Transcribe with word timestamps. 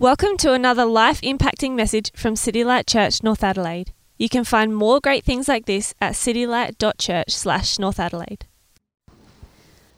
Welcome 0.00 0.36
to 0.38 0.52
another 0.52 0.84
life 0.84 1.20
impacting 1.22 1.74
message 1.74 2.12
from 2.14 2.36
City 2.36 2.62
Light 2.62 2.86
Church, 2.86 3.24
North 3.24 3.42
Adelaide. 3.42 3.92
You 4.16 4.28
can 4.28 4.44
find 4.44 4.72
more 4.72 5.00
great 5.00 5.24
things 5.24 5.48
like 5.48 5.66
this 5.66 5.92
at 6.00 6.12
citylight.church 6.12 7.30
slash 7.30 7.80
North 7.80 7.98
Adelaide. 7.98 8.46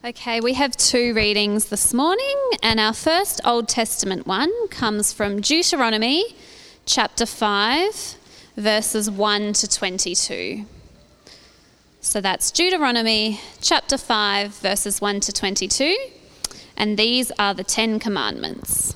Okay, 0.02 0.40
we 0.40 0.54
have 0.54 0.74
two 0.74 1.12
readings 1.12 1.66
this 1.66 1.92
morning, 1.92 2.34
and 2.62 2.80
our 2.80 2.94
first 2.94 3.42
Old 3.44 3.68
Testament 3.68 4.26
one 4.26 4.68
comes 4.68 5.12
from 5.12 5.42
Deuteronomy 5.42 6.34
chapter 6.86 7.26
5, 7.26 8.16
verses 8.56 9.10
1 9.10 9.52
to 9.52 9.68
22. 9.68 10.64
So 12.00 12.22
that's 12.22 12.50
Deuteronomy 12.50 13.38
chapter 13.60 13.98
5, 13.98 14.54
verses 14.54 15.02
1 15.02 15.20
to 15.20 15.30
22, 15.30 15.94
and 16.74 16.98
these 16.98 17.30
are 17.38 17.52
the 17.52 17.64
Ten 17.64 17.98
Commandments. 17.98 18.94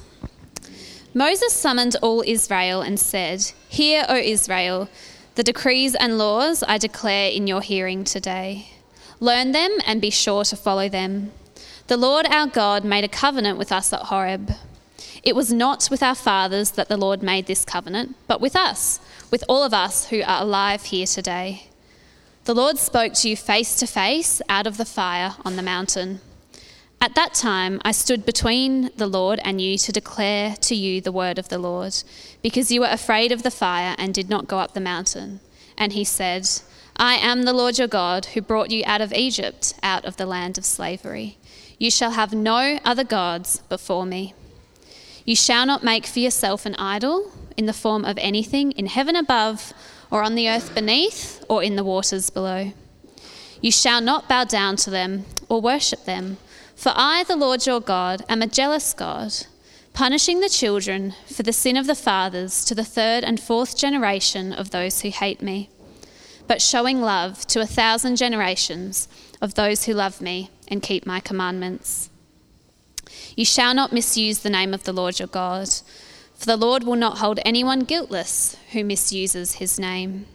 Moses 1.16 1.52
summoned 1.52 1.94
all 2.02 2.24
Israel 2.26 2.82
and 2.82 2.98
said, 2.98 3.52
Hear, 3.68 4.04
O 4.08 4.16
Israel, 4.16 4.88
the 5.36 5.44
decrees 5.44 5.94
and 5.94 6.18
laws 6.18 6.64
I 6.66 6.76
declare 6.76 7.30
in 7.30 7.46
your 7.46 7.60
hearing 7.60 8.02
today. 8.02 8.70
Learn 9.20 9.52
them 9.52 9.70
and 9.86 10.00
be 10.00 10.10
sure 10.10 10.42
to 10.42 10.56
follow 10.56 10.88
them. 10.88 11.30
The 11.86 11.96
Lord 11.96 12.26
our 12.26 12.48
God 12.48 12.84
made 12.84 13.04
a 13.04 13.08
covenant 13.08 13.58
with 13.58 13.70
us 13.70 13.92
at 13.92 14.06
Horeb. 14.06 14.50
It 15.22 15.36
was 15.36 15.52
not 15.52 15.88
with 15.88 16.02
our 16.02 16.16
fathers 16.16 16.72
that 16.72 16.88
the 16.88 16.96
Lord 16.96 17.22
made 17.22 17.46
this 17.46 17.64
covenant, 17.64 18.16
but 18.26 18.40
with 18.40 18.56
us, 18.56 18.98
with 19.30 19.44
all 19.48 19.62
of 19.62 19.72
us 19.72 20.08
who 20.08 20.20
are 20.22 20.42
alive 20.42 20.82
here 20.86 21.06
today. 21.06 21.68
The 22.44 22.54
Lord 22.54 22.76
spoke 22.76 23.12
to 23.14 23.28
you 23.28 23.36
face 23.36 23.76
to 23.76 23.86
face 23.86 24.42
out 24.48 24.66
of 24.66 24.78
the 24.78 24.84
fire 24.84 25.36
on 25.44 25.54
the 25.54 25.62
mountain. 25.62 26.20
At 27.04 27.16
that 27.16 27.34
time, 27.34 27.82
I 27.84 27.92
stood 27.92 28.24
between 28.24 28.90
the 28.96 29.06
Lord 29.06 29.38
and 29.44 29.60
you 29.60 29.76
to 29.76 29.92
declare 29.92 30.56
to 30.62 30.74
you 30.74 31.02
the 31.02 31.12
word 31.12 31.38
of 31.38 31.50
the 31.50 31.58
Lord, 31.58 31.94
because 32.40 32.72
you 32.72 32.80
were 32.80 32.86
afraid 32.86 33.30
of 33.30 33.42
the 33.42 33.50
fire 33.50 33.94
and 33.98 34.14
did 34.14 34.30
not 34.30 34.48
go 34.48 34.58
up 34.58 34.72
the 34.72 34.80
mountain. 34.80 35.40
And 35.76 35.92
he 35.92 36.02
said, 36.02 36.48
I 36.96 37.16
am 37.16 37.42
the 37.42 37.52
Lord 37.52 37.76
your 37.76 37.88
God 37.88 38.24
who 38.32 38.40
brought 38.40 38.70
you 38.70 38.84
out 38.86 39.02
of 39.02 39.12
Egypt, 39.12 39.74
out 39.82 40.06
of 40.06 40.16
the 40.16 40.24
land 40.24 40.56
of 40.56 40.64
slavery. 40.64 41.36
You 41.78 41.90
shall 41.90 42.12
have 42.12 42.32
no 42.32 42.78
other 42.86 43.04
gods 43.04 43.58
before 43.68 44.06
me. 44.06 44.32
You 45.26 45.36
shall 45.36 45.66
not 45.66 45.84
make 45.84 46.06
for 46.06 46.20
yourself 46.20 46.64
an 46.64 46.74
idol 46.76 47.30
in 47.54 47.66
the 47.66 47.74
form 47.74 48.06
of 48.06 48.16
anything 48.16 48.72
in 48.72 48.86
heaven 48.86 49.14
above, 49.14 49.74
or 50.10 50.22
on 50.22 50.36
the 50.36 50.48
earth 50.48 50.74
beneath, 50.74 51.44
or 51.50 51.62
in 51.62 51.76
the 51.76 51.84
waters 51.84 52.30
below. 52.30 52.72
You 53.60 53.72
shall 53.72 54.00
not 54.00 54.26
bow 54.26 54.44
down 54.44 54.76
to 54.76 54.88
them 54.88 55.26
or 55.50 55.60
worship 55.60 56.06
them 56.06 56.38
for 56.76 56.92
I, 56.94 57.24
the 57.24 57.36
Lord 57.36 57.66
your 57.66 57.80
God, 57.80 58.24
am 58.28 58.42
a 58.42 58.46
jealous 58.46 58.92
God, 58.92 59.32
punishing 59.92 60.40
the 60.40 60.48
children 60.48 61.14
for 61.26 61.42
the 61.42 61.52
sin 61.52 61.76
of 61.76 61.86
the 61.86 61.94
fathers 61.94 62.64
to 62.64 62.74
the 62.74 62.84
third 62.84 63.24
and 63.24 63.38
fourth 63.38 63.76
generation 63.76 64.52
of 64.52 64.70
those 64.70 65.00
who 65.00 65.10
hate 65.10 65.40
me, 65.40 65.70
but 66.46 66.60
showing 66.60 67.00
love 67.00 67.46
to 67.46 67.60
a 67.60 67.66
thousand 67.66 68.16
generations 68.16 69.08
of 69.40 69.54
those 69.54 69.84
who 69.84 69.94
love 69.94 70.20
me 70.20 70.50
and 70.68 70.82
keep 70.82 71.06
my 71.06 71.20
commandments. 71.20 72.10
You 73.36 73.44
shall 73.44 73.74
not 73.74 73.92
misuse 73.92 74.40
the 74.40 74.50
name 74.50 74.74
of 74.74 74.84
the 74.84 74.92
Lord 74.92 75.18
your 75.18 75.28
God, 75.28 75.68
for 76.34 76.46
the 76.46 76.56
Lord 76.56 76.82
will 76.82 76.96
not 76.96 77.18
hold 77.18 77.38
anyone 77.44 77.80
guiltless 77.80 78.56
who 78.72 78.84
misuses 78.84 79.54
his 79.54 79.78
name. 79.78 80.26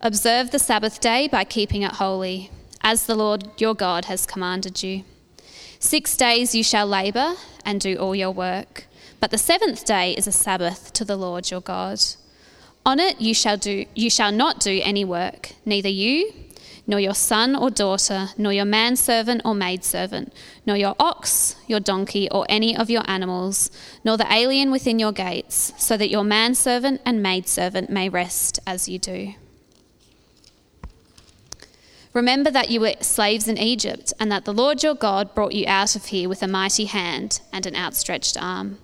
Observe 0.00 0.52
the 0.52 0.60
Sabbath 0.60 1.00
day 1.00 1.26
by 1.26 1.42
keeping 1.42 1.82
it 1.82 1.92
holy 1.92 2.50
as 2.80 3.06
the 3.06 3.14
Lord 3.14 3.48
your 3.58 3.74
God 3.74 4.06
has 4.06 4.26
commanded 4.26 4.82
you. 4.82 5.04
Six 5.78 6.16
days 6.16 6.54
you 6.54 6.64
shall 6.64 6.86
labour 6.86 7.34
and 7.64 7.80
do 7.80 7.96
all 7.96 8.14
your 8.14 8.32
work, 8.32 8.86
but 9.20 9.30
the 9.30 9.38
seventh 9.38 9.84
day 9.84 10.14
is 10.14 10.26
a 10.26 10.32
Sabbath 10.32 10.92
to 10.94 11.04
the 11.04 11.16
Lord 11.16 11.50
your 11.50 11.60
God. 11.60 12.00
On 12.84 12.98
it 12.98 13.20
you 13.20 13.34
shall 13.34 13.56
do 13.56 13.84
you 13.94 14.10
shall 14.10 14.32
not 14.32 14.60
do 14.60 14.80
any 14.82 15.04
work, 15.04 15.52
neither 15.64 15.88
you, 15.88 16.32
nor 16.86 16.98
your 16.98 17.14
son 17.14 17.54
or 17.54 17.70
daughter, 17.70 18.30
nor 18.38 18.52
your 18.52 18.64
manservant 18.64 19.42
or 19.44 19.54
maidservant, 19.54 20.32
nor 20.64 20.76
your 20.76 20.96
ox, 20.98 21.54
your 21.66 21.80
donkey, 21.80 22.28
or 22.30 22.46
any 22.48 22.74
of 22.74 22.88
your 22.88 23.02
animals, 23.06 23.70
nor 24.04 24.16
the 24.16 24.32
alien 24.32 24.70
within 24.70 24.98
your 24.98 25.12
gates, 25.12 25.74
so 25.76 25.98
that 25.98 26.08
your 26.08 26.24
manservant 26.24 27.00
and 27.04 27.22
maidservant 27.22 27.90
may 27.90 28.08
rest 28.08 28.58
as 28.66 28.88
you 28.88 28.98
do. 28.98 29.34
Remember 32.18 32.50
that 32.50 32.68
you 32.68 32.80
were 32.80 32.94
slaves 33.00 33.46
in 33.46 33.56
Egypt, 33.58 34.12
and 34.18 34.32
that 34.32 34.44
the 34.44 34.52
Lord 34.52 34.82
your 34.82 34.96
God 34.96 35.36
brought 35.36 35.54
you 35.54 35.64
out 35.68 35.94
of 35.94 36.06
here 36.06 36.28
with 36.28 36.42
a 36.42 36.48
mighty 36.48 36.86
hand 36.86 37.40
and 37.52 37.64
an 37.64 37.76
outstretched 37.76 38.36
arm. 38.36 38.78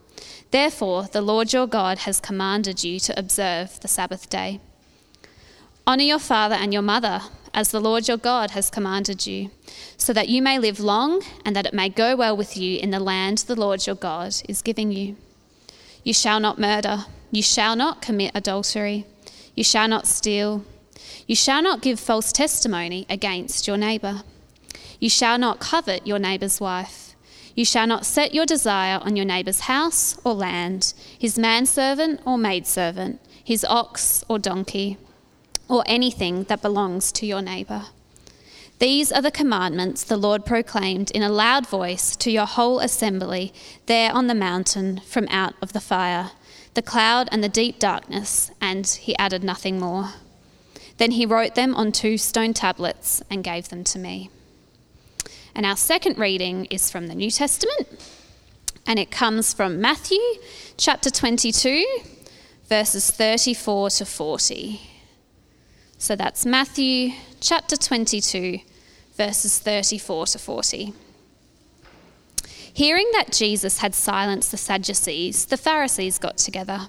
Therefore, 0.53 1.09
the 1.11 1.21
Lord 1.21 1.53
your 1.53 1.67
God 1.67 1.99
has 2.06 2.21
commanded 2.21 2.84
you 2.84 3.00
to 3.00 3.19
observe 3.19 3.81
the 3.81 3.89
Sabbath 3.89 4.31
day. 4.31 4.61
Honour 5.84 6.05
your 6.05 6.21
father 6.21 6.55
and 6.55 6.72
your 6.72 6.81
mother, 6.83 7.22
as 7.53 7.72
the 7.72 7.81
Lord 7.81 8.06
your 8.06 8.19
God 8.19 8.53
has 8.53 8.71
commanded 8.71 9.27
you, 9.27 9.51
so 9.97 10.12
that 10.12 10.28
you 10.28 10.41
may 10.41 10.56
live 10.56 10.78
long 10.78 11.21
and 11.45 11.56
that 11.56 11.66
it 11.66 11.75
may 11.75 11.89
go 11.89 12.15
well 12.15 12.37
with 12.37 12.56
you 12.56 12.78
in 12.78 12.91
the 12.91 13.01
land 13.01 13.39
the 13.39 13.56
Lord 13.56 13.84
your 13.84 13.97
God 13.97 14.37
is 14.49 14.62
giving 14.62 14.93
you. 14.93 15.16
You 16.05 16.15
shall 16.15 16.39
not 16.39 16.61
murder, 16.61 17.06
you 17.33 17.43
shall 17.43 17.75
not 17.75 18.01
commit 18.01 18.31
adultery, 18.33 19.06
you 19.56 19.65
shall 19.65 19.89
not 19.89 20.06
steal. 20.06 20.65
You 21.26 21.34
shall 21.34 21.62
not 21.62 21.80
give 21.80 21.98
false 21.98 22.32
testimony 22.32 23.06
against 23.08 23.66
your 23.66 23.76
neighbour. 23.76 24.22
You 25.00 25.08
shall 25.08 25.38
not 25.38 25.60
covet 25.60 26.06
your 26.06 26.18
neighbour's 26.18 26.60
wife. 26.60 27.14
You 27.54 27.64
shall 27.64 27.86
not 27.86 28.04
set 28.04 28.34
your 28.34 28.46
desire 28.46 28.98
on 29.02 29.16
your 29.16 29.24
neighbour's 29.24 29.60
house 29.60 30.18
or 30.24 30.34
land, 30.34 30.92
his 31.18 31.38
manservant 31.38 32.20
or 32.26 32.36
maidservant, 32.36 33.20
his 33.42 33.64
ox 33.64 34.24
or 34.28 34.38
donkey, 34.38 34.98
or 35.68 35.82
anything 35.86 36.44
that 36.44 36.60
belongs 36.60 37.12
to 37.12 37.26
your 37.26 37.41
neighbour. 37.41 37.86
These 38.80 39.12
are 39.12 39.22
the 39.22 39.30
commandments 39.30 40.02
the 40.02 40.16
Lord 40.16 40.44
proclaimed 40.44 41.10
in 41.12 41.22
a 41.22 41.30
loud 41.30 41.66
voice 41.66 42.16
to 42.16 42.30
your 42.30 42.46
whole 42.46 42.80
assembly 42.80 43.54
there 43.86 44.12
on 44.12 44.26
the 44.26 44.34
mountain 44.34 45.00
from 45.06 45.28
out 45.30 45.54
of 45.62 45.72
the 45.72 45.80
fire, 45.80 46.32
the 46.74 46.82
cloud 46.82 47.28
and 47.30 47.42
the 47.42 47.48
deep 47.48 47.78
darkness, 47.78 48.50
and 48.60 48.86
he 48.86 49.16
added 49.16 49.44
nothing 49.44 49.78
more. 49.78 50.14
Then 50.99 51.12
he 51.12 51.27
wrote 51.27 51.55
them 51.55 51.75
on 51.75 51.93
two 51.93 52.16
stone 52.19 52.55
tablets 52.55 53.22
and 53.31 53.43
gave 53.43 53.69
them 53.69 53.84
to 53.84 53.99
me. 53.99 54.31
And 55.55 55.65
our 55.65 55.77
second 55.77 56.19
reading 56.19 56.66
is 56.66 56.91
from 56.91 57.06
the 57.06 57.15
New 57.15 57.31
Testament, 57.31 57.88
and 58.87 58.99
it 58.99 59.10
comes 59.10 59.54
from 59.54 59.81
Matthew 59.81 60.19
chapter 60.77 61.10
22, 61.10 61.84
verses 62.69 63.10
34 63.10 63.91
to 63.91 64.04
40. 64.04 64.81
So 65.99 66.16
that's 66.16 66.44
Matthew 66.44 67.12
chapter 67.41 67.77
22, 67.77 68.59
verses 69.16 69.59
34 69.59 70.27
to 70.27 70.38
40. 70.38 70.93
Hearing 72.72 73.09
that 73.12 73.31
Jesus 73.31 73.78
had 73.78 73.94
silenced 73.94 74.50
the 74.50 74.56
Sadducees, 74.56 75.47
the 75.47 75.56
Pharisees 75.56 76.19
got 76.19 76.37
together. 76.37 76.88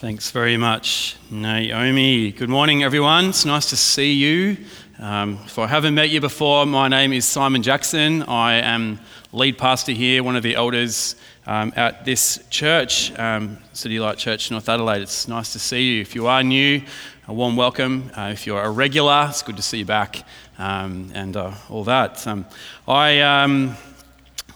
Thanks 0.00 0.30
very 0.30 0.56
much, 0.56 1.18
Naomi. 1.30 2.32
Good 2.32 2.48
morning, 2.48 2.82
everyone. 2.82 3.26
It's 3.26 3.44
nice 3.44 3.68
to 3.68 3.76
see 3.76 4.14
you. 4.14 4.56
Um, 4.98 5.38
if 5.44 5.58
I 5.58 5.66
haven't 5.66 5.94
met 5.94 6.08
you 6.08 6.22
before, 6.22 6.64
my 6.64 6.88
name 6.88 7.12
is 7.12 7.26
Simon 7.26 7.62
Jackson. 7.62 8.22
I 8.22 8.54
am 8.62 8.98
lead 9.30 9.58
pastor 9.58 9.92
here, 9.92 10.22
one 10.22 10.36
of 10.36 10.42
the 10.42 10.54
elders 10.54 11.16
um, 11.46 11.74
at 11.76 12.06
this 12.06 12.42
church, 12.48 13.12
um, 13.18 13.58
City 13.74 14.00
Light 14.00 14.16
Church, 14.16 14.50
North 14.50 14.70
Adelaide. 14.70 15.02
It's 15.02 15.28
nice 15.28 15.52
to 15.52 15.58
see 15.58 15.96
you. 15.96 16.00
If 16.00 16.14
you 16.14 16.28
are 16.28 16.42
new, 16.42 16.80
a 17.28 17.34
warm 17.34 17.54
welcome. 17.54 18.10
Uh, 18.16 18.30
if 18.32 18.46
you're 18.46 18.62
a 18.62 18.70
regular, 18.70 19.26
it's 19.28 19.42
good 19.42 19.56
to 19.56 19.62
see 19.62 19.80
you 19.80 19.84
back 19.84 20.24
um, 20.58 21.10
and 21.12 21.36
uh, 21.36 21.52
all 21.68 21.84
that. 21.84 22.26
Um, 22.26 22.46
I 22.88 23.20
um, 23.20 23.76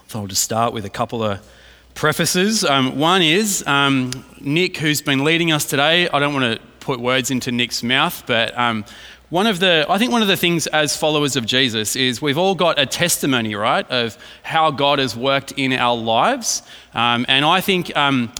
thought 0.09 0.21
I'll 0.21 0.27
just 0.27 0.43
start 0.43 0.73
with 0.73 0.87
a 0.87 0.91
couple 0.91 1.23
of 1.23 1.47
prefaces. 1.95 2.65
Um, 2.65 2.99
one 2.99 3.23
is 3.23 3.67
um, 3.67 4.11
Nick, 4.41 4.77
who's 4.77 5.01
been 5.01 5.25
leading 5.25 5.53
us 5.53 5.65
today. 5.65 6.09
I 6.09 6.19
don't 6.19 6.35
want 6.35 6.59
to 6.59 6.67
put 6.81 7.01
words 7.01 7.31
into 7.31 7.51
Nick's 7.51 7.83
mouth, 7.83 8.25
but 8.27 8.57
um, 8.59 8.85
one 9.31 9.47
of 9.47 9.59
the, 9.59 9.87
I 9.89 9.99
think 9.99 10.13
one 10.13 10.23
of 10.23 10.29
the 10.29 10.37
things 10.37 10.67
as 10.69 10.97
followers 10.97 11.35
of 11.37 11.47
Jesus 11.47 11.97
is 11.97 12.21
we've 12.21 12.39
all 12.39 12.55
got 12.55 12.79
a 12.79 12.87
testimony, 12.87 13.55
right, 13.55 13.89
of 13.91 14.19
how 14.43 14.71
God 14.71 14.99
has 14.99 15.17
worked 15.17 15.53
in 15.53 15.73
our 15.73 15.97
lives. 15.97 16.63
Um, 16.93 17.25
and 17.29 17.45
I 17.45 17.61
think 17.61 17.97
um, 17.97 18.33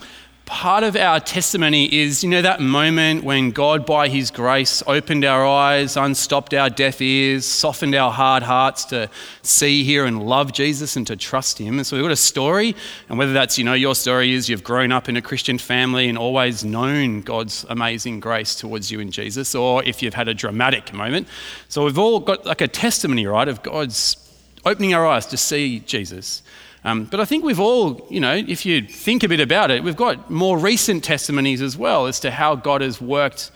part 0.45 0.83
of 0.83 0.95
our 0.95 1.19
testimony 1.19 1.91
is, 1.93 2.23
you 2.23 2.29
know, 2.29 2.41
that 2.41 2.59
moment 2.59 3.23
when 3.23 3.49
God, 3.49 3.85
by 3.85 4.09
His 4.09 4.29
grace, 4.29 4.83
opened 4.85 5.25
our 5.25 5.45
eyes, 5.45 5.97
unstopped 5.97 6.53
our 6.53 6.69
deaf 6.69 7.01
ears, 7.01 7.45
softened 7.45 7.95
our 7.95 8.11
hard 8.11 8.43
hearts 8.43 8.85
to 8.85 9.09
see, 9.41 9.83
hear, 9.83 10.05
and 10.05 10.27
love 10.27 10.53
Jesus 10.53 10.95
and 10.95 11.07
to 11.07 11.15
trust 11.15 11.57
Him. 11.57 11.79
And 11.79 11.87
so 11.87 11.95
we've 11.95 12.03
got 12.03 12.11
a 12.11 12.15
story, 12.15 12.75
and 13.09 13.17
whether 13.17 13.33
that's, 13.33 13.57
you 13.57 13.63
know, 13.63 13.73
your 13.73 13.95
story 13.95 14.33
is 14.33 14.47
you've 14.47 14.63
grown 14.63 14.91
up 14.91 15.09
in 15.09 15.17
a 15.17 15.21
Christian 15.21 15.57
family 15.57 16.07
and 16.07 16.17
always 16.17 16.63
known 16.63 17.21
God's 17.21 17.65
amazing 17.69 18.19
grace 18.19 18.53
towards 18.53 18.91
you 18.91 18.99
in 18.99 19.09
Jesus, 19.09 19.55
or 19.55 19.83
if 19.83 20.03
you've 20.03 20.13
had 20.13 20.27
a 20.27 20.33
dramatic 20.33 20.93
moment. 20.93 21.27
So 21.69 21.85
we've 21.85 21.97
all 21.97 22.19
got 22.19 22.45
like 22.45 22.61
a 22.61 22.67
testimony, 22.67 23.25
right, 23.25 23.47
of 23.47 23.63
God's 23.63 24.17
opening 24.63 24.93
our 24.93 25.07
eyes 25.07 25.25
to 25.27 25.37
see 25.37 25.79
Jesus. 25.79 26.43
Um, 26.85 27.05
but 27.05 27.19
I 27.19 27.25
think 27.25 27.43
we've 27.43 27.59
all, 27.59 28.05
you 28.11 28.19
know, 28.19 28.35
if 28.35 28.63
you 28.63 28.83
think 28.83 29.23
a 29.23 29.27
bit 29.27 29.39
about 29.39 29.71
it, 29.71 29.83
we've 29.83 29.95
got 29.95 30.29
more 30.29 30.55
recent 30.55 31.03
testimonies 31.03 31.63
as 31.63 31.75
well 31.75 32.05
as 32.05 32.19
to 32.19 32.29
how 32.29 32.53
God 32.53 32.81
has 32.81 33.01
worked 33.01 33.49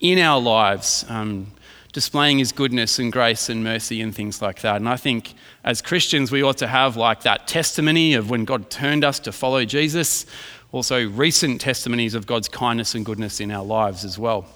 in 0.00 0.18
our 0.18 0.40
lives, 0.40 1.04
um, 1.10 1.52
displaying 1.92 2.38
his 2.38 2.52
goodness 2.52 2.98
and 2.98 3.12
grace 3.12 3.50
and 3.50 3.62
mercy 3.62 4.00
and 4.00 4.14
things 4.14 4.40
like 4.40 4.62
that. 4.62 4.76
And 4.76 4.88
I 4.88 4.96
think 4.96 5.34
as 5.62 5.82
Christians, 5.82 6.32
we 6.32 6.42
ought 6.42 6.56
to 6.56 6.66
have 6.66 6.96
like 6.96 7.22
that 7.24 7.46
testimony 7.46 8.14
of 8.14 8.30
when 8.30 8.46
God 8.46 8.70
turned 8.70 9.04
us 9.04 9.18
to 9.20 9.32
follow 9.32 9.66
Jesus, 9.66 10.24
also 10.72 11.06
recent 11.06 11.60
testimonies 11.60 12.14
of 12.14 12.26
God's 12.26 12.48
kindness 12.48 12.94
and 12.94 13.04
goodness 13.04 13.40
in 13.40 13.50
our 13.50 13.64
lives 13.64 14.06
as 14.06 14.18
well. 14.18 14.46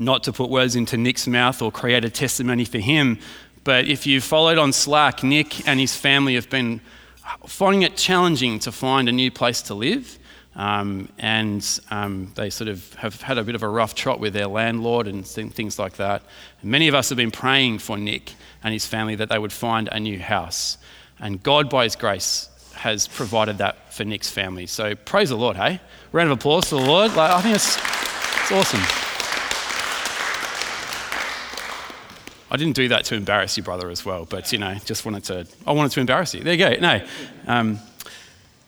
Not 0.00 0.24
to 0.24 0.32
put 0.32 0.50
words 0.50 0.74
into 0.74 0.96
Nick's 0.96 1.28
mouth 1.28 1.62
or 1.62 1.70
create 1.70 2.04
a 2.04 2.10
testimony 2.10 2.64
for 2.64 2.78
him, 2.78 3.20
but 3.62 3.86
if 3.86 4.04
you 4.04 4.20
followed 4.20 4.58
on 4.58 4.72
Slack, 4.72 5.22
Nick 5.22 5.68
and 5.68 5.78
his 5.78 5.94
family 5.94 6.34
have 6.34 6.50
been 6.50 6.80
finding 7.46 7.82
it 7.82 7.96
challenging 7.96 8.58
to 8.60 8.72
find 8.72 9.08
a 9.08 9.12
new 9.12 9.30
place 9.30 9.62
to 9.62 9.74
live. 9.74 10.18
Um, 10.56 11.08
and 11.18 11.64
um, 11.90 12.32
they 12.34 12.50
sort 12.50 12.68
of 12.68 12.92
have 12.94 13.22
had 13.22 13.38
a 13.38 13.44
bit 13.44 13.54
of 13.54 13.62
a 13.62 13.68
rough 13.68 13.94
trot 13.94 14.18
with 14.18 14.32
their 14.32 14.48
landlord 14.48 15.06
and 15.06 15.26
things 15.26 15.78
like 15.78 15.94
that. 15.94 16.22
And 16.60 16.70
many 16.70 16.88
of 16.88 16.94
us 16.94 17.08
have 17.08 17.16
been 17.16 17.30
praying 17.30 17.78
for 17.78 17.96
Nick 17.96 18.34
and 18.62 18.72
his 18.72 18.84
family 18.84 19.14
that 19.14 19.28
they 19.28 19.38
would 19.38 19.52
find 19.52 19.88
a 19.92 20.00
new 20.00 20.18
house. 20.18 20.76
And 21.20 21.42
God, 21.42 21.68
by 21.68 21.84
His 21.84 21.96
grace, 21.96 22.48
has 22.74 23.06
provided 23.06 23.58
that 23.58 23.92
for 23.92 24.04
Nick's 24.04 24.30
family. 24.30 24.66
So 24.66 24.94
praise 24.94 25.28
the 25.28 25.36
Lord, 25.36 25.56
hey? 25.56 25.80
Round 26.12 26.30
of 26.30 26.38
applause 26.38 26.70
for 26.70 26.76
the 26.76 26.86
Lord. 26.86 27.14
Like, 27.14 27.30
I 27.30 27.40
think 27.42 27.54
it's, 27.56 27.76
it's 27.76 28.52
awesome. 28.52 29.09
I 32.50 32.56
didn't 32.56 32.74
do 32.74 32.88
that 32.88 33.04
to 33.06 33.14
embarrass 33.14 33.56
your 33.56 33.64
brother 33.64 33.90
as 33.90 34.04
well, 34.04 34.24
but 34.24 34.52
you 34.52 34.58
know, 34.58 34.74
just 34.84 35.04
wanted 35.04 35.24
to, 35.24 35.46
I 35.66 35.72
wanted 35.72 35.92
to 35.92 36.00
embarrass 36.00 36.34
you. 36.34 36.42
There 36.42 36.54
you 36.54 36.58
go. 36.58 36.80
No. 36.80 37.06
Um, 37.46 37.78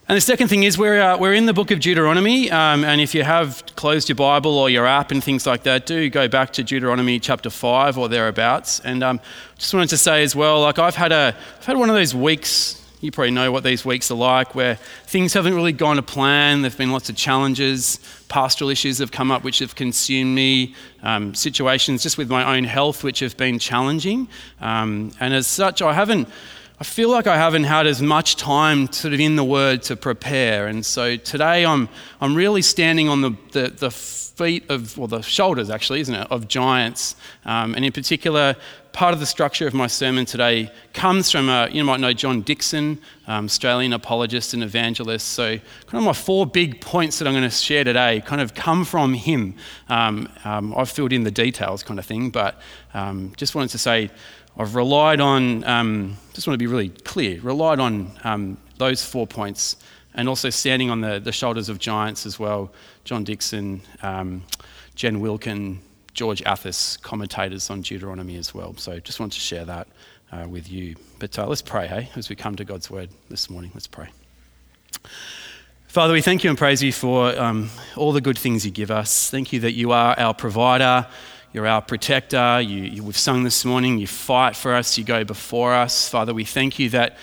and 0.09 0.17
the 0.17 0.21
second 0.21 0.49
thing 0.49 0.65
is 0.65 0.77
we're, 0.77 1.01
uh, 1.01 1.17
we're 1.17 1.33
in 1.33 1.47
the 1.47 1.53
book 1.53 1.71
of 1.71 1.81
Deuteronomy, 1.81 2.51
um, 2.51 2.85
and 2.85 3.01
if 3.01 3.15
you 3.15 3.23
have 3.23 3.65
closed 3.77 4.09
your 4.09 4.17
Bible 4.17 4.59
or 4.59 4.69
your 4.69 4.87
app 4.87 5.11
and 5.11 5.23
things 5.23 5.47
like 5.47 5.63
that, 5.63 5.87
do 5.87 6.11
go 6.11 6.29
back 6.29 6.53
to 6.55 6.65
Deuteronomy 6.65 7.19
chapter 7.19 7.51
5 7.51 7.99
or 7.99 8.09
thereabouts. 8.09 8.81
And 8.81 9.03
um, 9.03 9.21
just 9.59 9.73
wanted 9.73 9.89
to 9.91 9.97
say 9.97 10.23
as 10.23 10.37
well, 10.37 10.61
like 10.61 10.79
I've 10.79 10.97
had, 10.97 11.13
a, 11.13 11.37
I've 11.59 11.65
had 11.65 11.77
one 11.77 11.89
of 11.89 11.95
those 11.95 12.15
weeks 12.15 12.82
you 13.03 13.11
probably 13.11 13.33
know 13.33 13.51
what 13.51 13.65
these 13.65 13.85
weeks 13.85 14.13
are 14.13 14.17
like, 14.17 14.55
where 14.55 14.77
things 15.07 15.35
haven't 15.35 15.55
really 15.55 15.73
gone 15.73 15.97
to 15.97 16.03
plan. 16.03 16.63
There 16.63 16.71
have 16.71 16.79
been 16.79 16.93
lots 16.93 17.11
of 17.11 17.17
challenges. 17.17 17.99
Pastoral 18.29 18.71
issues 18.71 18.99
have 18.99 19.11
come 19.11 19.33
up 19.33 19.43
which 19.43 19.59
have 19.59 19.75
consumed 19.75 20.35
me. 20.35 20.77
Um, 21.03 21.35
situations 21.35 22.05
just 22.05 22.17
with 22.17 22.31
my 22.31 22.57
own 22.57 22.63
health 22.63 23.03
which 23.03 23.19
have 23.19 23.37
been 23.37 23.59
challenging. 23.59 24.29
Um, 24.61 25.11
and 25.19 25.35
as 25.35 25.49
such, 25.49 25.83
I 25.83 25.93
haven't. 25.93 26.29
I 26.83 26.85
feel 26.85 27.11
like 27.11 27.29
I 27.29 27.37
haven't 27.37 27.63
had 27.63 27.87
as 27.87 28.03
much 28.03 28.35
time 28.35 28.91
sort 28.91 29.15
of 29.15 29.21
in 29.21 29.37
the 29.37 29.45
Word 29.45 29.85
to 29.85 29.95
prepare. 29.95 30.67
And 30.67 30.85
so 30.85 31.17
today 31.17 31.65
I'm, 31.65 31.89
I'm 32.21 32.35
really 32.35 32.61
standing 32.61 33.09
on 33.09 33.21
the, 33.21 33.37
the, 33.53 33.69
the 33.69 33.91
feet 33.93 34.69
of, 34.69 34.99
well, 34.99 35.07
the 35.07 35.21
shoulders 35.21 35.71
actually, 35.71 36.01
isn't 36.01 36.15
it, 36.17 36.27
of 36.29 36.49
giants. 36.49 37.15
Um, 37.45 37.77
and 37.77 37.85
in 37.85 37.93
particular, 37.93 38.57
part 38.93 39.15
of 39.15 39.21
the 39.21 39.27
structure 39.27 39.69
of 39.69 39.75
my 39.75 39.87
sermon 39.87 40.25
today 40.25 40.73
comes 40.93 41.31
from, 41.31 41.49
a, 41.49 41.69
you 41.71 41.85
might 41.85 42.01
know 42.01 42.13
John 42.13 42.43
Dickson, 42.43 42.99
um, 43.29 43.45
Australian 43.45 43.93
apologist 43.93 44.53
and 44.53 44.65
evangelist. 44.65 45.29
So, 45.29 45.59
kind 45.87 45.95
of 45.95 46.03
my 46.03 46.13
four 46.13 46.47
big 46.47 46.81
points 46.81 47.21
that 47.21 47.29
I'm 47.29 47.35
going 47.35 47.49
to 47.49 47.51
share 47.51 47.85
today 47.85 48.23
kind 48.27 48.41
of 48.41 48.55
come 48.55 48.85
from 48.85 49.15
him. 49.15 49.55
Um, 49.89 50.29
um, 50.45 50.75
I've 50.77 50.91
filled 50.91 51.13
in 51.13 51.23
the 51.23 51.31
details, 51.31 51.85
kind 51.85 52.01
of 52.01 52.07
thing, 52.07 52.31
but 52.31 52.61
um, 52.93 53.35
just 53.37 53.55
wanted 53.55 53.71
to 53.71 53.79
say 53.79 54.11
I've 54.57 54.75
relied 54.75 55.21
on, 55.21 55.65
um, 55.65 56.17
just 56.35 56.47
want 56.47 56.55
to 56.55 56.59
be 56.59 56.67
really 56.67 56.91
clear, 56.91 57.41
relied 57.41 57.81
on 57.81 58.13
um, 58.25 58.59
those 58.79 59.05
four 59.05 59.27
points 59.27 59.77
and 60.15 60.29
also 60.29 60.51
standing 60.51 60.91
on 60.91 61.01
the, 61.01 61.19
the 61.19 61.33
shoulders 61.33 61.69
of 61.69 61.79
giants 61.79 62.27
as 62.27 62.39
well. 62.39 62.71
John 63.05 63.25
Dickson, 63.25 63.81
Jen 64.95 65.21
Wilkin, 65.21 65.81
George 66.15 66.43
Athas 66.45 67.01
commentators 67.01 67.71
on 67.71 67.81
Deuteronomy 67.81 68.37
as 68.37 68.55
well. 68.55 68.77
So 68.77 68.99
just 69.01 69.19
want 69.21 69.33
to 69.33 69.41
share 69.41 69.65
that 69.65 69.89
uh, 70.31 70.47
with 70.49 70.71
you. 70.71 70.97
But 71.19 71.39
uh, 71.39 71.47
let's 71.47 71.63
pray, 71.63 71.87
hey, 71.87 72.11
as 72.17 72.29
we 72.29 72.37
come 72.37 72.57
to 72.57 72.65
God's 72.65 72.91
word 72.91 73.11
this 73.31 73.49
morning. 73.49 73.71
Let's 73.75 73.87
pray. 73.87 74.09
Father, 75.89 76.13
we 76.15 76.23
thank 76.23 76.43
you 76.43 76.51
and 76.51 76.59
praise 76.59 76.83
you 76.83 76.93
for 76.93 77.39
um, 77.39 77.71
all 77.97 78.13
the 78.13 78.21
good 78.21 78.39
things 78.39 78.65
you 78.65 78.71
give 78.71 78.91
us. 78.91 79.31
Thank 79.31 79.53
you 79.53 79.61
that 79.61 79.73
you 79.73 79.93
are 79.93 80.19
our 80.19 80.33
provider, 80.35 81.07
you're 81.53 81.67
our 81.67 81.83
protector. 81.83 82.61
You, 82.61 82.83
you, 82.85 83.03
we've 83.03 83.17
sung 83.17 83.45
this 83.45 83.65
morning, 83.65 83.99
you 83.99 84.07
fight 84.07 84.57
for 84.57 84.75
us, 84.75 84.97
you 84.97 85.05
go 85.05 85.25
before 85.25 85.75
us. 85.75 86.09
Father, 86.09 86.33
we 86.33 86.45
thank 86.45 86.79
you 86.79 86.89
that 86.91 87.17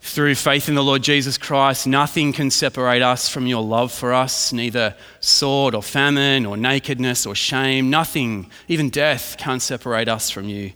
through 0.00 0.34
faith 0.34 0.68
in 0.68 0.74
the 0.74 0.84
Lord 0.84 1.02
Jesus 1.02 1.38
Christ, 1.38 1.86
nothing 1.86 2.32
can 2.32 2.50
separate 2.50 3.02
us 3.02 3.28
from 3.28 3.46
your 3.46 3.62
love 3.62 3.90
for 3.90 4.12
us, 4.12 4.52
neither 4.52 4.94
sword 5.20 5.74
or 5.74 5.82
famine 5.82 6.44
or 6.44 6.56
nakedness 6.56 7.24
or 7.24 7.34
shame. 7.34 7.88
Nothing, 7.88 8.50
even 8.68 8.90
death, 8.90 9.36
can't 9.38 9.62
separate 9.62 10.08
us 10.08 10.28
from 10.30 10.48
you. 10.48 10.72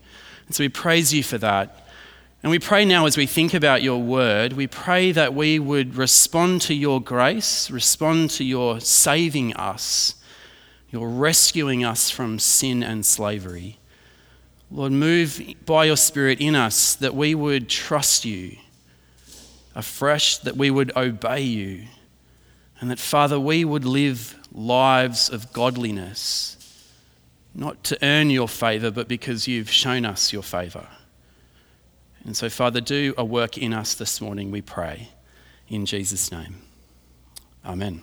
And 0.47 0.56
so 0.56 0.65
we 0.65 0.71
praise 0.71 1.12
you 1.12 1.23
for 1.23 1.37
that. 1.39 1.89
And 2.43 2.50
we 2.50 2.59
pray 2.59 2.85
now 2.85 3.05
as 3.05 3.17
we 3.17 3.27
think 3.27 3.53
about 3.53 3.83
your 3.83 4.00
word, 4.00 4.55
we 4.55 4.67
pray 4.67 5.12
that 5.12 5.35
we 5.35 5.59
would 5.59 5.97
respond 5.97 6.62
to 6.62 6.75
your 6.75 7.00
grace, 7.00 7.71
respond 7.71 8.31
to 8.31 8.45
your 8.45 8.81
saving 8.81 9.55
us, 9.55 10.15
your 10.90 11.08
rescuing 11.08 11.85
us 11.85 12.11
from 12.11 12.38
sin 12.38 12.82
and 12.82 13.05
slavery. 13.05 13.79
Lord, 14.70 14.93
move 14.93 15.40
by 15.64 15.85
your 15.85 15.96
Spirit 15.96 16.40
in 16.40 16.55
us 16.55 16.94
that 16.96 17.14
we 17.14 17.35
would 17.35 17.69
trust 17.69 18.25
you 18.25 18.56
afresh, 19.75 20.38
that 20.38 20.56
we 20.56 20.70
would 20.70 20.94
obey 20.96 21.43
you, 21.43 21.85
and 22.81 22.90
that, 22.90 22.99
Father, 22.99 23.38
we 23.38 23.64
would 23.64 23.85
live 23.85 24.37
lives 24.52 25.31
of 25.31 25.52
godliness, 25.52 26.56
not 27.55 27.82
to 27.85 27.99
earn 28.02 28.29
your 28.29 28.49
favour, 28.49 28.90
but 28.90 29.08
because 29.08 29.46
you've 29.46 29.70
shown 29.70 30.04
us 30.04 30.33
your 30.33 30.42
favour. 30.42 30.87
And 32.25 32.37
so, 32.37 32.49
Father, 32.50 32.80
do 32.80 33.14
a 33.16 33.25
work 33.25 33.57
in 33.57 33.73
us 33.73 33.95
this 33.95 34.21
morning, 34.21 34.50
we 34.50 34.62
pray. 34.62 35.11
In 35.68 35.87
Jesus' 35.87 36.33
name. 36.33 36.57
Amen. 37.64 38.02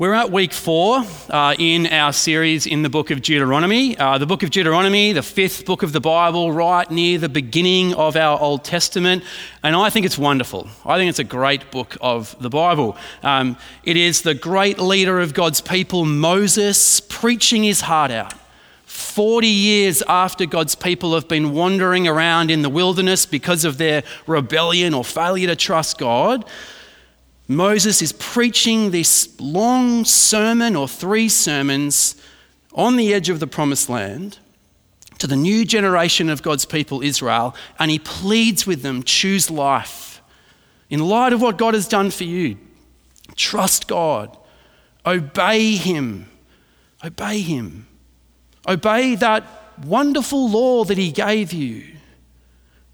We're 0.00 0.14
at 0.14 0.32
week 0.32 0.54
four 0.54 1.04
uh, 1.28 1.54
in 1.58 1.86
our 1.88 2.14
series 2.14 2.66
in 2.66 2.80
the 2.80 2.88
book 2.88 3.10
of 3.10 3.20
Deuteronomy. 3.20 3.98
Uh, 3.98 4.16
the 4.16 4.24
book 4.24 4.42
of 4.42 4.48
Deuteronomy, 4.48 5.12
the 5.12 5.22
fifth 5.22 5.66
book 5.66 5.82
of 5.82 5.92
the 5.92 6.00
Bible, 6.00 6.52
right 6.52 6.90
near 6.90 7.18
the 7.18 7.28
beginning 7.28 7.92
of 7.92 8.16
our 8.16 8.40
Old 8.40 8.64
Testament. 8.64 9.22
And 9.62 9.76
I 9.76 9.90
think 9.90 10.06
it's 10.06 10.16
wonderful. 10.16 10.68
I 10.86 10.96
think 10.96 11.10
it's 11.10 11.18
a 11.18 11.24
great 11.24 11.70
book 11.70 11.98
of 12.00 12.34
the 12.40 12.48
Bible. 12.48 12.96
Um, 13.22 13.58
it 13.84 13.98
is 13.98 14.22
the 14.22 14.32
great 14.32 14.78
leader 14.78 15.20
of 15.20 15.34
God's 15.34 15.60
people, 15.60 16.06
Moses, 16.06 17.00
preaching 17.00 17.62
his 17.62 17.82
heart 17.82 18.10
out. 18.10 18.32
40 18.86 19.48
years 19.48 20.00
after 20.08 20.46
God's 20.46 20.76
people 20.76 21.12
have 21.14 21.28
been 21.28 21.52
wandering 21.52 22.08
around 22.08 22.50
in 22.50 22.62
the 22.62 22.70
wilderness 22.70 23.26
because 23.26 23.66
of 23.66 23.76
their 23.76 24.02
rebellion 24.26 24.94
or 24.94 25.04
failure 25.04 25.48
to 25.48 25.56
trust 25.56 25.98
God. 25.98 26.46
Moses 27.50 28.00
is 28.00 28.12
preaching 28.12 28.92
this 28.92 29.28
long 29.40 30.04
sermon 30.04 30.76
or 30.76 30.86
three 30.86 31.28
sermons 31.28 32.14
on 32.74 32.94
the 32.94 33.12
edge 33.12 33.28
of 33.28 33.40
the 33.40 33.46
promised 33.48 33.88
land 33.88 34.38
to 35.18 35.26
the 35.26 35.34
new 35.34 35.64
generation 35.64 36.30
of 36.30 36.42
God's 36.42 36.64
people, 36.64 37.02
Israel, 37.02 37.56
and 37.80 37.90
he 37.90 37.98
pleads 37.98 38.68
with 38.68 38.82
them 38.82 39.02
choose 39.02 39.50
life. 39.50 40.22
In 40.90 41.00
light 41.00 41.32
of 41.32 41.42
what 41.42 41.58
God 41.58 41.74
has 41.74 41.88
done 41.88 42.12
for 42.12 42.22
you, 42.22 42.56
trust 43.34 43.88
God, 43.88 44.38
obey 45.04 45.74
Him, 45.74 46.30
obey 47.04 47.40
Him, 47.40 47.88
obey 48.68 49.16
that 49.16 49.42
wonderful 49.84 50.48
law 50.48 50.84
that 50.84 50.98
He 50.98 51.10
gave 51.10 51.52
you 51.52 51.96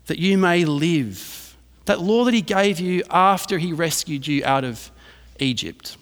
that 0.07 0.19
you 0.19 0.39
may 0.39 0.65
live 0.65 1.46
that 1.87 2.01
law 2.01 2.25
that 2.25 2.35
he 2.35 2.43
gave 2.43 2.79
you 2.79 3.03
after 3.11 3.59
he 3.59 3.73
rescued 3.73 4.27
you 4.27 4.45
out 4.45 4.65
of 4.65 4.91
Egypt. 5.41 5.97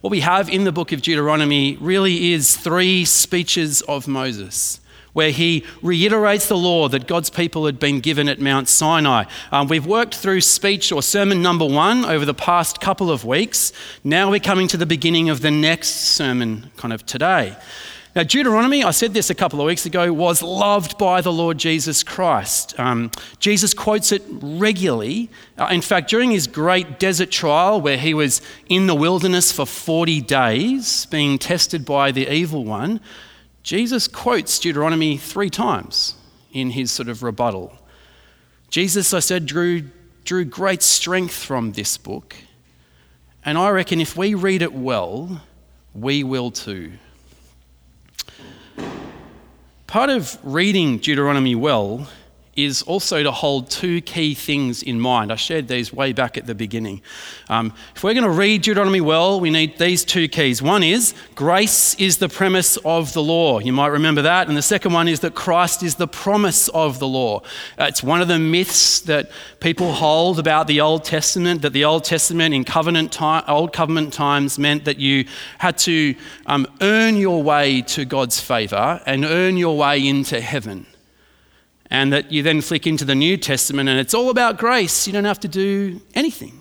What 0.00 0.10
we 0.10 0.20
have 0.20 0.48
in 0.48 0.64
the 0.64 0.72
book 0.72 0.92
of 0.92 1.02
Deuteronomy 1.02 1.76
really 1.80 2.32
is 2.32 2.56
three 2.56 3.04
speeches 3.04 3.82
of 3.82 4.06
Moses. 4.06 4.80
where 5.14 5.30
he 5.30 5.64
reiterates 5.80 6.48
the 6.48 6.56
law 6.56 6.88
that 6.88 7.06
God's 7.06 7.30
people 7.30 7.64
had 7.66 7.78
been 7.78 8.00
given 8.00 8.28
at 8.28 8.40
Mount 8.40 8.68
Sinai. 8.68 9.24
Um, 9.50 9.68
we've 9.68 9.86
worked 9.86 10.16
through 10.16 10.42
speech 10.42 10.92
or 10.92 11.02
sermon 11.02 11.40
number 11.40 11.64
one 11.64 12.04
over 12.04 12.26
the 12.26 12.34
past 12.34 12.80
couple 12.80 13.10
of 13.10 13.24
weeks. 13.24 13.72
Now 14.02 14.30
we're 14.30 14.40
coming 14.40 14.68
to 14.68 14.76
the 14.76 14.86
beginning 14.86 15.30
of 15.30 15.40
the 15.40 15.52
next 15.52 15.88
sermon, 15.88 16.70
kind 16.76 16.92
of 16.92 17.06
today. 17.06 17.56
Now, 18.14 18.22
Deuteronomy, 18.22 18.84
I 18.84 18.92
said 18.92 19.12
this 19.12 19.28
a 19.28 19.34
couple 19.34 19.60
of 19.60 19.66
weeks 19.66 19.86
ago, 19.86 20.12
was 20.12 20.40
loved 20.40 20.98
by 20.98 21.20
the 21.20 21.32
Lord 21.32 21.58
Jesus 21.58 22.04
Christ. 22.04 22.78
Um, 22.78 23.10
Jesus 23.40 23.74
quotes 23.74 24.12
it 24.12 24.22
regularly. 24.28 25.30
Uh, 25.58 25.66
in 25.72 25.80
fact, 25.80 26.10
during 26.10 26.30
his 26.30 26.46
great 26.46 27.00
desert 27.00 27.32
trial, 27.32 27.80
where 27.80 27.98
he 27.98 28.14
was 28.14 28.40
in 28.68 28.86
the 28.86 28.94
wilderness 28.94 29.50
for 29.50 29.66
40 29.66 30.20
days, 30.20 31.06
being 31.06 31.40
tested 31.40 31.84
by 31.84 32.12
the 32.12 32.32
evil 32.32 32.64
one, 32.64 33.00
Jesus 33.64 34.06
quotes 34.06 34.60
Deuteronomy 34.60 35.16
three 35.16 35.50
times 35.50 36.14
in 36.52 36.70
his 36.70 36.92
sort 36.92 37.08
of 37.08 37.24
rebuttal. 37.24 37.76
Jesus, 38.70 39.12
I 39.12 39.18
said, 39.18 39.44
drew, 39.44 39.90
drew 40.24 40.44
great 40.44 40.82
strength 40.82 41.34
from 41.34 41.72
this 41.72 41.96
book. 41.96 42.36
And 43.44 43.58
I 43.58 43.70
reckon 43.70 44.00
if 44.00 44.16
we 44.16 44.34
read 44.34 44.62
it 44.62 44.72
well, 44.72 45.42
we 45.92 46.22
will 46.22 46.52
too. 46.52 46.92
Part 49.94 50.10
of 50.10 50.36
reading 50.42 50.98
Deuteronomy 50.98 51.54
well 51.54 52.08
is 52.56 52.82
also 52.82 53.22
to 53.22 53.30
hold 53.30 53.70
two 53.70 54.00
key 54.00 54.34
things 54.34 54.82
in 54.82 55.00
mind. 55.00 55.32
I 55.32 55.36
shared 55.36 55.68
these 55.68 55.92
way 55.92 56.12
back 56.12 56.36
at 56.36 56.46
the 56.46 56.54
beginning. 56.54 57.02
Um, 57.48 57.72
if 57.94 58.02
we're 58.02 58.14
going 58.14 58.24
to 58.24 58.30
read 58.30 58.62
Deuteronomy 58.62 59.00
well, 59.00 59.40
we 59.40 59.50
need 59.50 59.78
these 59.78 60.04
two 60.04 60.28
keys. 60.28 60.62
One 60.62 60.82
is 60.82 61.14
grace 61.34 61.94
is 61.96 62.18
the 62.18 62.28
premise 62.28 62.76
of 62.78 63.12
the 63.12 63.22
law. 63.22 63.58
You 63.58 63.72
might 63.72 63.88
remember 63.88 64.22
that. 64.22 64.48
And 64.48 64.56
the 64.56 64.62
second 64.62 64.92
one 64.92 65.08
is 65.08 65.20
that 65.20 65.34
Christ 65.34 65.82
is 65.82 65.96
the 65.96 66.06
promise 66.06 66.68
of 66.68 66.98
the 66.98 67.08
law. 67.08 67.40
Uh, 67.78 67.84
it's 67.84 68.02
one 68.02 68.20
of 68.20 68.28
the 68.28 68.38
myths 68.38 69.00
that 69.02 69.30
people 69.60 69.92
hold 69.92 70.38
about 70.38 70.66
the 70.66 70.80
Old 70.80 71.04
Testament, 71.04 71.62
that 71.62 71.72
the 71.72 71.84
Old 71.84 72.04
Testament 72.04 72.54
in 72.54 72.64
covenant 72.64 73.12
time, 73.12 73.44
Old 73.48 73.72
Covenant 73.72 74.12
times 74.12 74.58
meant 74.58 74.84
that 74.84 74.98
you 74.98 75.26
had 75.58 75.76
to 75.78 76.14
um, 76.46 76.66
earn 76.80 77.16
your 77.16 77.42
way 77.42 77.82
to 77.82 78.04
God's 78.04 78.40
favour 78.40 79.00
and 79.06 79.24
earn 79.24 79.56
your 79.56 79.76
way 79.76 80.06
into 80.06 80.40
heaven 80.40 80.86
and 81.94 82.12
that 82.12 82.32
you 82.32 82.42
then 82.42 82.60
flick 82.60 82.88
into 82.88 83.04
the 83.04 83.14
New 83.14 83.36
Testament 83.36 83.88
and 83.88 84.00
it's 84.00 84.14
all 84.14 84.28
about 84.28 84.58
grace. 84.58 85.06
You 85.06 85.12
don't 85.12 85.26
have 85.26 85.38
to 85.40 85.48
do 85.48 86.00
anything. 86.12 86.60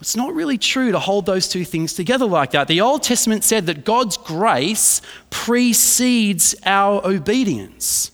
It's 0.00 0.16
not 0.16 0.32
really 0.32 0.56
true 0.56 0.92
to 0.92 0.98
hold 0.98 1.26
those 1.26 1.46
two 1.46 1.62
things 1.62 1.92
together 1.92 2.24
like 2.24 2.52
that. 2.52 2.66
The 2.66 2.80
Old 2.80 3.02
Testament 3.02 3.44
said 3.44 3.66
that 3.66 3.84
God's 3.84 4.16
grace 4.16 5.02
precedes 5.28 6.54
our 6.64 7.06
obedience. 7.06 8.12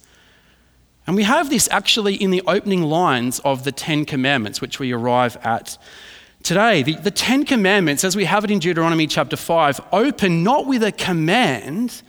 And 1.07 1.15
we 1.15 1.23
have 1.23 1.49
this 1.49 1.69
actually 1.71 2.17
in 2.17 2.33
the 2.33 2.43
opening 2.49 2.83
lines 2.83 3.39
of 3.45 3.63
the 3.63 3.71
Ten 3.71 4.05
Commandments, 4.05 4.61
which 4.61 4.81
we 4.81 4.91
arrive 4.91 5.37
at 5.45 5.79
today. 6.43 6.83
The, 6.83 6.97
the 6.97 7.13
Ten 7.13 7.45
Commandments, 7.45 8.03
as 8.03 8.17
we 8.17 8.25
have 8.25 8.43
it 8.43 8.51
in 8.51 8.59
Deuteronomy 8.59 9.07
chapter 9.07 9.37
5, 9.37 9.81
open 9.93 10.43
not 10.43 10.67
with 10.67 10.83
a 10.83 10.91
command, 10.91 12.03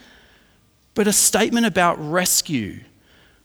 but 0.96 1.06
a 1.06 1.14
statement 1.14 1.68
about 1.68 2.00
rescue 2.00 2.80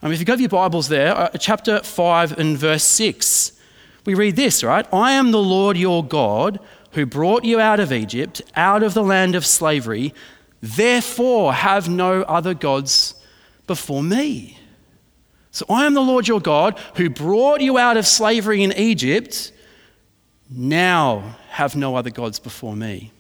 um, 0.03 0.13
if 0.13 0.19
you 0.19 0.25
go 0.25 0.35
to 0.35 0.43
your 0.43 0.49
Bibles 0.49 0.89
there, 0.89 1.17
uh, 1.17 1.31
chapter 1.39 1.81
5 1.81 2.39
and 2.39 2.59
verse 2.59 2.83
6, 2.85 3.53
we 4.05 4.15
read 4.15 4.35
this, 4.35 4.65
right? 4.65 4.87
I 4.93 5.13
am 5.13 5.31
the 5.31 5.43
Lord 5.43 5.77
your 5.77 6.05
God 6.05 6.59
who 6.93 7.07
brought 7.07 7.45
you 7.45 7.61
out 7.61 7.79
of 7.79 7.93
Egypt, 7.93 8.43
out 8.57 8.83
of 8.83 8.95
the 8.95 9.03
land 9.03 9.35
of 9.37 9.47
slavery. 9.47 10.13
Therefore, 10.61 11.53
have 11.53 11.89
no 11.89 12.23
other 12.23 12.53
gods 12.53 13.15
before 13.67 14.03
me. 14.03 14.59
So 15.53 15.67
I 15.69 15.87
am 15.87 15.95
the 15.95 16.01
Lord 16.01 16.27
your 16.27 16.41
God 16.41 16.79
who 16.97 17.09
brought 17.09 17.61
you 17.61 17.79
out 17.79 17.97
of 17.97 18.07
slavery 18.07 18.63
in 18.63 18.73
Egypt. 18.73 19.53
Now 20.51 21.37
have 21.51 21.77
no 21.77 21.95
other 21.95 22.11
gods 22.11 22.39
before 22.39 22.75
me. 22.75 23.13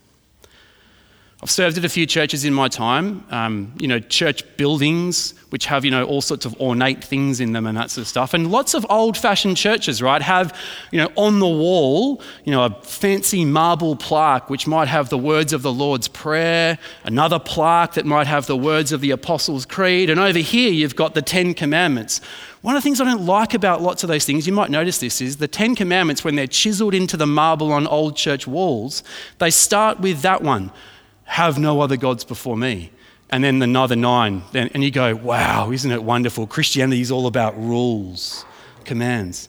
I've 1.42 1.50
served 1.50 1.76
at 1.76 1.84
a 1.84 1.88
few 1.88 2.06
churches 2.06 2.44
in 2.44 2.54
my 2.54 2.68
time, 2.68 3.24
um, 3.30 3.72
you 3.80 3.88
know, 3.88 3.98
church 3.98 4.44
buildings 4.56 5.34
which 5.50 5.66
have, 5.66 5.84
you 5.84 5.90
know, 5.90 6.04
all 6.04 6.20
sorts 6.20 6.46
of 6.46 6.58
ornate 6.60 7.02
things 7.02 7.40
in 7.40 7.52
them 7.52 7.66
and 7.66 7.76
that 7.76 7.90
sort 7.90 8.02
of 8.02 8.08
stuff. 8.08 8.32
And 8.32 8.52
lots 8.52 8.74
of 8.74 8.86
old 8.88 9.18
fashioned 9.18 9.56
churches, 9.56 10.00
right, 10.00 10.22
have, 10.22 10.56
you 10.92 10.98
know, 10.98 11.10
on 11.16 11.40
the 11.40 11.48
wall, 11.48 12.22
you 12.44 12.52
know, 12.52 12.64
a 12.64 12.70
fancy 12.82 13.44
marble 13.44 13.96
plaque 13.96 14.50
which 14.50 14.68
might 14.68 14.86
have 14.86 15.08
the 15.08 15.18
words 15.18 15.52
of 15.52 15.62
the 15.62 15.72
Lord's 15.72 16.06
Prayer, 16.06 16.78
another 17.02 17.40
plaque 17.40 17.94
that 17.94 18.06
might 18.06 18.28
have 18.28 18.46
the 18.46 18.56
words 18.56 18.92
of 18.92 19.00
the 19.00 19.10
Apostles' 19.10 19.66
Creed, 19.66 20.10
and 20.10 20.20
over 20.20 20.38
here 20.38 20.72
you've 20.72 20.94
got 20.94 21.14
the 21.14 21.22
Ten 21.22 21.54
Commandments. 21.54 22.20
One 22.60 22.76
of 22.76 22.82
the 22.82 22.84
things 22.84 23.00
I 23.00 23.04
don't 23.04 23.26
like 23.26 23.52
about 23.52 23.82
lots 23.82 24.04
of 24.04 24.08
those 24.08 24.24
things, 24.24 24.46
you 24.46 24.52
might 24.52 24.70
notice 24.70 24.98
this, 25.00 25.20
is 25.20 25.38
the 25.38 25.48
Ten 25.48 25.74
Commandments, 25.74 26.22
when 26.22 26.36
they're 26.36 26.46
chiseled 26.46 26.94
into 26.94 27.16
the 27.16 27.26
marble 27.26 27.72
on 27.72 27.88
old 27.88 28.16
church 28.16 28.46
walls, 28.46 29.02
they 29.38 29.50
start 29.50 29.98
with 29.98 30.22
that 30.22 30.40
one 30.40 30.70
have 31.32 31.58
no 31.58 31.80
other 31.80 31.96
gods 31.96 32.24
before 32.24 32.58
me. 32.58 32.90
And 33.30 33.42
then 33.42 33.62
another 33.62 33.96
nine. 33.96 34.42
And 34.52 34.84
you 34.84 34.90
go, 34.90 35.16
wow, 35.16 35.70
isn't 35.70 35.90
it 35.90 36.04
wonderful? 36.04 36.46
Christianity 36.46 37.00
is 37.00 37.10
all 37.10 37.26
about 37.26 37.58
rules, 37.58 38.44
commands. 38.84 39.48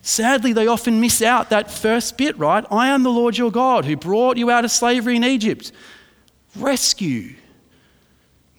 Sadly, 0.00 0.54
they 0.54 0.66
often 0.66 1.02
miss 1.02 1.20
out 1.20 1.50
that 1.50 1.70
first 1.70 2.16
bit, 2.16 2.38
right? 2.38 2.64
I 2.70 2.88
am 2.88 3.02
the 3.02 3.10
Lord 3.10 3.36
your 3.36 3.52
God 3.52 3.84
who 3.84 3.94
brought 3.94 4.38
you 4.38 4.50
out 4.50 4.64
of 4.64 4.70
slavery 4.70 5.16
in 5.16 5.24
Egypt. 5.24 5.70
Rescue. 6.56 7.34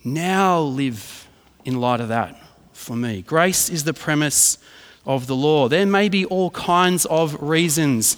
Now 0.04 0.60
live 0.60 1.28
in 1.66 1.82
light 1.82 2.02
of 2.02 2.10
that 2.10 2.40
for 2.72 2.96
me. 2.96 3.24
Grace 3.24 3.72
is 3.72 3.84
the 3.84 3.96
premise 3.96 4.60
of 5.08 5.26
the 5.26 5.36
law. 5.36 5.70
There 5.70 5.88
may 5.88 6.08
be 6.08 6.24
all 6.26 6.52
kinds 6.52 7.08
of 7.08 7.42
reasons 7.42 8.16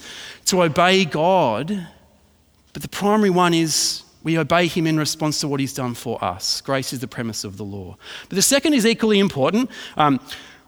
to 0.48 0.63
obey 0.63 1.05
God, 1.05 1.88
but 2.74 2.81
the 2.81 2.89
primary 2.89 3.29
one 3.29 3.53
is 3.53 4.03
we 4.24 4.38
obey 4.38 4.68
him 4.68 4.88
in 4.88 4.98
response 4.98 5.40
to 5.42 5.48
what 5.48 5.60
he's 5.60 5.74
done 5.74 5.94
for 5.96 6.24
us. 6.24 6.62
Grace 6.62 6.94
is 6.94 7.00
the 7.00 7.08
premise 7.08 7.44
of 7.44 7.58
the 7.58 7.63
law. 7.63 7.98
But 8.30 8.36
the 8.36 8.42
second 8.42 8.74
is 8.74 8.86
equally 8.86 9.20
important. 9.20 9.70
Um, 9.98 10.20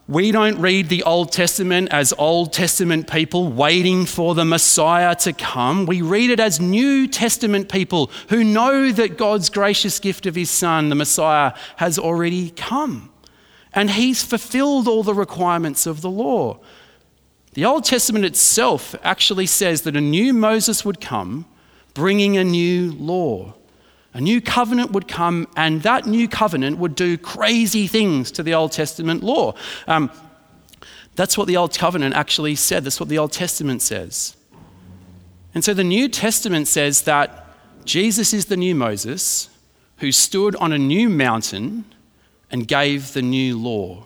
we 0.08 0.32
don't 0.32 0.60
read 0.60 0.90
the 0.90 1.04
Old 1.04 1.32
Testament 1.32 1.88
as 1.92 2.14
Old 2.18 2.52
Testament 2.52 3.10
people 3.10 3.48
waiting 3.48 4.06
for 4.06 4.36
the 4.36 4.44
Messiah 4.44 5.16
to 5.16 5.32
come. 5.32 5.86
We 5.86 6.02
read 6.02 6.30
it 6.30 6.42
as 6.42 6.60
New 6.60 7.08
Testament 7.08 7.72
people 7.72 8.12
who 8.28 8.44
know 8.44 8.92
that 8.92 9.18
God's 9.18 9.50
gracious 9.50 10.00
gift 10.00 10.26
of 10.26 10.36
his 10.36 10.50
Son, 10.50 10.90
the 10.90 10.96
Messiah, 10.96 11.54
has 11.78 11.98
already 11.98 12.50
come. 12.50 13.12
And 13.72 13.92
he's 13.92 14.24
fulfilled 14.24 14.90
all 14.90 15.04
the 15.04 15.14
requirements 15.14 15.86
of 15.86 16.02
the 16.02 16.10
law. 16.10 16.60
The 17.54 17.64
Old 17.64 17.86
Testament 17.86 18.26
itself 18.26 18.96
actually 19.04 19.46
says 19.46 19.84
that 19.84 19.96
a 19.96 20.02
new 20.02 20.34
Moses 20.34 20.84
would 20.84 21.00
come 21.00 21.46
bringing 21.94 22.38
a 22.38 22.44
new 22.44 22.92
law. 22.94 23.54
A 24.14 24.22
new 24.22 24.42
covenant 24.42 24.92
would 24.92 25.08
come, 25.08 25.48
and 25.56 25.82
that 25.82 26.06
new 26.06 26.28
covenant 26.28 26.78
would 26.78 26.96
do 26.96 27.18
crazy 27.18 27.88
things 27.88 28.32
to 28.32 28.44
the 28.44 28.54
Old 28.54 28.72
Testament 28.72 29.24
law. 29.24 29.56
Um, 29.88 30.12
that's 31.16 31.38
what 31.38 31.48
the 31.48 31.58
Old 31.58 31.78
Covenant 31.78 32.16
actually 32.16 32.56
said. 32.56 32.84
That's 32.84 33.00
what 33.00 33.10
the 33.10 33.18
Old 33.18 33.32
Testament 33.32 33.82
says. 33.82 34.36
And 35.54 35.64
so 35.64 35.74
the 35.74 35.84
New 35.84 36.10
Testament 36.10 36.68
says 36.68 37.04
that 37.04 37.48
Jesus 37.86 38.34
is 38.34 38.46
the 38.46 38.58
new 38.58 38.74
Moses 38.74 39.50
who 39.98 40.12
stood 40.12 40.56
on 40.56 40.74
a 40.74 40.78
new 40.78 41.10
mountain 41.10 41.86
and 42.50 42.68
gave 42.68 43.14
the 43.14 43.22
new 43.22 43.58
law. 43.58 44.06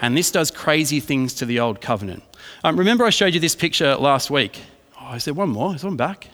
And 0.00 0.16
this 0.16 0.30
does 0.30 0.50
crazy 0.50 1.00
things 1.00 1.34
to 1.34 1.46
the 1.46 1.60
Old 1.60 1.80
Covenant. 1.80 2.22
Um, 2.62 2.76
remember, 2.76 3.04
I 3.04 3.10
showed 3.10 3.34
you 3.34 3.40
this 3.40 3.54
picture 3.54 3.94
last 3.96 4.30
week. 4.30 4.60
Oh, 5.14 5.18
said, 5.18 5.36
one 5.36 5.50
more? 5.50 5.76
Is 5.76 5.84
one 5.84 5.96
back? 5.96 6.26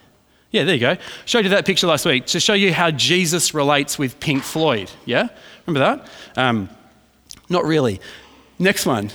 Yeah, 0.53 0.65
there 0.65 0.75
you 0.75 0.81
go. 0.81 0.97
Showed 1.27 1.45
you 1.45 1.51
that 1.51 1.67
picture 1.67 1.87
last 1.87 2.07
week 2.07 2.25
to 2.27 2.41
show 2.41 2.55
you 2.55 2.73
how 2.73 2.91
Jesus 2.91 3.53
relates 3.53 3.99
with 3.99 4.19
Pink 4.21 4.43
Floyd. 4.43 4.91
Yeah? 5.05 5.29
Remember 5.67 5.81
that? 5.81 6.09
Um, 6.35 6.71
not 7.51 7.67
really. 7.67 8.01
Next 8.59 8.87
one. 8.87 9.11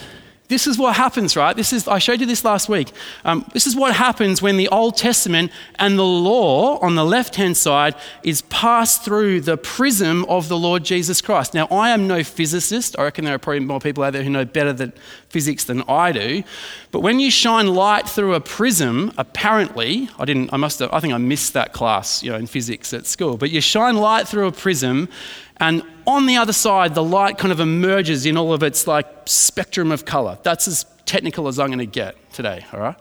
This 0.48 0.68
is 0.68 0.78
what 0.78 0.96
happens, 0.96 1.36
right? 1.36 1.56
This 1.56 1.74
is, 1.74 1.88
I 1.88 1.98
showed 1.98 2.20
you 2.20 2.28
this 2.28 2.46
last 2.46 2.70
week. 2.70 2.92
Um, 3.24 3.50
this 3.54 3.66
is 3.66 3.76
what 3.76 3.96
happens 3.96 4.44
when 4.44 4.58
the 4.58 4.68
Old 4.68 4.96
Testament 4.96 5.52
and 5.80 5.98
the 5.98 6.04
law 6.04 6.78
on 6.80 6.94
the 6.94 7.04
left 7.04 7.36
hand 7.36 7.58
side 7.58 7.96
is 8.22 8.44
passed 8.44 9.04
through 9.04 9.42
the 9.42 9.58
prism 9.58 10.24
of 10.26 10.48
the 10.48 10.58
Lord 10.58 10.84
Jesus 10.84 11.20
Christ. 11.20 11.56
Now, 11.56 11.66
I 11.72 11.90
am 11.90 12.08
no 12.08 12.24
physicist. 12.24 12.98
I 13.00 13.04
reckon 13.04 13.26
there 13.26 13.34
are 13.34 13.40
probably 13.40 13.62
more 13.62 13.80
people 13.80 14.04
out 14.04 14.14
there 14.14 14.22
who 14.22 14.30
know 14.30 14.46
better 14.46 14.72
than 14.72 14.94
physics 15.30 15.64
than 15.64 15.82
I 15.90 16.12
do. 16.12 16.44
But 16.92 17.00
when 17.00 17.20
you 17.20 17.32
shine 17.32 17.74
light 17.74 18.08
through 18.08 18.36
a 18.36 18.40
prism, 18.40 19.14
apparently, 19.18 20.10
I 20.20 20.26
didn't, 20.26 20.54
I 20.54 20.58
must 20.58 20.78
have, 20.78 20.94
I 20.94 21.00
think 21.00 21.14
I 21.14 21.18
missed 21.18 21.54
that 21.54 21.74
class, 21.74 22.22
you 22.22 22.32
know, 22.32 22.38
in 22.38 22.46
physics 22.46 22.94
at 22.94 23.08
school. 23.08 23.36
But 23.36 23.50
you 23.50 23.62
shine 23.62 23.96
light 23.96 24.28
through 24.28 24.46
a 24.46 24.52
prism, 24.52 25.10
and 25.58 25.82
on 26.08 26.26
the 26.26 26.38
other 26.38 26.54
side, 26.54 26.96
the 26.96 27.04
light 27.04 27.38
kind 27.38 27.52
of 27.52 27.60
emerges 27.60 28.26
in 28.26 28.38
all 28.38 28.54
of 28.54 28.64
its 28.64 28.88
like 28.88 29.08
spectrum 29.26 29.92
of 29.92 30.06
color. 30.06 30.38
That's 30.44 30.68
as 30.68 30.86
technical 31.06 31.48
as 31.48 31.60
I'm 31.60 31.68
going 31.68 31.80
to 31.80 31.86
get 31.86 32.16
today, 32.34 32.66
all 32.74 32.80
right? 32.80 32.96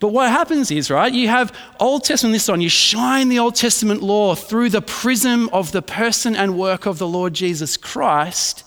But 0.00 0.08
what 0.08 0.28
happens 0.30 0.70
is, 0.70 0.90
right, 0.90 1.12
you 1.12 1.28
have 1.28 1.56
Old 1.80 2.04
Testament 2.04 2.34
this 2.34 2.48
on, 2.48 2.60
you 2.60 2.68
shine 2.68 3.28
the 3.28 3.38
Old 3.38 3.54
Testament 3.54 4.02
law 4.02 4.34
through 4.34 4.70
the 4.70 4.82
prism 4.82 5.48
of 5.50 5.72
the 5.72 5.82
person 5.82 6.36
and 6.36 6.58
work 6.58 6.84
of 6.84 6.98
the 6.98 7.08
Lord 7.08 7.32
Jesus 7.32 7.76
Christ, 7.76 8.64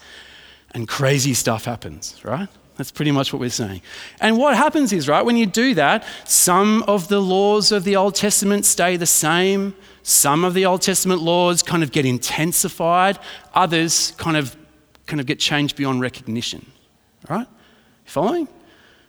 and 0.72 0.88
crazy 0.88 1.34
stuff 1.34 1.66
happens, 1.66 2.20
right? 2.24 2.48
That's 2.78 2.92
pretty 2.92 3.12
much 3.12 3.34
what 3.34 3.40
we're 3.40 3.50
saying. 3.50 3.82
And 4.20 4.38
what 4.38 4.56
happens 4.56 4.94
is, 4.94 5.08
right, 5.08 5.26
when 5.26 5.36
you 5.36 5.46
do 5.46 5.74
that, 5.76 6.06
some 6.26 6.84
of 6.84 7.08
the 7.08 7.20
laws 7.20 7.72
of 7.72 7.84
the 7.84 7.96
Old 7.96 8.16
Testament 8.16 8.66
stay 8.66 8.98
the 8.98 9.06
same. 9.06 9.76
Some 10.08 10.46
of 10.46 10.54
the 10.54 10.66
Old 10.66 10.82
Testament 10.82 11.22
laws 11.22 11.62
kind 11.62 11.84
of 11.84 11.92
get 11.92 12.06
intensified. 12.06 13.20
Others 13.54 14.12
kind 14.12 14.38
of 14.38 14.56
kind 15.06 15.20
of 15.20 15.26
get 15.26 15.38
changed 15.38 15.76
beyond 15.76 16.00
recognition. 16.00 16.66
Right? 17.30 17.46
You 17.46 17.48
following? 18.06 18.48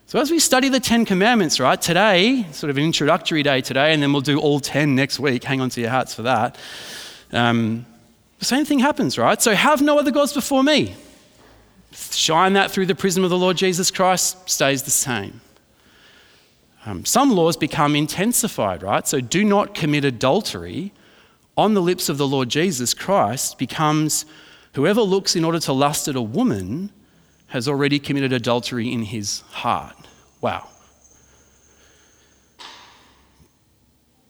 So 0.06 0.18
as 0.18 0.32
we 0.32 0.40
study 0.40 0.68
the 0.68 0.80
Ten 0.80 1.04
Commandments, 1.04 1.60
right, 1.60 1.80
today, 1.80 2.46
sort 2.50 2.70
of 2.70 2.78
an 2.78 2.82
introductory 2.82 3.44
day 3.44 3.60
today, 3.60 3.92
and 3.92 4.02
then 4.02 4.12
we'll 4.12 4.22
do 4.22 4.40
all 4.40 4.58
ten 4.58 4.96
next 4.96 5.20
week. 5.20 5.44
Hang 5.44 5.60
on 5.60 5.70
to 5.70 5.80
your 5.80 5.90
hearts 5.90 6.14
for 6.14 6.22
that. 6.22 6.58
Um, 7.30 7.86
the 8.40 8.44
same 8.44 8.64
thing 8.64 8.80
happens, 8.80 9.16
right? 9.16 9.40
So 9.40 9.54
have 9.54 9.80
no 9.80 10.00
other 10.00 10.10
gods 10.10 10.32
before 10.32 10.64
me 10.64 10.96
shine 11.92 12.54
that 12.54 12.72
through 12.72 12.86
the 12.86 12.94
prism 12.96 13.22
of 13.22 13.30
the 13.30 13.38
Lord 13.38 13.56
Jesus 13.56 13.92
Christ, 13.92 14.50
stays 14.50 14.82
the 14.82 14.90
same. 14.90 15.40
Um, 16.87 17.04
some 17.04 17.30
laws 17.30 17.56
become 17.56 17.97
intensified, 17.97 18.82
right? 18.82 19.06
So 19.06 19.20
do 19.20 19.44
not 19.44 19.75
commit 19.75 20.04
adultery 20.04 20.92
on 21.56 21.75
the 21.75 21.82
lips 21.82 22.08
of 22.08 22.18
the 22.18 22.26
Lord 22.26 22.49
Jesus 22.49 22.94
Christ 22.94 23.58
becomes 23.58 24.25
whoever 24.75 25.02
looks 25.02 25.35
in 25.35 25.44
order 25.44 25.58
to 25.61 25.73
lust 25.73 26.06
at 26.08 26.14
a 26.14 26.23
woman 26.23 26.90
has 27.49 27.66
already 27.66 27.99
committed 27.99 28.32
adultery 28.32 28.92
in 28.92 29.02
his 29.02 29.40
heart. 29.50 29.97
Wow. 30.40 30.68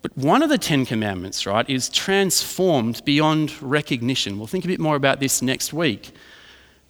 But 0.00 0.16
one 0.16 0.42
of 0.42 0.48
the 0.48 0.58
Ten 0.58 0.86
Commandments, 0.86 1.44
right, 1.44 1.68
is 1.68 1.88
transformed 1.88 3.04
beyond 3.04 3.60
recognition. 3.60 4.38
We'll 4.38 4.46
think 4.46 4.64
a 4.64 4.68
bit 4.68 4.80
more 4.80 4.96
about 4.96 5.20
this 5.20 5.42
next 5.42 5.72
week. 5.72 6.12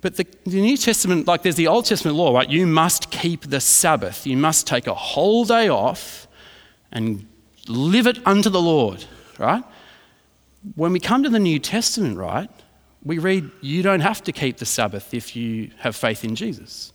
But 0.00 0.17
the, 0.17 0.26
the, 0.45 0.61
New 0.61 0.76
Testament, 0.76 1.26
like 1.26 1.43
there's 1.43 1.57
the 1.57 1.67
Old 1.67 1.85
Testament 1.85 2.17
law, 2.17 2.33
right? 2.33 2.49
You 2.49 2.67
must 2.67 3.11
keep 3.11 3.43
the 3.43 3.61
Sabbath. 3.61 4.26
You 4.26 4.37
must 4.37 4.67
take 4.67 4.87
a 4.87 4.95
whole 4.95 5.45
day 5.45 5.69
off 5.69 6.28
and 6.93 7.26
live 7.67 8.07
it 8.07 8.25
unto 8.26 8.49
the 8.49 8.61
Lord, 8.61 9.05
right? 9.38 9.64
When 10.76 10.93
we 10.93 11.00
come 11.00 11.23
to 11.25 11.28
the 11.28 11.40
New 11.40 11.59
Testament, 11.59 12.17
right, 12.17 12.50
we 13.05 13.19
read, 13.19 13.50
you 13.61 13.83
don't 13.83 14.00
have 14.00 14.23
to 14.25 14.33
keep 14.33 14.59
the 14.59 14.67
Sabbath 14.67 15.14
if 15.14 15.35
you 15.35 15.71
have 15.78 15.97
faith 15.97 16.25
in 16.25 16.35
Jesus. 16.35 16.93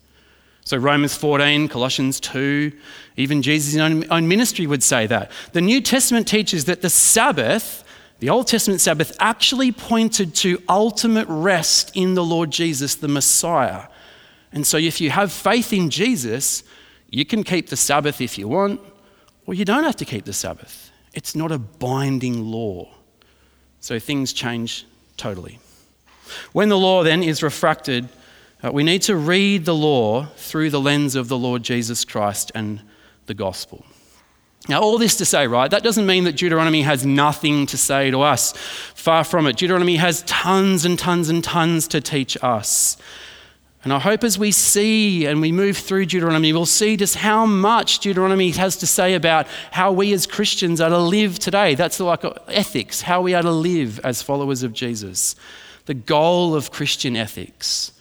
So, 0.65 0.77
Romans 0.77 1.15
14, 1.15 1.67
Colossians 1.67 2.21
2, 2.21 2.71
even 3.17 3.41
Jesus' 3.41 3.75
own, 3.75 4.09
own 4.09 4.29
ministry 4.29 4.65
would 4.65 4.81
say 4.81 5.07
that. 5.07 5.29
The 5.51 5.59
New 5.59 5.81
Testament 5.81 6.25
teaches 6.25 6.65
that 6.65 6.81
the 6.81 6.89
Sabbath 6.89 7.83
the 8.23 8.29
Old 8.29 8.47
Testament 8.47 8.79
Sabbath 8.79 9.17
actually 9.19 9.73
pointed 9.73 10.33
to 10.35 10.63
ultimate 10.69 11.27
rest 11.27 11.91
in 11.93 12.13
the 12.13 12.23
Lord 12.23 12.51
Jesus, 12.51 12.95
the 12.95 13.09
Messiah. 13.09 13.87
And 14.53 14.65
so, 14.65 14.77
if 14.77 15.01
you 15.01 15.09
have 15.09 15.29
faith 15.29 15.73
in 15.73 15.89
Jesus, 15.89 16.63
you 17.09 17.25
can 17.25 17.43
keep 17.43 17.67
the 17.67 17.75
Sabbath 17.75 18.21
if 18.21 18.37
you 18.37 18.47
want, 18.47 18.79
or 19.45 19.53
you 19.53 19.65
don't 19.65 19.83
have 19.83 19.97
to 19.97 20.05
keep 20.05 20.23
the 20.23 20.31
Sabbath. 20.31 20.89
It's 21.13 21.35
not 21.35 21.51
a 21.51 21.59
binding 21.59 22.45
law. 22.45 22.93
So, 23.81 23.99
things 23.99 24.31
change 24.31 24.85
totally. 25.17 25.59
When 26.53 26.69
the 26.69 26.77
law 26.77 27.03
then 27.03 27.23
is 27.23 27.43
refracted, 27.43 28.07
uh, 28.63 28.71
we 28.71 28.85
need 28.85 29.01
to 29.01 29.17
read 29.17 29.65
the 29.65 29.75
law 29.75 30.27
through 30.37 30.69
the 30.69 30.79
lens 30.79 31.17
of 31.17 31.27
the 31.27 31.37
Lord 31.37 31.61
Jesus 31.61 32.05
Christ 32.05 32.53
and 32.55 32.83
the 33.25 33.33
gospel. 33.33 33.85
Now, 34.69 34.81
all 34.81 34.97
this 34.97 35.17
to 35.17 35.25
say, 35.25 35.45
right, 35.45 35.69
that 35.69 35.83
doesn't 35.83 36.05
mean 36.05 36.23
that 36.23 36.37
Deuteronomy 36.37 36.83
has 36.83 37.05
nothing 37.05 37.65
to 37.65 37.77
say 37.77 38.11
to 38.11 38.21
us. 38.21 38.53
Far 38.95 39.25
from 39.25 39.45
it. 39.45 39.57
Deuteronomy 39.57 39.97
has 39.97 40.23
tons 40.23 40.85
and 40.85 40.97
tons 40.97 41.27
and 41.27 41.43
tons 41.43 41.87
to 41.89 41.99
teach 41.99 42.37
us. 42.41 42.95
And 43.83 43.91
I 43.91 43.99
hope 43.99 44.23
as 44.23 44.39
we 44.39 44.51
see 44.51 45.25
and 45.25 45.41
we 45.41 45.51
move 45.51 45.75
through 45.75 46.05
Deuteronomy, 46.05 46.53
we'll 46.53 46.65
see 46.65 46.95
just 46.95 47.15
how 47.15 47.45
much 47.45 47.99
Deuteronomy 47.99 48.51
has 48.51 48.77
to 48.77 48.87
say 48.87 49.13
about 49.13 49.45
how 49.71 49.91
we 49.91 50.13
as 50.13 50.25
Christians 50.25 50.79
are 50.79 50.89
to 50.89 50.97
live 50.97 51.37
today. 51.39 51.75
That's 51.75 51.99
like 51.99 52.23
ethics, 52.47 53.01
how 53.01 53.21
we 53.21 53.33
are 53.33 53.41
to 53.41 53.51
live 53.51 53.99
as 53.99 54.21
followers 54.21 54.63
of 54.63 54.71
Jesus. 54.71 55.35
The 55.85 55.93
goal 55.93 56.55
of 56.55 56.71
Christian 56.71 57.17
ethics, 57.17 57.91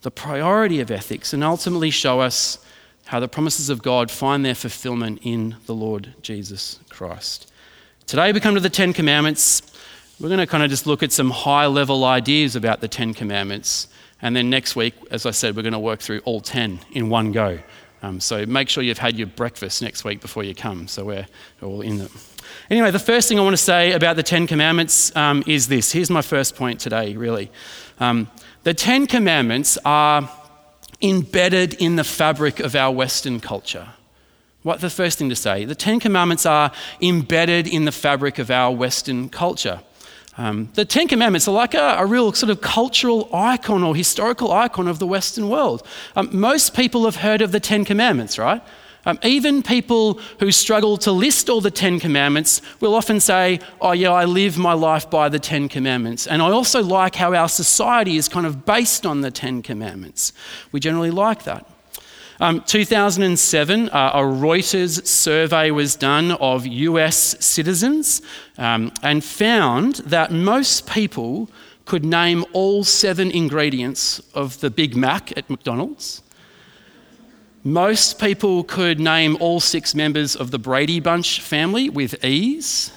the 0.00 0.10
priority 0.10 0.80
of 0.80 0.90
ethics, 0.90 1.34
and 1.34 1.44
ultimately 1.44 1.90
show 1.90 2.20
us 2.20 2.64
how 3.10 3.18
the 3.18 3.26
promises 3.26 3.70
of 3.70 3.82
God 3.82 4.08
find 4.08 4.44
their 4.44 4.54
fulfillment 4.54 5.18
in 5.24 5.56
the 5.66 5.74
Lord 5.74 6.14
Jesus 6.22 6.78
Christ. 6.90 7.50
Today 8.06 8.30
we 8.30 8.38
come 8.38 8.54
to 8.54 8.60
the 8.60 8.70
Ten 8.70 8.92
Commandments. 8.92 9.62
We're 10.20 10.28
going 10.28 10.38
to 10.38 10.46
kind 10.46 10.62
of 10.62 10.70
just 10.70 10.86
look 10.86 11.02
at 11.02 11.10
some 11.10 11.30
high 11.30 11.66
level 11.66 12.04
ideas 12.04 12.54
about 12.54 12.80
the 12.80 12.86
Ten 12.86 13.12
Commandments. 13.12 13.88
And 14.22 14.36
then 14.36 14.48
next 14.48 14.76
week, 14.76 14.94
as 15.10 15.26
I 15.26 15.32
said, 15.32 15.56
we're 15.56 15.62
going 15.62 15.72
to 15.72 15.80
work 15.80 15.98
through 15.98 16.20
all 16.20 16.40
10 16.40 16.78
in 16.92 17.08
one 17.08 17.32
go. 17.32 17.58
Um, 18.00 18.20
so 18.20 18.46
make 18.46 18.68
sure 18.68 18.84
you've 18.84 18.98
had 18.98 19.18
your 19.18 19.26
breakfast 19.26 19.82
next 19.82 20.04
week 20.04 20.20
before 20.20 20.44
you 20.44 20.54
come. 20.54 20.86
So 20.86 21.04
we're 21.04 21.26
all 21.62 21.80
in 21.80 21.98
them. 21.98 22.10
Anyway, 22.70 22.92
the 22.92 23.00
first 23.00 23.28
thing 23.28 23.40
I 23.40 23.42
want 23.42 23.54
to 23.54 23.62
say 23.62 23.90
about 23.90 24.14
the 24.14 24.22
Ten 24.22 24.46
Commandments 24.46 25.14
um, 25.16 25.42
is 25.48 25.66
this. 25.66 25.90
Here's 25.90 26.10
my 26.10 26.22
first 26.22 26.54
point 26.54 26.78
today, 26.78 27.16
really. 27.16 27.50
Um, 27.98 28.30
the 28.62 28.72
Ten 28.72 29.08
Commandments 29.08 29.78
are 29.84 30.30
embedded 31.02 31.74
in 31.74 31.96
the 31.96 32.04
fabric 32.04 32.60
of 32.60 32.74
our 32.74 32.92
Western 32.92 33.40
culture. 33.40 33.88
What 34.62 34.80
the 34.80 34.90
first 34.90 35.18
thing 35.18 35.30
to 35.30 35.36
say? 35.36 35.64
The 35.64 35.74
Ten 35.74 36.00
Commandments 36.00 36.44
are 36.44 36.70
embedded 37.00 37.66
in 37.66 37.86
the 37.86 37.92
fabric 37.92 38.38
of 38.38 38.50
our 38.50 38.70
Western 38.70 39.30
culture. 39.30 39.80
Um, 40.36 40.68
the 40.74 40.84
Ten 40.84 41.08
Commandments 41.08 41.48
are 41.48 41.54
like 41.54 41.74
a, 41.74 41.96
a, 41.98 42.06
real 42.06 42.32
sort 42.32 42.50
of 42.50 42.60
cultural 42.60 43.28
icon 43.34 43.82
or 43.82 43.96
historical 43.96 44.52
icon 44.52 44.86
of 44.86 44.98
the 44.98 45.06
Western 45.06 45.48
world. 45.48 45.86
Um, 46.14 46.28
most 46.32 46.74
people 46.74 47.04
have 47.04 47.16
heard 47.16 47.42
of 47.42 47.52
the 47.52 47.60
Ten 47.60 47.84
Commandments, 47.84 48.38
right? 48.38 48.62
Um, 49.06 49.18
even 49.22 49.62
people 49.62 50.14
who 50.38 50.52
struggle 50.52 50.96
to 50.98 51.12
list 51.12 51.48
all 51.48 51.60
the 51.60 51.70
Ten 51.70 51.98
Commandments 51.98 52.60
will 52.80 52.94
often 52.94 53.20
say, 53.20 53.60
Oh, 53.80 53.92
yeah, 53.92 54.12
I 54.12 54.24
live 54.24 54.58
my 54.58 54.74
life 54.74 55.08
by 55.08 55.28
the 55.28 55.38
Ten 55.38 55.68
Commandments. 55.68 56.26
And 56.26 56.42
I 56.42 56.50
also 56.50 56.82
like 56.82 57.14
how 57.14 57.34
our 57.34 57.48
society 57.48 58.16
is 58.16 58.28
kind 58.28 58.46
of 58.46 58.66
based 58.66 59.06
on 59.06 59.22
the 59.22 59.30
Ten 59.30 59.62
Commandments. 59.62 60.32
We 60.72 60.80
generally 60.80 61.10
like 61.10 61.44
that. 61.44 61.66
Um, 62.42 62.62
2007, 62.62 63.90
uh, 63.90 64.12
a 64.14 64.20
Reuters 64.20 65.06
survey 65.06 65.70
was 65.70 65.94
done 65.94 66.32
of 66.32 66.66
US 66.66 67.36
citizens 67.44 68.22
um, 68.56 68.92
and 69.02 69.22
found 69.22 69.96
that 69.96 70.32
most 70.32 70.88
people 70.88 71.50
could 71.84 72.02
name 72.02 72.46
all 72.54 72.82
seven 72.82 73.30
ingredients 73.30 74.22
of 74.32 74.58
the 74.60 74.70
Big 74.70 74.96
Mac 74.96 75.36
at 75.36 75.50
McDonald's. 75.50 76.22
Most 77.62 78.18
people 78.18 78.64
could 78.64 78.98
name 78.98 79.36
all 79.38 79.60
six 79.60 79.94
members 79.94 80.34
of 80.34 80.50
the 80.50 80.58
Brady 80.58 80.98
Bunch 80.98 81.42
family 81.42 81.90
with 81.90 82.24
ease, 82.24 82.90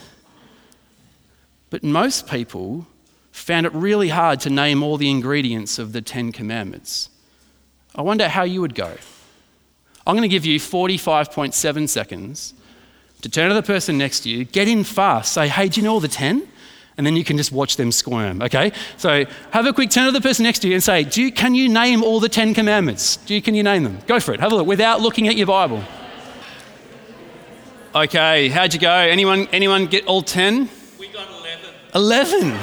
but 1.70 1.84
most 1.84 2.28
people 2.28 2.88
found 3.34 3.66
it 3.66 3.74
really 3.74 4.08
hard 4.08 4.40
to 4.40 4.50
name 4.50 4.82
all 4.82 4.96
the 4.96 5.10
ingredients 5.10 5.80
of 5.80 5.92
the 5.92 6.02
Ten 6.02 6.32
Commandments. 6.32 7.10
I 7.94 8.04
wonder 8.04 8.30
how 8.30 8.44
you 8.44 8.62
would 8.62 8.74
go. 8.74 8.96
I'm 10.08 10.16
going 10.16 10.22
to 10.22 10.30
give 10.30 10.46
you 10.46 10.62
45.7 10.62 11.90
seconds 11.90 12.54
to 13.22 13.30
turn 13.30 13.50
to 13.50 13.56
the 13.56 13.64
person 13.64 13.98
next 13.98 14.22
to 14.22 14.30
you, 14.30 14.46
get 14.46 14.70
in 14.70 14.86
fast, 14.86 15.34
say, 15.34 15.50
hey, 15.50 15.68
do 15.68 15.82
you 15.82 15.86
know 15.86 15.94
all 15.94 16.00
the 16.00 16.08
10? 16.08 16.48
And 16.98 17.06
then 17.06 17.16
you 17.16 17.24
can 17.24 17.38
just 17.38 17.52
watch 17.52 17.78
them 17.78 17.92
squirm, 17.92 18.42
okay? 18.42 18.72
So 18.98 19.26
have 19.52 19.66
a 19.66 19.74
quick 19.74 19.90
turn 19.90 20.06
to 20.06 20.12
the 20.12 20.22
person 20.22 20.44
next 20.44 20.60
to 20.60 20.68
you 20.68 20.76
and 20.76 20.84
say, 20.84 21.04
Do 21.04 21.22
you, 21.24 21.32
Can 21.32 21.56
you 21.56 21.70
name 21.70 22.04
all 22.04 22.20
the 22.20 22.30
Ten 22.30 22.54
Commandments? 22.54 23.18
Do 23.18 23.34
you, 23.34 23.42
can 23.42 23.56
you 23.56 23.64
name 23.64 23.84
them? 23.84 24.00
Go 24.06 24.20
for 24.20 24.34
it. 24.34 24.40
Have 24.40 24.52
a 24.52 24.56
look 24.56 24.68
without 24.68 25.02
looking 25.02 25.28
at 25.28 25.36
your 25.36 25.48
Bible. 25.48 25.84
Okay, 27.96 28.50
how'd 28.50 28.74
you 28.74 28.80
go? 28.80 28.92
Anyone, 28.92 29.48
anyone 29.52 29.86
get 29.86 30.06
all 30.08 30.24
10? 30.24 30.68
We 31.00 31.10
got 31.10 31.28
11. 31.30 31.70
11? 31.94 32.60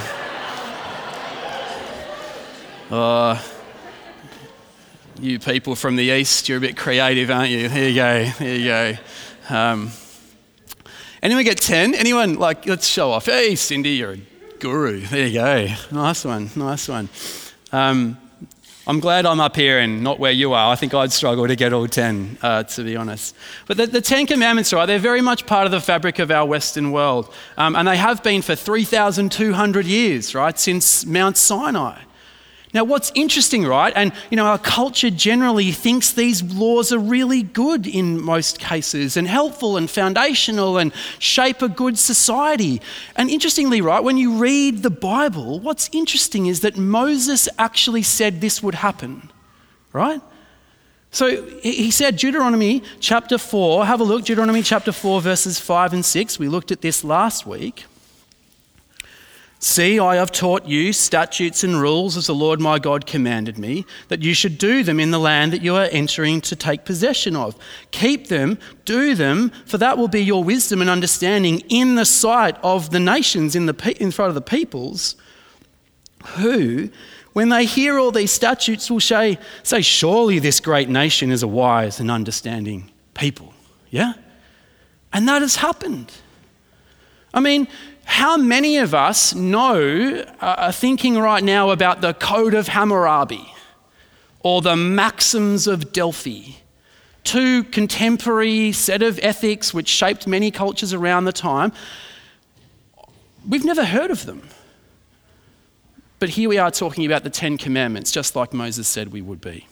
Uh, 2.91 3.41
you 5.21 5.39
people 5.39 5.77
from 5.77 5.95
the 5.95 6.03
east, 6.03 6.49
you're 6.49 6.59
a 6.59 6.61
bit 6.61 6.77
creative, 6.77 7.31
aren't 7.31 7.51
you? 7.51 7.69
Here 7.69 7.89
you 7.89 7.95
go, 7.95 8.25
here 8.25 8.57
you 8.57 8.65
go. 8.65 8.97
Um, 9.55 9.93
Anyone 11.23 11.45
get 11.45 11.59
10? 11.59 11.95
Anyone, 11.95 12.37
like, 12.37 12.67
let's 12.67 12.87
show 12.87 13.11
off. 13.11 13.27
Hey, 13.27 13.55
Cindy, 13.55 13.91
you're 13.91 14.13
a 14.13 14.19
guru. 14.59 15.01
There 15.01 15.27
you 15.27 15.35
go. 15.35 15.67
Nice 15.91 16.25
one, 16.25 16.51
nice 16.57 16.89
one. 16.89 17.11
Um, 17.73 18.17
I'm 18.87 19.01
glad 19.01 19.27
I'm 19.27 19.39
up 19.39 19.55
here 19.55 19.79
and 19.81 20.03
not 20.03 20.19
where 20.19 20.33
you 20.33 20.55
are. 20.55 20.73
I 20.73 20.77
think 20.77 20.95
I'd 20.95 21.13
struggle 21.13 21.47
to 21.47 21.55
get 21.55 21.75
all 21.75 21.87
10, 21.87 22.39
uh, 22.41 22.63
to 22.63 22.83
be 22.83 22.97
honest. 22.97 23.37
But 23.67 23.77
the, 23.77 23.87
the, 23.87 24.01
Ten 24.01 24.27
Commandments, 24.27 24.73
right, 24.73 24.87
they're 24.87 24.99
very 24.99 25.21
much 25.21 25.45
part 25.47 25.67
of 25.67 25.73
the 25.73 25.81
fabric 25.81 26.19
of 26.19 26.31
our 26.31 26.47
Western 26.47 26.91
world. 26.91 27.33
Um, 27.59 27.77
and 27.77 27.87
they 27.87 27.99
have 27.99 28.23
been 28.23 28.41
for 28.41 28.57
3,200 28.57 29.85
years, 29.85 30.35
right, 30.35 30.59
since 30.59 31.05
Mount 31.05 31.37
Sinai. 31.37 31.99
Now, 32.73 32.85
what's 32.85 33.11
interesting, 33.17 33.67
right? 33.67 33.93
And, 33.97 34.13
you 34.31 34.37
know, 34.37 34.47
our 34.47 34.59
culture 34.59 35.11
generally 35.11 35.73
thinks 35.73 36.13
these 36.13 36.43
laws 36.43 36.93
are 36.93 36.99
really 36.99 37.43
good 37.43 37.87
in 37.87 38.21
most 38.21 38.61
cases 38.61 39.17
and 39.17 39.27
helpful 39.27 39.77
and 39.77 39.91
foundational 39.91 40.79
and 40.79 40.93
shape 41.19 41.63
a 41.63 41.69
good 41.69 41.99
society. 41.99 42.81
And 43.17 43.29
interestingly, 43.29 43.81
right, 43.81 44.03
when 44.05 44.17
you 44.17 44.37
read 44.37 44.83
the 44.85 44.91
Bible, 44.91 45.59
what's 45.59 45.91
interesting 45.93 46.47
is 46.47 46.61
that 46.61 46.77
Moses 46.77 47.49
actually 47.59 48.03
said 48.03 48.41
this 48.41 48.63
would 48.63 48.77
happen, 48.77 49.33
right? 49.93 50.21
So 51.11 51.45
he 51.63 51.91
said, 51.91 52.17
Deuteronomy 52.17 52.85
chapter 53.01 53.37
4, 53.37 53.85
have 53.85 54.01
a 54.01 54.05
look, 54.05 54.25
Deuteronomy 54.25 54.63
chapter 54.63 54.93
4, 54.93 55.21
verses 55.21 55.59
5 55.59 55.93
and 55.93 56.05
6. 56.05 56.39
We 56.39 56.47
looked 56.47 56.71
at 56.71 56.83
this 56.83 57.03
last 57.03 57.45
week. 57.47 57.87
See, 59.63 59.99
I 60.01 60.17
have 60.17 60.33
taught 60.33 60.65
you 60.65 60.95
statutes 60.95 61.63
and 61.63 61.79
rules 61.79 62.17
as 62.17 62.29
the 62.29 62.35
Lord 62.35 62.63
my 62.63 62.79
God 62.79 63.05
commanded 63.05 63.59
me, 63.59 63.85
that 64.09 64.23
you 64.23 64.33
should 64.33 64.57
do 64.57 64.83
them 64.83 64.99
in 64.99 65.11
the 65.11 65.19
land 65.19 65.53
that 65.53 65.61
you 65.61 65.77
are 65.77 65.87
entering 65.93 66.41
to 66.43 66.57
take 66.57 66.87
possession 66.87 67.37
of. 67.37 67.55
Keep 67.91 68.29
them, 68.29 68.59
do 68.87 69.15
them, 69.15 69.51
for 69.67 69.77
that 69.77 69.99
will 69.99 70.09
be 70.09 70.25
your 70.25 70.43
wisdom 70.43 70.81
and 70.81 70.89
understanding 70.89 71.61
in 71.69 71.97
the 71.97 72.07
sight 72.07 72.57
of 72.63 72.89
the 72.89 72.99
nations, 72.99 73.55
in, 73.55 73.67
the, 73.67 73.97
in 74.01 74.11
front 74.11 74.31
of 74.31 74.35
the 74.35 74.41
peoples, 74.41 75.15
who, 76.37 76.89
when 77.35 77.51
they 77.51 77.67
hear 77.67 77.99
all 77.99 78.13
these 78.13 78.33
statutes, 78.33 78.91
will 78.91 78.99
say, 78.99 79.39
say, 79.63 79.83
Surely 79.83 80.39
this 80.39 80.59
great 80.59 80.89
nation 80.89 81.31
is 81.31 81.43
a 81.43 81.49
wise 81.49 82.01
and 82.01 82.11
understanding 82.11 82.91
people. 83.13 83.53
Yeah? 83.91 84.15
And 85.13 85.29
that 85.29 85.43
has 85.43 85.57
happened. 85.57 86.11
I 87.35 87.41
mean, 87.41 87.69
how 88.11 88.37
many 88.37 88.77
of 88.77 88.93
us 88.93 89.37
know, 89.37 90.25
uh, 90.41 90.55
are 90.59 90.73
thinking 90.73 91.17
right 91.17 91.45
now 91.45 91.71
about 91.71 92.01
the 92.01 92.13
Code 92.13 92.55
of 92.55 92.67
Hammurabi 92.67 93.55
or 94.41 94.61
the 94.61 94.75
Maxims 94.75 95.69
of 95.69 95.93
Delphi? 95.93 96.55
Two 97.23 97.63
contemporary 97.63 98.73
set 98.73 99.01
of 99.01 99.21
ethics 99.23 99.73
which 99.73 99.87
shaped 99.87 100.27
many 100.27 100.51
cultures 100.51 100.93
around 100.93 101.25
the 101.25 101.33
time. 101.33 101.71
We've 103.49 103.65
never 103.65 103.85
heard 103.85 104.11
of 104.11 104.27
them. 104.27 104.43
But 106.19 106.31
here 106.31 106.49
we 106.49 106.59
are 106.59 106.73
talking 106.73 107.07
about 107.07 107.23
the 107.23 107.31
Ten 107.31 107.57
Commandments, 107.57 108.11
just 108.11 108.35
like 108.35 108.53
Moses 108.53 108.89
said 108.89 109.13
we 109.13 109.23
would 109.23 109.41
be. 109.41 109.69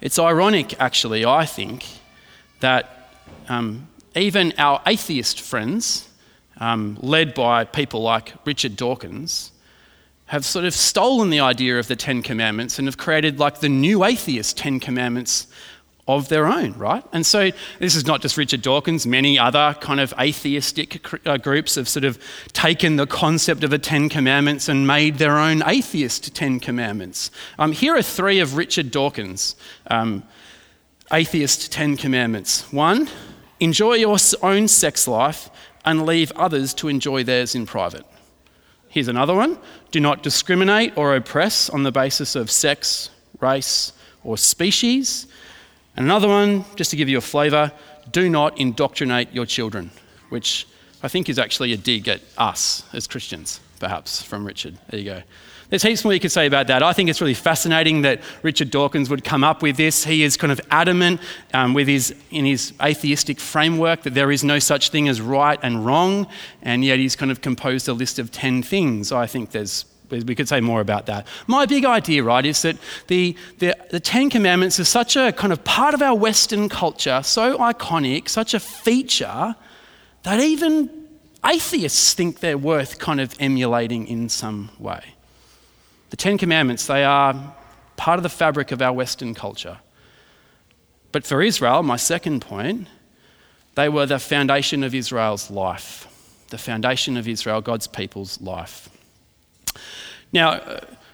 It's 0.00 0.18
ironic, 0.18 0.78
actually, 0.80 1.24
I 1.24 1.46
think, 1.46 1.86
that 2.58 3.14
um, 3.48 3.86
even 4.16 4.52
our 4.58 4.82
atheist 4.84 5.40
friends 5.40 6.08
um, 6.58 6.98
led 7.00 7.34
by 7.34 7.64
people 7.64 8.02
like 8.02 8.34
Richard 8.44 8.76
Dawkins, 8.76 9.52
have 10.26 10.44
sort 10.44 10.64
of 10.64 10.74
stolen 10.74 11.30
the 11.30 11.40
idea 11.40 11.78
of 11.78 11.88
the 11.88 11.96
Ten 11.96 12.22
Commandments 12.22 12.78
and 12.78 12.88
have 12.88 12.96
created 12.96 13.38
like 13.38 13.60
the 13.60 13.68
new 13.68 14.04
atheist 14.04 14.56
Ten 14.56 14.80
Commandments 14.80 15.46
of 16.06 16.28
their 16.28 16.46
own, 16.46 16.72
right? 16.74 17.02
And 17.12 17.24
so 17.24 17.50
this 17.78 17.94
is 17.94 18.06
not 18.06 18.20
just 18.20 18.36
Richard 18.36 18.60
Dawkins, 18.60 19.06
many 19.06 19.38
other 19.38 19.74
kind 19.80 20.00
of 20.00 20.12
atheistic 20.20 21.26
uh, 21.26 21.38
groups 21.38 21.76
have 21.76 21.88
sort 21.88 22.04
of 22.04 22.18
taken 22.52 22.96
the 22.96 23.06
concept 23.06 23.64
of 23.64 23.70
the 23.70 23.78
Ten 23.78 24.08
Commandments 24.08 24.68
and 24.68 24.86
made 24.86 25.16
their 25.16 25.38
own 25.38 25.62
atheist 25.66 26.34
Ten 26.34 26.60
Commandments. 26.60 27.30
Um, 27.58 27.72
here 27.72 27.96
are 27.96 28.02
three 28.02 28.40
of 28.40 28.56
Richard 28.56 28.90
Dawkins' 28.90 29.56
um, 29.90 30.24
atheist 31.10 31.72
Ten 31.72 31.96
Commandments. 31.96 32.70
One, 32.70 33.08
enjoy 33.60 33.94
your 33.94 34.18
own 34.42 34.68
sex 34.68 35.08
life 35.08 35.48
and 35.84 36.06
leave 36.06 36.32
others 36.32 36.74
to 36.74 36.88
enjoy 36.88 37.22
theirs 37.24 37.54
in 37.54 37.66
private. 37.66 38.04
Here's 38.88 39.08
another 39.08 39.34
one 39.34 39.58
do 39.90 40.00
not 40.00 40.22
discriminate 40.22 40.96
or 40.96 41.14
oppress 41.14 41.70
on 41.70 41.82
the 41.82 41.92
basis 41.92 42.34
of 42.34 42.50
sex, 42.50 43.10
race, 43.40 43.92
or 44.24 44.36
species. 44.36 45.26
And 45.96 46.06
another 46.06 46.28
one, 46.28 46.64
just 46.74 46.90
to 46.90 46.96
give 46.96 47.08
you 47.08 47.18
a 47.18 47.20
flavour, 47.20 47.70
do 48.10 48.28
not 48.28 48.58
indoctrinate 48.58 49.32
your 49.32 49.46
children, 49.46 49.90
which 50.30 50.66
I 51.02 51.08
think 51.08 51.28
is 51.28 51.38
actually 51.38 51.72
a 51.72 51.76
dig 51.76 52.08
at 52.08 52.22
us 52.38 52.82
as 52.92 53.06
Christians, 53.06 53.60
perhaps, 53.78 54.22
from 54.22 54.44
Richard. 54.44 54.78
There 54.88 54.98
you 54.98 55.06
go. 55.06 55.22
There's 55.74 55.82
heaps 55.82 56.04
more 56.04 56.14
you 56.14 56.20
could 56.20 56.30
say 56.30 56.46
about 56.46 56.68
that. 56.68 56.84
I 56.84 56.92
think 56.92 57.10
it's 57.10 57.20
really 57.20 57.34
fascinating 57.34 58.02
that 58.02 58.20
Richard 58.44 58.70
Dawkins 58.70 59.10
would 59.10 59.24
come 59.24 59.42
up 59.42 59.60
with 59.60 59.76
this. 59.76 60.04
He 60.04 60.22
is 60.22 60.36
kind 60.36 60.52
of 60.52 60.60
adamant 60.70 61.20
um, 61.52 61.74
with 61.74 61.88
his, 61.88 62.14
in 62.30 62.44
his 62.44 62.72
atheistic 62.80 63.40
framework 63.40 64.04
that 64.04 64.14
there 64.14 64.30
is 64.30 64.44
no 64.44 64.60
such 64.60 64.90
thing 64.90 65.08
as 65.08 65.20
right 65.20 65.58
and 65.64 65.84
wrong, 65.84 66.28
and 66.62 66.84
yet 66.84 67.00
he's 67.00 67.16
kind 67.16 67.32
of 67.32 67.40
composed 67.40 67.88
a 67.88 67.92
list 67.92 68.20
of 68.20 68.30
10 68.30 68.62
things. 68.62 69.10
I 69.10 69.26
think 69.26 69.50
there's 69.50 69.84
we 70.10 70.36
could 70.36 70.48
say 70.48 70.60
more 70.60 70.80
about 70.80 71.06
that. 71.06 71.26
My 71.48 71.66
big 71.66 71.84
idea, 71.84 72.22
right, 72.22 72.46
is 72.46 72.62
that 72.62 72.76
the, 73.08 73.34
the, 73.58 73.74
the, 73.90 73.98
Ten 73.98 74.30
Commandments 74.30 74.78
is 74.78 74.88
such 74.88 75.16
a 75.16 75.32
kind 75.32 75.52
of 75.52 75.64
part 75.64 75.92
of 75.92 76.02
our 76.02 76.14
Western 76.14 76.68
culture, 76.68 77.20
so 77.24 77.58
iconic, 77.58 78.28
such 78.28 78.54
a 78.54 78.60
feature, 78.60 79.56
that 80.22 80.38
even 80.38 80.88
atheists 81.44 82.14
think 82.14 82.38
they're 82.38 82.56
worth 82.56 83.00
kind 83.00 83.20
of 83.20 83.34
emulating 83.40 84.06
in 84.06 84.28
some 84.28 84.70
way. 84.78 85.13
The 86.14 86.18
Ten 86.18 86.38
Commandments, 86.38 86.86
they 86.86 87.02
are 87.02 87.56
part 87.96 88.20
of 88.20 88.22
the 88.22 88.28
fabric 88.28 88.70
of 88.70 88.80
our 88.80 88.92
Western 88.92 89.34
culture. 89.34 89.78
But 91.10 91.26
for 91.26 91.42
Israel, 91.42 91.82
my 91.82 91.96
second 91.96 92.40
point, 92.40 92.86
they 93.74 93.88
were 93.88 94.06
the 94.06 94.20
foundation 94.20 94.84
of 94.84 94.94
Israel's 94.94 95.50
life, 95.50 96.06
the 96.50 96.56
foundation 96.56 97.16
of 97.16 97.26
Israel, 97.26 97.60
God's 97.60 97.88
people's 97.88 98.40
life. 98.40 98.88
Now, 100.32 100.60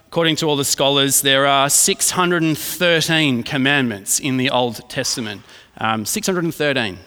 according 0.06 0.36
to 0.36 0.46
all 0.46 0.56
the 0.56 0.66
scholars, 0.66 1.22
there 1.22 1.46
are 1.46 1.70
613 1.70 3.42
commandments 3.42 4.20
in 4.20 4.36
the 4.36 4.50
Old 4.50 4.86
Testament. 4.90 5.40
Um, 5.78 6.04
613. 6.04 6.98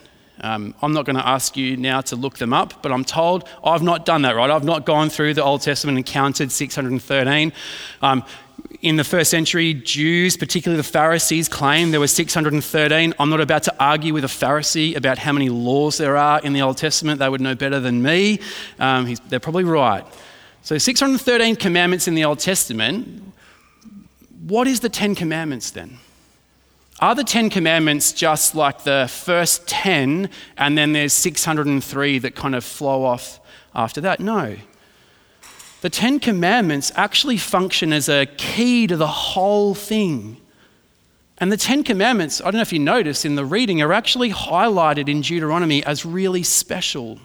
Um, 0.44 0.76
I'm 0.82 0.92
not 0.92 1.06
going 1.06 1.16
to 1.16 1.26
ask 1.26 1.56
you 1.56 1.78
now 1.78 2.02
to 2.02 2.18
look 2.18 2.38
them 2.38 2.52
up, 2.52 2.84
but 2.84 2.92
I'm 2.92 3.06
told 3.06 3.48
I've 3.64 3.82
not 3.82 4.06
done 4.06 4.24
that, 4.24 4.36
right? 4.36 4.52
I've 4.52 4.66
not 4.66 4.86
gone 4.86 5.10
through 5.10 5.36
the 5.36 5.44
Old 5.44 5.62
Testament 5.62 5.98
and 5.98 6.06
counted 6.06 6.52
613. 6.52 7.54
Um, 8.02 8.26
in 8.82 8.98
the 8.98 9.06
first 9.06 9.32
century, 9.32 9.74
Jews, 9.74 10.36
particularly 10.36 10.76
the 10.76 10.88
Pharisees, 10.88 11.48
claimed 11.48 11.94
there 11.94 12.02
were 12.02 12.08
613. 12.08 13.14
I'm 13.18 13.30
not 13.30 13.40
about 13.40 13.64
to 13.64 13.76
argue 13.80 14.14
with 14.14 14.26
a 14.26 14.28
Pharisee 14.28 14.98
about 14.98 15.18
how 15.18 15.32
many 15.32 15.48
laws 15.48 15.98
there 15.98 16.18
are 16.18 16.42
in 16.42 16.52
the 16.52 16.62
Old 16.62 16.78
Testament. 16.78 17.20
They 17.20 17.30
would 17.30 17.42
know 17.42 17.56
better 17.56 17.80
than 17.80 18.04
me. 18.04 18.42
Um, 18.80 19.16
they're 19.30 19.40
probably 19.40 19.64
right. 19.64 20.06
So, 20.62 20.78
613 20.78 21.56
commandments 21.56 22.08
in 22.08 22.16
the 22.16 22.26
Old 22.26 22.40
Testament. 22.40 23.34
What 24.46 24.68
is 24.68 24.82
the 24.82 24.90
Ten 24.90 25.16
Commandments 25.16 25.72
then? 25.72 26.00
Are 27.00 27.16
the 27.16 27.24
Ten 27.24 27.50
Commandments 27.50 28.14
just 28.14 28.56
like 28.56 28.84
the 28.84 29.10
first 29.10 29.68
10 29.68 30.30
and 30.58 30.78
then 30.78 30.94
there's 30.94 31.14
603 31.14 32.20
that 32.20 32.36
kind 32.36 32.56
of 32.56 32.64
flow 32.64 33.04
off 33.04 33.40
after 33.74 34.00
that? 34.02 34.20
No. 34.20 34.56
The 35.82 35.90
Ten 35.90 36.20
Commandments 36.20 36.92
actually 36.96 37.38
function 37.38 37.92
as 37.92 38.08
a 38.08 38.26
key 38.26 38.88
to 38.88 38.96
the 38.96 39.08
whole 39.08 39.76
thing. 39.76 40.38
And 41.40 41.52
the 41.52 41.58
Ten 41.58 41.84
Commandments, 41.84 42.40
I 42.40 42.46
don't 42.46 42.56
know 42.56 42.62
if 42.62 42.72
you 42.72 42.80
notice 42.80 43.26
in 43.26 43.36
the 43.36 43.44
reading, 43.44 43.82
are 43.82 43.92
actually 43.92 44.32
highlighted 44.32 45.10
in 45.10 45.22
Deuteronomy 45.22 45.84
as 45.84 46.06
really 46.06 46.44
special. 46.44 47.20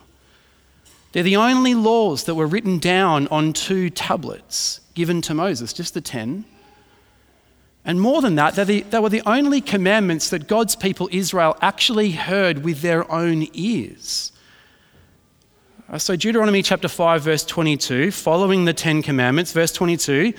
They're 1.13 1.23
the 1.23 1.37
only 1.37 1.75
laws 1.75 2.25
that 2.25 2.35
were 2.35 2.47
written 2.47 2.79
down 2.79 3.29
on 3.29 3.53
two 3.53 3.91
tablets 3.91 4.81
given 4.95 5.23
to 5.23 5.35
Moses, 5.35 5.73
just 5.73 5.95
the 5.95 6.01
ten. 6.01 6.45
And 7.89 8.03
more 8.03 8.21
than 8.21 8.35
that, 8.35 8.55
the, 8.55 8.83
they 8.83 8.99
were 8.99 9.09
the 9.09 9.23
only 9.25 9.63
commandments 9.63 10.29
that 10.29 10.47
God's 10.47 10.77
people 10.77 11.09
Israel 11.11 11.57
actually 11.63 12.11
heard 12.11 12.63
with 12.63 12.83
their 12.83 13.11
own 13.11 13.47
ears. 13.55 14.31
Uh, 15.89 15.97
so, 15.97 16.15
Deuteronomy 16.15 16.63
chapter 16.63 16.87
5, 16.87 17.23
verse 17.23 17.47
22, 17.47 18.11
following 18.11 18.67
the 18.67 18.75
Ten 18.75 19.01
Commandments, 19.01 19.53
verse 19.53 19.73
22, 19.73 20.35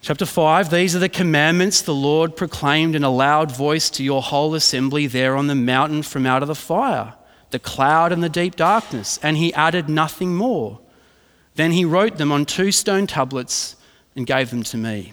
chapter 0.00 0.26
5, 0.26 0.70
these 0.70 0.96
are 0.96 0.98
the 0.98 1.08
commandments 1.08 1.82
the 1.82 1.94
Lord 1.94 2.34
proclaimed 2.34 2.96
in 2.96 3.04
a 3.04 3.10
loud 3.10 3.54
voice 3.54 3.88
to 3.90 4.02
your 4.02 4.20
whole 4.20 4.56
assembly 4.56 5.06
there 5.06 5.36
on 5.36 5.46
the 5.46 5.54
mountain 5.54 6.02
from 6.02 6.26
out 6.26 6.42
of 6.42 6.48
the 6.48 6.56
fire, 6.56 7.14
the 7.50 7.60
cloud 7.60 8.10
and 8.10 8.24
the 8.24 8.28
deep 8.28 8.56
darkness. 8.56 9.20
And 9.22 9.36
he 9.36 9.54
added 9.54 9.88
nothing 9.88 10.34
more. 10.34 10.80
Then 11.54 11.70
he 11.70 11.84
wrote 11.84 12.16
them 12.16 12.32
on 12.32 12.44
two 12.44 12.72
stone 12.72 13.06
tablets 13.06 13.76
and 14.16 14.26
gave 14.26 14.50
them 14.50 14.64
to 14.64 14.76
me. 14.76 15.12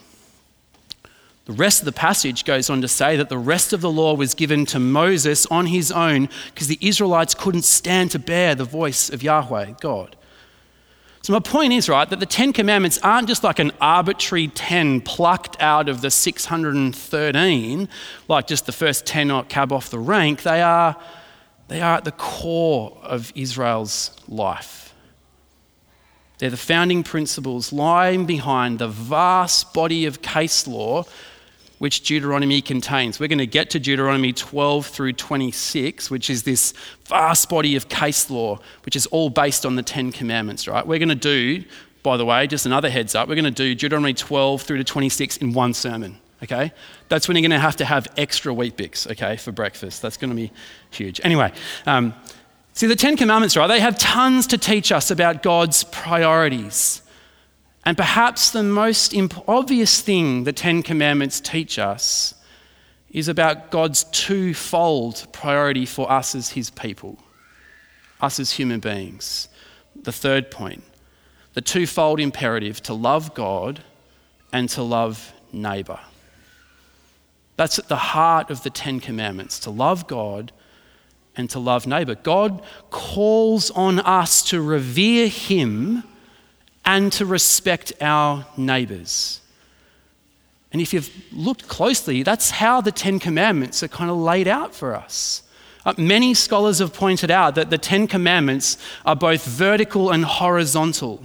The 1.48 1.54
rest 1.54 1.80
of 1.80 1.86
the 1.86 1.94
passage 1.94 2.44
goes 2.44 2.70
on 2.70 2.82
to 2.82 2.90
say 2.90 3.16
that 3.16 3.30
the 3.30 3.38
rest 3.38 3.72
of 3.72 3.80
the 3.80 3.90
law 3.90 4.14
was 4.14 4.34
given 4.34 4.66
to 4.66 4.80
Moses 4.80 5.46
on 5.46 5.68
his 5.68 5.94
own 5.94 6.28
because 6.48 6.68
the 6.68 6.78
Israelites 6.82 7.34
couldn't 7.34 7.62
stand 7.62 8.12
to 8.12 8.20
bear 8.20 8.54
the 8.54 8.66
voice 8.66 9.10
of 9.10 9.24
Yahweh, 9.24 9.76
God. 9.80 10.18
So, 11.22 11.32
my 11.32 11.40
point 11.40 11.72
is, 11.72 11.88
right, 11.88 12.10
that 12.10 12.20
the 12.20 12.26
Ten 12.26 12.52
Commandments 12.52 13.00
aren't 13.02 13.30
just 13.30 13.46
like 13.46 13.60
an 13.60 13.72
arbitrary 13.80 14.50
10 14.50 15.00
plucked 15.02 15.56
out 15.62 15.88
of 15.88 16.02
the 16.02 16.12
613, 16.12 17.90
like 18.28 18.48
just 18.48 18.66
the 18.66 18.74
first 18.74 19.06
10 19.06 19.46
cab 19.46 19.72
off 19.72 19.90
the 19.90 20.00
rank. 20.00 20.44
They 20.44 20.62
are, 20.62 20.98
they 21.70 21.80
are 21.80 21.96
at 21.96 22.04
the 22.04 22.12
core 22.12 22.98
of 23.04 23.32
Israel's 23.36 24.12
life. 24.28 24.94
They're 26.40 26.50
the 26.50 26.58
founding 26.58 27.04
principles 27.04 27.72
lying 27.72 28.26
behind 28.26 28.80
the 28.80 28.90
vast 28.90 29.74
body 29.74 30.06
of 30.06 30.22
case 30.22 30.68
law 30.68 31.06
which 31.78 32.02
Deuteronomy 32.02 32.62
contains. 32.62 33.20
We're 33.20 33.28
going 33.28 33.38
to 33.38 33.48
get 33.48 33.70
to 33.72 33.80
Deuteronomy 33.80 34.34
12 34.34 34.86
through 34.88 35.14
26, 35.14 36.10
which 36.10 36.30
is 36.30 36.44
this 36.44 36.74
vast 37.06 37.50
body 37.50 37.76
of 37.76 37.88
case 37.88 38.30
law, 38.30 38.60
which 38.84 38.96
is 38.96 39.06
all 39.08 39.30
based 39.30 39.66
on 39.66 39.76
the 39.76 39.84
Ten 39.84 40.12
Commandments, 40.12 40.68
right? 40.68 40.86
We're 40.86 41.00
going 41.00 41.10
to 41.10 41.16
do, 41.16 41.64
by 42.04 42.18
the 42.18 42.26
way, 42.26 42.48
just 42.48 42.66
another 42.66 42.90
heads 42.90 43.14
up, 43.16 43.28
we're 43.28 43.36
going 43.36 43.46
to 43.46 43.52
do 43.52 43.76
Deuteronomy 43.76 44.14
12 44.14 44.62
through 44.62 44.78
to 44.78 44.84
26 44.84 45.38
in 45.38 45.54
one 45.54 45.74
sermon, 45.74 46.18
okay? 46.44 46.72
That's 47.10 47.28
when 47.28 47.38
you're 47.38 47.48
going 47.48 47.52
to 47.52 47.60
have 47.60 47.76
to 47.78 47.86
have 47.86 48.08
extra 48.18 48.54
Weet-Bix, 48.54 49.12
okay, 49.12 49.38
for 49.38 49.52
breakfast. 49.52 50.02
That's 50.02 50.18
going 50.18 50.32
to 50.32 50.36
be 50.36 50.52
huge. 50.90 51.22
Anyway, 51.24 51.54
um, 51.86 52.16
see, 52.74 52.88
the 52.88 52.96
Ten 52.96 53.18
Commandments, 53.18 53.56
right, 53.56 53.68
they 53.68 53.80
have 53.80 54.00
tons 54.00 54.48
to 54.48 54.58
teach 54.58 54.92
us 54.92 55.12
about 55.12 55.44
God's 55.44 55.84
priorities. 55.84 57.04
And 57.88 57.96
perhaps 57.96 58.52
the 58.52 58.64
most 58.64 59.16
obvious 59.48 60.02
thing 60.02 60.44
the 60.44 60.52
Ten 60.52 60.84
Commandments 60.84 61.40
teach 61.40 61.80
us 61.80 62.34
is 63.12 63.30
about 63.30 63.72
God's 63.72 64.04
twofold 64.12 65.26
priority 65.32 65.86
for 65.86 66.12
us 66.12 66.36
as 66.36 66.50
His 66.50 66.70
people, 66.70 67.18
us 68.20 68.42
as 68.42 68.52
human 68.52 68.82
beings. 68.82 69.48
The 69.96 70.12
third 70.12 70.52
point 70.52 70.84
the 71.54 71.62
twofold 71.62 72.20
imperative 72.20 72.84
to 72.84 72.94
love 72.94 73.34
God 73.34 73.82
and 74.52 74.68
to 74.72 74.84
love 74.84 75.32
neighbour. 75.54 76.02
That's 77.56 77.80
at 77.80 77.88
the 77.88 77.96
heart 77.96 78.50
of 78.50 78.64
the 78.64 78.70
Ten 78.70 79.00
Commandments 79.00 79.60
to 79.60 79.70
love 79.70 80.08
God 80.08 80.52
and 81.38 81.50
to 81.52 81.60
love 81.60 81.88
neighbour. 81.88 82.16
God 82.16 82.62
calls 82.90 83.72
on 83.72 84.00
us 84.00 84.44
to 84.50 84.62
revere 84.62 85.30
Him 85.30 86.04
and 86.88 87.12
to 87.12 87.26
respect 87.26 87.92
our 88.00 88.48
neighbours. 88.56 89.42
And 90.72 90.82
if 90.82 90.94
you've 90.94 91.12
looked 91.34 91.68
closely, 91.68 92.24
that's 92.24 92.50
how 92.50 92.80
the 92.80 92.94
Ten 92.94 93.20
Commandments 93.20 93.84
are 93.84 93.90
kind 93.90 94.10
of 94.10 94.16
laid 94.18 94.48
out 94.48 94.74
for 94.74 94.96
us. 94.96 95.44
Uh, 95.86 95.94
many 95.98 96.34
scholars 96.34 96.80
have 96.80 96.94
pointed 96.94 97.30
out 97.30 97.56
that 97.56 97.70
the 97.70 97.78
Ten 97.78 98.08
Commandments 98.08 98.78
are 99.06 99.16
both 99.16 99.46
vertical 99.46 100.12
and 100.12 100.24
horizontal. 100.24 101.24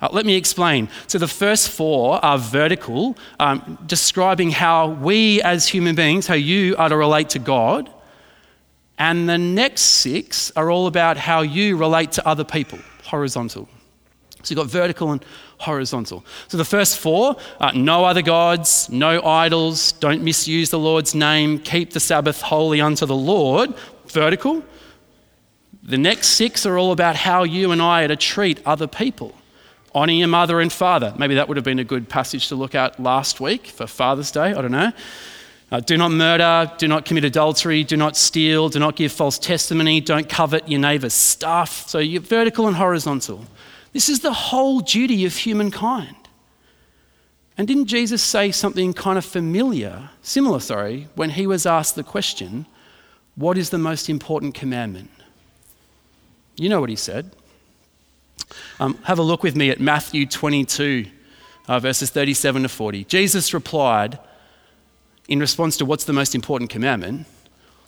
Uh, 0.00 0.08
let 0.10 0.26
me 0.26 0.34
explain. 0.34 0.88
So, 1.06 1.18
the 1.18 1.28
first 1.28 1.68
four 1.68 2.24
are 2.24 2.36
vertical, 2.36 3.16
um, 3.38 3.78
describing 3.86 4.50
how 4.50 4.90
we 4.90 5.40
as 5.42 5.68
human 5.68 5.94
beings, 5.94 6.26
how 6.26 6.34
you 6.34 6.76
are 6.76 6.88
to 6.88 6.96
relate 6.96 7.30
to 7.30 7.38
God. 7.38 7.88
And 8.98 9.28
the 9.28 9.38
next 9.38 9.82
six 9.82 10.50
are 10.56 10.70
all 10.70 10.88
about 10.88 11.16
how 11.16 11.42
you 11.42 11.76
relate 11.76 12.12
to 12.12 12.28
other 12.28 12.44
people, 12.44 12.80
horizontal. 13.04 13.68
So 14.44 14.52
you've 14.52 14.58
got 14.58 14.70
vertical 14.70 15.12
and 15.12 15.24
horizontal. 15.58 16.24
So 16.48 16.56
the 16.56 16.64
first 16.64 16.98
four 16.98 17.36
uh, 17.60 17.72
no 17.74 18.04
other 18.04 18.22
gods, 18.22 18.88
no 18.90 19.22
idols, 19.22 19.92
don't 19.92 20.22
misuse 20.22 20.70
the 20.70 20.78
Lord's 20.78 21.14
name, 21.14 21.58
keep 21.58 21.92
the 21.92 22.00
Sabbath 22.00 22.42
holy 22.42 22.80
unto 22.80 23.06
the 23.06 23.16
Lord. 23.16 23.74
Vertical. 24.08 24.62
The 25.82 25.98
next 25.98 26.28
six 26.28 26.64
are 26.64 26.78
all 26.78 26.92
about 26.92 27.16
how 27.16 27.42
you 27.42 27.70
and 27.70 27.82
I 27.82 28.04
are 28.04 28.08
to 28.08 28.16
treat 28.16 28.60
other 28.64 28.86
people. 28.86 29.34
Honour 29.94 30.12
your 30.12 30.28
mother 30.28 30.60
and 30.60 30.72
father. 30.72 31.14
Maybe 31.18 31.34
that 31.34 31.46
would 31.46 31.56
have 31.56 31.64
been 31.64 31.78
a 31.78 31.84
good 31.84 32.08
passage 32.08 32.48
to 32.48 32.56
look 32.56 32.74
at 32.74 32.98
last 32.98 33.38
week 33.38 33.66
for 33.66 33.86
Father's 33.86 34.30
Day. 34.30 34.52
I 34.52 34.62
don't 34.62 34.72
know. 34.72 34.92
Uh, 35.70 35.80
do 35.80 35.96
not 35.96 36.10
murder, 36.10 36.70
do 36.78 36.86
not 36.86 37.04
commit 37.04 37.24
adultery, 37.24 37.84
do 37.84 37.96
not 37.96 38.16
steal, 38.16 38.68
do 38.68 38.78
not 38.78 38.96
give 38.96 39.10
false 39.10 39.38
testimony, 39.38 40.00
don't 40.00 40.28
covet 40.28 40.68
your 40.68 40.80
neighbour's 40.80 41.14
stuff. 41.14 41.88
So 41.88 41.98
you're 41.98 42.22
vertical 42.22 42.66
and 42.68 42.76
horizontal. 42.76 43.44
This 43.94 44.10
is 44.10 44.20
the 44.20 44.34
whole 44.34 44.80
duty 44.80 45.24
of 45.24 45.34
humankind. 45.34 46.16
And 47.56 47.66
didn't 47.66 47.86
Jesus 47.86 48.22
say 48.22 48.50
something 48.50 48.92
kind 48.92 49.16
of 49.16 49.24
familiar, 49.24 50.10
similar, 50.20 50.60
sorry, 50.60 51.08
when 51.14 51.30
he 51.30 51.46
was 51.46 51.64
asked 51.64 51.94
the 51.94 52.02
question, 52.02 52.66
What 53.36 53.56
is 53.56 53.70
the 53.70 53.78
most 53.78 54.10
important 54.10 54.54
commandment? 54.54 55.10
You 56.56 56.68
know 56.68 56.80
what 56.80 56.90
he 56.90 56.96
said. 56.96 57.34
Um, 58.78 58.98
have 59.04 59.18
a 59.18 59.22
look 59.22 59.42
with 59.42 59.56
me 59.56 59.70
at 59.70 59.80
Matthew 59.80 60.26
22, 60.26 61.06
uh, 61.68 61.78
verses 61.80 62.10
37 62.10 62.64
to 62.64 62.68
40. 62.68 63.04
Jesus 63.04 63.54
replied, 63.54 64.18
in 65.28 65.40
response 65.40 65.76
to 65.78 65.84
what's 65.84 66.04
the 66.04 66.12
most 66.12 66.34
important 66.34 66.70
commandment 66.70 67.26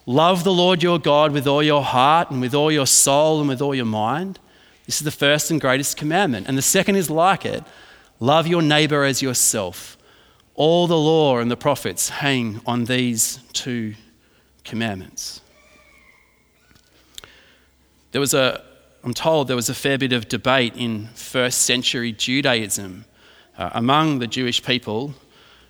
love 0.08 0.44
the 0.44 0.52
Lord 0.52 0.84
your 0.84 1.00
God 1.00 1.32
with 1.32 1.48
all 1.48 1.64
your 1.64 1.82
heart 1.82 2.30
and 2.30 2.40
with 2.40 2.54
all 2.54 2.70
your 2.70 2.86
soul 2.86 3.40
and 3.40 3.48
with 3.48 3.60
all 3.60 3.74
your 3.74 3.84
mind. 3.84 4.38
This 4.87 5.01
is 5.01 5.05
the 5.05 5.11
first 5.11 5.51
and 5.51 5.61
greatest 5.61 5.96
commandment. 5.96 6.46
And 6.49 6.57
the 6.57 6.62
second 6.62 6.96
is 6.96 7.11
like 7.11 7.44
it 7.44 7.62
love 8.18 8.46
your 8.46 8.62
neighbor 8.62 9.05
as 9.05 9.20
yourself. 9.20 9.99
All 10.55 10.87
the 10.87 10.96
law 10.96 11.38
and 11.38 11.51
the 11.51 11.57
prophets 11.57 12.09
hang 12.09 12.62
on 12.64 12.85
these 12.85 13.40
two 13.53 13.94
commandments. 14.64 15.42
There 18.12 18.20
was 18.20 18.33
a, 18.33 18.64
I'm 19.05 19.12
told 19.12 19.49
there 19.49 19.57
was 19.57 19.68
a 19.68 19.75
fair 19.75 19.99
bit 19.99 20.14
of 20.14 20.29
debate 20.29 20.75
in 20.77 21.09
first 21.09 21.62
century 21.62 22.12
Judaism 22.12 23.05
uh, 23.59 23.70
among 23.75 24.20
the 24.20 24.27
Jewish 24.27 24.62
people 24.62 25.14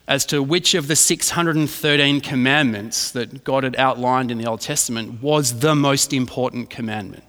as 0.07 0.25
to 0.27 0.41
which 0.41 0.73
of 0.73 0.87
the 0.87 0.95
613 0.95 2.21
commandments 2.21 3.11
that 3.11 3.43
God 3.43 3.65
had 3.65 3.75
outlined 3.75 4.31
in 4.31 4.37
the 4.37 4.45
Old 4.45 4.61
Testament 4.61 5.21
was 5.21 5.59
the 5.59 5.75
most 5.75 6.13
important 6.13 6.69
commandment. 6.69 7.25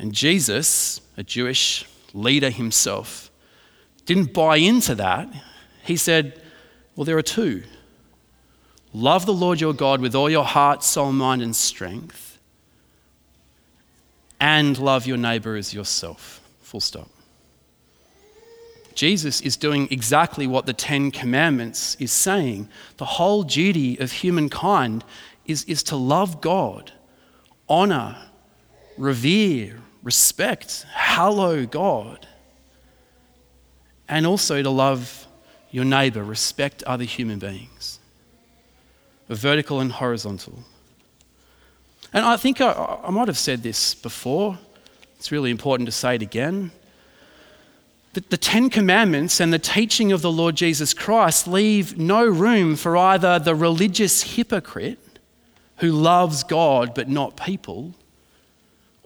And 0.00 0.14
Jesus, 0.14 1.02
a 1.18 1.22
Jewish 1.22 1.84
leader 2.14 2.48
himself, 2.48 3.30
didn't 4.06 4.32
buy 4.32 4.56
into 4.56 4.94
that. 4.94 5.28
He 5.84 5.98
said, 5.98 6.40
Well, 6.96 7.04
there 7.04 7.18
are 7.18 7.22
two. 7.22 7.64
Love 8.94 9.26
the 9.26 9.34
Lord 9.34 9.60
your 9.60 9.74
God 9.74 10.00
with 10.00 10.14
all 10.14 10.30
your 10.30 10.46
heart, 10.46 10.82
soul, 10.82 11.12
mind, 11.12 11.42
and 11.42 11.54
strength, 11.54 12.38
and 14.40 14.78
love 14.78 15.06
your 15.06 15.18
neighbor 15.18 15.54
as 15.54 15.74
yourself. 15.74 16.40
Full 16.62 16.80
stop. 16.80 17.10
Jesus 18.94 19.42
is 19.42 19.58
doing 19.58 19.86
exactly 19.90 20.46
what 20.46 20.64
the 20.64 20.72
Ten 20.72 21.10
Commandments 21.10 21.94
is 22.00 22.10
saying. 22.10 22.70
The 22.96 23.04
whole 23.04 23.42
duty 23.42 23.98
of 23.98 24.12
humankind 24.12 25.04
is, 25.44 25.64
is 25.64 25.82
to 25.84 25.96
love 25.96 26.40
God, 26.40 26.90
honor, 27.68 28.16
revere, 28.96 29.80
respect, 30.02 30.86
hallow 30.92 31.66
God, 31.66 32.26
and 34.08 34.26
also 34.26 34.62
to 34.62 34.70
love 34.70 35.26
your 35.70 35.84
neighbor, 35.84 36.24
respect 36.24 36.82
other 36.84 37.04
human 37.04 37.38
beings, 37.38 38.00
vertical 39.28 39.80
and 39.80 39.92
horizontal. 39.92 40.64
And 42.12 42.24
I 42.24 42.36
think 42.36 42.60
I, 42.60 42.98
I 43.04 43.10
might 43.10 43.28
have 43.28 43.38
said 43.38 43.62
this 43.62 43.94
before. 43.94 44.58
It's 45.16 45.30
really 45.30 45.50
important 45.50 45.86
to 45.86 45.92
say 45.92 46.16
it 46.16 46.22
again. 46.22 46.72
The, 48.14 48.24
the 48.28 48.36
Ten 48.36 48.70
Commandments 48.70 49.38
and 49.38 49.52
the 49.52 49.58
teaching 49.60 50.10
of 50.10 50.22
the 50.22 50.32
Lord 50.32 50.56
Jesus 50.56 50.92
Christ 50.92 51.46
leave 51.46 51.96
no 51.96 52.26
room 52.26 52.74
for 52.74 52.96
either 52.96 53.38
the 53.38 53.54
religious 53.54 54.34
hypocrite 54.34 54.98
who 55.76 55.92
loves 55.92 56.42
God 56.42 56.92
but 56.94 57.08
not 57.08 57.36
people, 57.36 57.94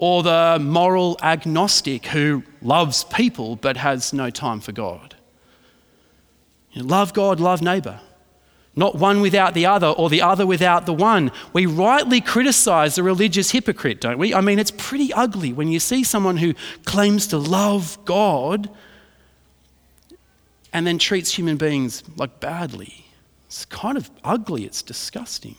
or 0.04 0.22
the 0.22 0.58
moral 0.60 1.16
agnostic 1.22 2.04
who 2.04 2.42
loves 2.60 3.04
people 3.04 3.56
but 3.56 3.78
has 3.78 4.12
no 4.12 4.28
time 4.28 4.60
for 4.60 4.70
God. 4.70 5.14
You 6.72 6.82
know, 6.82 6.88
love 6.88 7.14
God, 7.14 7.40
love 7.40 7.62
neighbour. 7.62 8.02
Not 8.76 8.96
one 8.96 9.22
without 9.22 9.54
the 9.54 9.64
other 9.64 9.86
or 9.86 10.10
the 10.10 10.20
other 10.20 10.46
without 10.46 10.84
the 10.84 10.92
one. 10.92 11.32
We 11.54 11.64
rightly 11.64 12.20
criticize 12.20 12.96
the 12.96 13.02
religious 13.02 13.52
hypocrite, 13.52 14.02
don't 14.02 14.18
we? 14.18 14.34
I 14.34 14.42
mean, 14.42 14.58
it's 14.58 14.72
pretty 14.72 15.10
ugly 15.14 15.54
when 15.54 15.68
you 15.68 15.80
see 15.80 16.04
someone 16.04 16.36
who 16.36 16.52
claims 16.84 17.26
to 17.28 17.38
love 17.38 17.96
God 18.04 18.68
and 20.70 20.86
then 20.86 20.98
treats 20.98 21.34
human 21.34 21.56
beings 21.56 22.02
like 22.18 22.40
badly. 22.40 23.06
It's 23.46 23.64
kind 23.64 23.96
of 23.96 24.10
ugly, 24.22 24.66
it's 24.66 24.82
disgusting. 24.82 25.56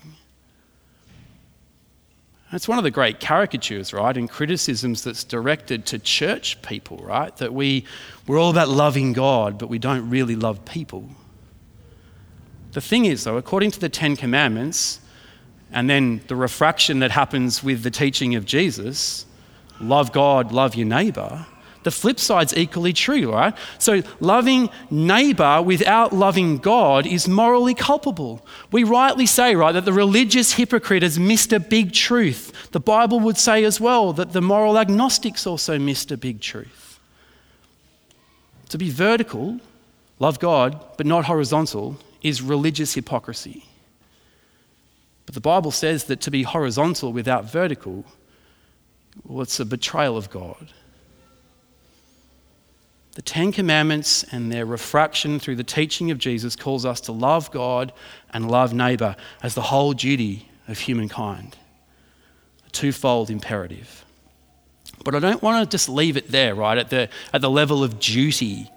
It's 2.51 2.67
one 2.67 2.77
of 2.77 2.83
the 2.83 2.91
great 2.91 3.19
caricatures, 3.19 3.91
right, 3.91 4.15
and 4.15 4.29
criticisms 4.29 5.03
that's 5.03 5.23
directed 5.23 5.85
to 5.87 5.99
church 5.99 6.61
people, 6.61 6.97
right? 6.97 7.35
That 7.37 7.53
we, 7.53 7.85
we're 8.27 8.39
all 8.39 8.51
about 8.51 8.69
loving 8.69 9.13
God, 9.13 9.57
but 9.57 9.67
we 9.67 9.79
don't 9.79 10.09
really 10.09 10.35
love 10.35 10.63
people. 10.63 11.09
The 12.73 12.81
thing 12.81 13.05
is, 13.05 13.23
though, 13.23 13.37
according 13.37 13.71
to 13.71 13.79
the 13.79 13.89
Ten 13.89 14.15
Commandments, 14.15 14.99
and 15.71 15.89
then 15.89 16.21
the 16.27 16.35
refraction 16.35 16.99
that 16.99 17.11
happens 17.11 17.63
with 17.63 17.83
the 17.83 17.91
teaching 17.91 18.35
of 18.35 18.45
Jesus 18.45 19.25
love 19.81 20.11
God, 20.11 20.51
love 20.51 20.75
your 20.75 20.87
neighbor 20.87 21.45
the 21.85 21.91
flip 21.91 22.19
side's 22.19 22.57
equally 22.57 22.93
true, 22.93 23.31
right? 23.31 23.55
So, 23.77 24.01
loving 24.19 24.71
neighbor 24.89 25.61
without 25.61 26.11
loving 26.11 26.57
God 26.57 27.05
is 27.05 27.27
morally 27.27 27.75
culpable. 27.75 28.43
We 28.71 28.83
rightly 28.83 29.27
say, 29.27 29.55
right, 29.55 29.71
that 29.71 29.85
the 29.85 29.93
religious 29.93 30.53
hypocrite 30.53 31.03
has 31.03 31.19
missed 31.19 31.53
a 31.53 31.59
big 31.59 31.93
truth. 31.93 32.69
The 32.71 32.79
Bible 32.79 33.19
would 33.19 33.37
say 33.37 33.63
as 33.63 33.79
well 33.79 34.13
that 34.13 34.33
the 34.33 34.41
moral 34.41 34.79
agnostics 34.79 35.45
also 35.45 35.77
missed 35.77 36.11
a 36.11 36.17
big 36.17 36.41
truth. 36.41 36.99
to 38.69 38.79
be 38.79 38.89
vertical, 38.89 39.59
love 40.17 40.39
God, 40.39 40.83
but 40.97 41.05
not 41.05 41.25
horizontal, 41.25 41.97
is 42.23 42.41
religious 42.41 42.95
hypocrisy. 42.95 43.63
But 45.27 45.35
the 45.35 45.41
Bible 45.41 45.69
says 45.69 46.05
that 46.05 46.19
to 46.21 46.31
be 46.31 46.41
horizontal 46.41 47.13
without 47.13 47.45
vertical, 47.45 48.05
well, 49.23 49.43
it's 49.43 49.59
a 49.59 49.65
betrayal 49.65 50.17
of 50.17 50.31
God. 50.31 50.71
The 53.15 53.21
Ten 53.21 53.53
Commandments 53.53 54.23
and 54.31 54.51
their 54.51 54.65
refraction 54.65 55.39
through 55.39 55.55
the 55.55 55.63
teaching 55.63 56.11
of 56.11 56.17
Jesus 56.17 56.55
calls 56.55 56.85
us 56.85 56.99
to 57.01 57.13
love 57.13 57.49
God 57.49 57.93
and 58.33 58.51
love 58.51 58.73
neighbour 58.73 59.15
as 59.41 59.55
the 59.55 59.61
whole 59.61 59.93
duty 59.93 60.49
of 60.67 60.79
humankind. 60.79 61.55
A 62.67 62.69
twofold 62.71 63.29
imperative. 63.29 64.03
But 65.05 65.15
I 65.15 65.19
don't 65.19 65.41
want 65.41 65.63
to 65.63 65.73
just 65.73 65.87
leave 65.87 66.17
it 66.17 66.29
there, 66.29 66.55
right, 66.55 66.77
at 66.77 66.89
the, 66.89 67.07
at 67.31 67.39
the 67.39 67.49
level 67.49 67.85
of 67.85 67.99
duty, 67.99 68.69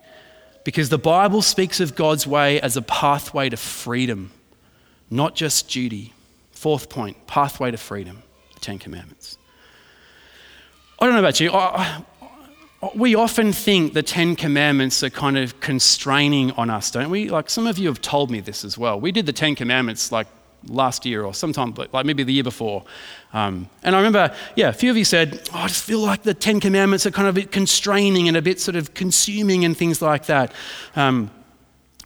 because 0.65 0.89
the 0.89 0.99
Bible 0.99 1.43
speaks 1.43 1.81
of 1.81 1.97
God's 1.97 2.25
way 2.25 2.61
as 2.61 2.77
a 2.77 2.83
pathway 2.83 3.49
to 3.49 3.57
freedom, 3.57 4.31
not 5.11 5.35
just 5.35 5.69
duty. 5.69 6.13
Fourth 6.53 6.89
point 6.89 7.27
pathway 7.27 7.73
to 7.73 7.77
freedom, 7.77 8.23
the 8.55 8.61
Ten 8.61 8.79
Commandments. 8.79 9.37
I 11.01 11.07
don't 11.07 11.15
know 11.15 11.21
about 11.21 11.41
you. 11.41 11.53
I, 11.53 12.03
we 12.95 13.15
often 13.15 13.53
think 13.53 13.93
the 13.93 14.03
Ten 14.03 14.37
Commandments 14.37 15.03
are 15.03 15.11
kind 15.11 15.37
of 15.37 15.59
constraining 15.61 16.53
on 16.53 16.71
us, 16.71 16.91
don't 16.91 17.11
we? 17.11 17.29
Like 17.29 17.51
some 17.51 17.67
of 17.67 17.79
you 17.79 17.89
have 17.89 18.01
told 18.01 18.31
me 18.31 18.41
this 18.41 18.65
as 18.65 18.79
well. 18.79 19.01
We 19.01 19.11
did 19.11 19.27
the 19.27 19.33
Ten 19.33 19.57
Commandments 19.57 20.13
like 20.13 20.29
last 20.69 21.05
year 21.05 21.25
or 21.25 21.35
sometime, 21.35 21.75
like 21.93 22.07
maybe 22.07 22.23
the 22.23 22.33
year 22.33 22.45
before. 22.45 22.85
Um, 23.33 23.69
and 23.83 23.95
I 23.97 23.99
remember, 23.99 24.35
yeah, 24.55 24.69
a 24.69 24.73
few 24.73 24.91
of 24.91 24.97
you 24.97 25.05
said, 25.05 25.49
oh, 25.53 25.59
I 25.59 25.67
just 25.69 25.85
feel 25.85 26.01
like 26.01 26.23
the 26.23 26.35
Ten 26.35 26.61
Commandments 26.61 27.05
are 27.05 27.11
kind 27.11 27.27
of 27.27 27.37
a 27.37 27.41
bit 27.41 27.53
constraining 27.53 28.29
and 28.29 28.37
a 28.37 28.43
bit 28.43 28.61
sort 28.61 28.77
of 28.77 28.95
consuming 28.95 29.65
and 29.65 29.77
things 29.77 30.01
like 30.01 30.27
that. 30.27 30.53
Um, 30.95 31.31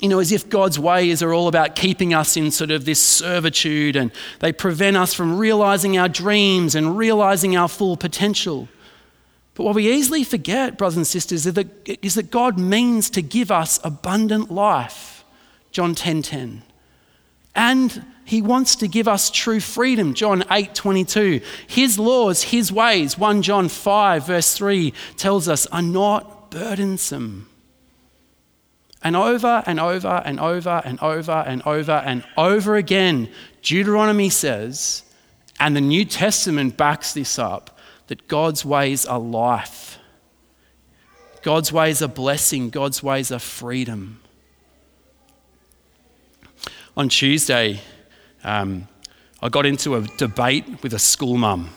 you 0.00 0.08
know, 0.08 0.18
as 0.18 0.32
if 0.32 0.48
God's 0.48 0.78
ways 0.78 1.22
are 1.22 1.32
all 1.32 1.48
about 1.48 1.76
keeping 1.76 2.12
us 2.12 2.36
in 2.36 2.50
sort 2.50 2.70
of 2.70 2.84
this 2.84 3.00
servitude 3.00 3.94
and 3.94 4.10
they 4.40 4.52
prevent 4.52 4.96
us 4.96 5.14
from 5.14 5.38
realizing 5.38 5.96
our 5.96 6.08
dreams 6.08 6.74
and 6.74 6.96
realizing 6.96 7.56
our 7.56 7.68
full 7.68 7.96
potential. 7.96 8.68
But 9.54 9.64
what 9.64 9.74
we 9.74 9.92
easily 9.92 10.24
forget, 10.24 10.78
brothers 10.78 10.96
and 10.96 11.06
sisters, 11.06 11.46
is 11.46 11.54
that, 11.54 11.68
is 12.02 12.14
that 12.14 12.30
God 12.30 12.58
means 12.58 13.10
to 13.10 13.22
give 13.22 13.50
us 13.50 13.78
abundant 13.84 14.50
life. 14.50 15.24
John 15.70 15.94
10:10. 15.94 16.22
10, 16.22 16.22
10. 16.22 16.62
And 17.54 18.04
he 18.24 18.40
wants 18.40 18.76
to 18.76 18.88
give 18.88 19.08
us 19.08 19.30
true 19.30 19.60
freedom. 19.60 20.14
John 20.14 20.44
8 20.50 20.74
22. 20.74 21.40
His 21.66 21.98
laws, 21.98 22.44
his 22.44 22.72
ways, 22.72 23.18
1 23.18 23.42
John 23.42 23.68
5, 23.68 24.26
verse 24.26 24.54
3 24.54 24.92
tells 25.16 25.48
us, 25.48 25.66
are 25.66 25.82
not 25.82 26.50
burdensome. 26.50 27.48
And 29.04 29.16
over 29.16 29.62
and 29.66 29.80
over 29.80 30.22
and 30.24 30.38
over 30.38 30.80
and 30.84 31.00
over 31.00 31.44
and 31.46 31.62
over 31.66 31.92
and 31.92 32.24
over 32.36 32.76
again, 32.76 33.28
Deuteronomy 33.62 34.30
says, 34.30 35.02
and 35.58 35.74
the 35.74 35.80
New 35.80 36.04
Testament 36.04 36.76
backs 36.76 37.12
this 37.12 37.38
up, 37.38 37.78
that 38.12 38.28
God's 38.28 38.62
ways 38.62 39.06
are 39.06 39.18
life. 39.18 39.98
God's 41.40 41.72
ways 41.72 42.02
are 42.02 42.08
blessing. 42.08 42.68
God's 42.68 43.02
ways 43.02 43.32
are 43.32 43.38
freedom. 43.38 44.20
On 46.94 47.08
Tuesday, 47.08 47.80
um, 48.44 48.86
I 49.40 49.48
got 49.48 49.64
into 49.64 49.94
a 49.94 50.02
debate 50.18 50.82
with 50.82 50.92
a 50.92 50.98
school 50.98 51.38
mum. 51.38 51.70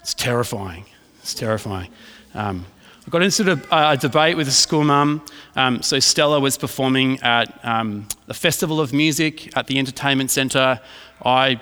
It's 0.00 0.14
terrifying. 0.14 0.86
It's 1.20 1.34
terrifying. 1.34 1.90
Um, 2.32 2.64
I 3.06 3.10
got 3.10 3.20
into 3.20 3.52
a, 3.52 3.92
a, 3.92 3.98
debate 3.98 4.38
with 4.38 4.48
a 4.48 4.52
school 4.52 4.84
mum. 4.84 5.22
Um, 5.54 5.82
so 5.82 5.98
Stella 5.98 6.40
was 6.40 6.56
performing 6.56 7.20
at 7.20 7.62
um, 7.62 8.08
the 8.26 8.32
Festival 8.32 8.80
of 8.80 8.94
Music 8.94 9.54
at 9.54 9.66
the 9.66 9.78
Entertainment 9.78 10.30
Centre. 10.30 10.80
I 11.22 11.60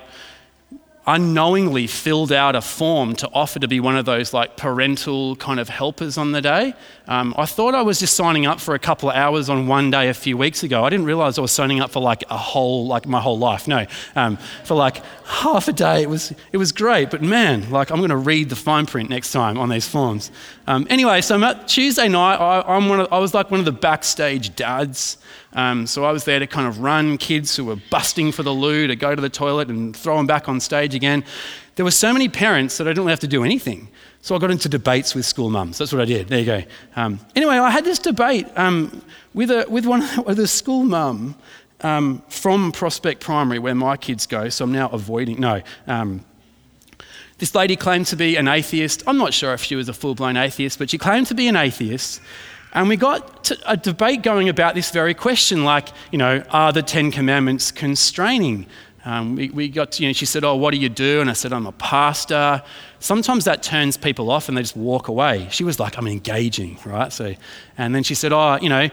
unknowingly 1.07 1.87
filled 1.87 2.33
out 2.33 2.53
a 2.53 2.61
form 2.61 3.15
to 3.15 3.29
offer 3.33 3.59
to 3.59 3.67
be 3.67 3.79
one 3.79 3.95
of 3.95 4.05
those 4.05 4.33
like 4.33 4.57
parental 4.57 5.37
kind 5.37 5.57
of 5.57 5.69
helpers 5.69 6.17
on 6.17 6.33
the 6.33 6.41
day. 6.41 6.73
Um, 7.07 7.33
I 7.37 7.45
thought 7.45 7.73
I 7.73 7.81
was 7.81 7.99
just 7.99 8.13
signing 8.15 8.45
up 8.45 8.59
for 8.59 8.75
a 8.75 8.79
couple 8.79 9.09
of 9.09 9.15
hours 9.15 9.49
on 9.49 9.67
one 9.67 9.89
day 9.89 10.09
a 10.09 10.13
few 10.13 10.35
weeks 10.37 10.63
ago. 10.63 10.83
I 10.83 10.89
didn't 10.89 11.05
realize 11.05 11.37
I 11.37 11.41
was 11.41 11.53
signing 11.53 11.79
up 11.79 11.91
for 11.91 12.01
like 12.01 12.25
a 12.29 12.37
whole, 12.37 12.85
like 12.87 13.07
my 13.07 13.21
whole 13.21 13.39
life. 13.39 13.69
No, 13.69 13.85
um, 14.17 14.37
for 14.65 14.75
like 14.75 15.01
half 15.25 15.69
a 15.69 15.73
day. 15.73 16.01
It 16.01 16.09
was, 16.09 16.33
it 16.51 16.57
was 16.57 16.73
great, 16.73 17.09
but 17.09 17.21
man, 17.21 17.71
like 17.71 17.89
I'm 17.89 17.99
going 17.99 18.09
to 18.09 18.17
read 18.17 18.49
the 18.49 18.57
fine 18.57 18.85
print 18.85 19.09
next 19.09 19.31
time 19.31 19.57
on 19.57 19.69
these 19.69 19.87
forms. 19.87 20.29
Um, 20.67 20.85
anyway, 20.89 21.21
so 21.21 21.37
Tuesday 21.67 22.09
night, 22.09 22.35
I, 22.35 22.61
I'm 22.67 22.89
one 22.89 22.99
of, 22.99 23.13
I 23.13 23.19
was 23.19 23.33
like 23.33 23.49
one 23.49 23.61
of 23.61 23.65
the 23.65 23.71
backstage 23.71 24.53
dads. 24.57 25.17
Um, 25.57 25.87
so 25.87 26.05
I 26.05 26.11
was 26.11 26.23
there 26.23 26.37
to 26.37 26.45
kind 26.45 26.67
of 26.67 26.79
run 26.79 27.17
kids 27.17 27.55
who 27.55 27.65
were 27.65 27.77
busting 27.89 28.31
for 28.31 28.43
the 28.43 28.53
loo 28.53 28.85
to 28.85 28.95
go 28.95 29.15
to 29.15 29.21
the 29.21 29.29
toilet 29.29 29.69
and 29.69 29.97
throw 29.97 30.15
them 30.15 30.27
back 30.27 30.47
on 30.47 30.59
stage 30.59 30.93
again. 30.93 31.25
There 31.75 31.83
were 31.83 31.91
so 31.91 32.13
many 32.13 32.29
parents 32.29 32.77
that 32.77 32.85
I 32.85 32.91
didn't 32.91 33.05
really 33.05 33.13
have 33.13 33.19
to 33.21 33.27
do 33.27 33.43
anything. 33.43 33.89
So 34.21 34.35
I 34.35 34.39
got 34.39 34.51
into 34.51 34.69
debates 34.69 35.15
with 35.15 35.25
school 35.25 35.49
mums. 35.49 35.79
That's 35.79 35.91
what 35.91 36.01
I 36.01 36.05
did. 36.05 36.27
There 36.27 36.39
you 36.39 36.45
go. 36.45 36.63
Um, 36.95 37.19
anyway, 37.35 37.55
I 37.55 37.71
had 37.71 37.85
this 37.85 37.97
debate 37.97 38.47
um, 38.55 39.01
with, 39.33 39.49
a, 39.49 39.65
with, 39.67 39.87
one, 39.87 40.07
with 40.25 40.39
a 40.39 40.47
school 40.47 40.83
mum 40.83 41.35
um, 41.81 42.21
from 42.29 42.71
Prospect 42.71 43.19
Primary, 43.19 43.57
where 43.57 43.75
my 43.75 43.97
kids 43.97 44.27
go. 44.27 44.49
So 44.49 44.63
I'm 44.63 44.71
now 44.71 44.89
avoiding. 44.89 45.39
No. 45.39 45.63
Um, 45.87 46.23
this 47.39 47.55
lady 47.55 47.75
claimed 47.75 48.05
to 48.07 48.15
be 48.15 48.35
an 48.35 48.47
atheist. 48.47 49.01
I'm 49.07 49.17
not 49.17 49.33
sure 49.33 49.53
if 49.53 49.63
she 49.63 49.75
was 49.75 49.89
a 49.89 49.93
full 49.93 50.13
blown 50.13 50.37
atheist, 50.37 50.77
but 50.77 50.91
she 50.91 50.99
claimed 50.99 51.27
to 51.27 51.35
be 51.35 51.47
an 51.47 51.55
atheist. 51.55 52.21
And 52.77 52.87
we 52.87 52.95
got 52.95 53.51
a 53.65 53.75
debate 53.75 54.21
going 54.21 54.49
about 54.49 54.75
this 54.75 54.91
very 54.91 55.15
question 55.15 55.63
like, 55.63 55.89
you 56.11 56.19
know, 56.19 56.43
are 56.51 56.71
the 56.71 56.83
Ten 56.83 57.09
Commandments 57.09 57.71
constraining? 57.71 58.67
Um, 59.03 59.35
we, 59.35 59.49
we, 59.49 59.67
got, 59.67 59.93
to, 59.93 60.03
you 60.03 60.09
know, 60.09 60.13
she 60.13 60.27
said, 60.27 60.43
Oh, 60.43 60.55
what 60.55 60.75
do 60.75 60.77
you 60.77 60.87
do? 60.87 61.19
And 61.19 61.27
I 61.27 61.33
said, 61.33 61.53
I'm 61.53 61.65
a 61.65 61.71
pastor. 61.71 62.61
Sometimes 62.99 63.45
that 63.45 63.63
turns 63.63 63.97
people 63.97 64.29
off 64.29 64.47
and 64.47 64.55
they 64.55 64.61
just 64.61 64.77
walk 64.77 65.07
away. 65.07 65.47
She 65.49 65.63
was 65.63 65.79
like, 65.79 65.97
I'm 65.97 66.05
engaging, 66.05 66.77
right? 66.85 67.11
So, 67.11 67.33
and 67.79 67.95
then 67.95 68.03
she 68.03 68.13
said, 68.13 68.31
Oh, 68.31 68.59
you 68.61 68.69
know, 68.69 68.89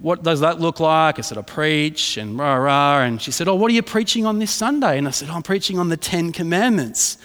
what 0.00 0.22
does 0.22 0.38
that 0.38 0.60
look 0.60 0.78
like? 0.78 1.18
I 1.18 1.22
said, 1.22 1.36
I 1.36 1.42
preach 1.42 2.18
and 2.18 2.38
rah, 2.38 2.54
rah. 2.54 3.00
And 3.00 3.20
she 3.20 3.32
said, 3.32 3.48
Oh, 3.48 3.56
what 3.56 3.72
are 3.72 3.74
you 3.74 3.82
preaching 3.82 4.24
on 4.24 4.38
this 4.38 4.52
Sunday? 4.52 4.98
And 4.98 5.08
I 5.08 5.10
said, 5.10 5.30
oh, 5.30 5.34
I'm 5.34 5.42
preaching 5.42 5.80
on 5.80 5.88
the 5.88 5.96
Ten 5.96 6.30
Commandments. 6.30 7.18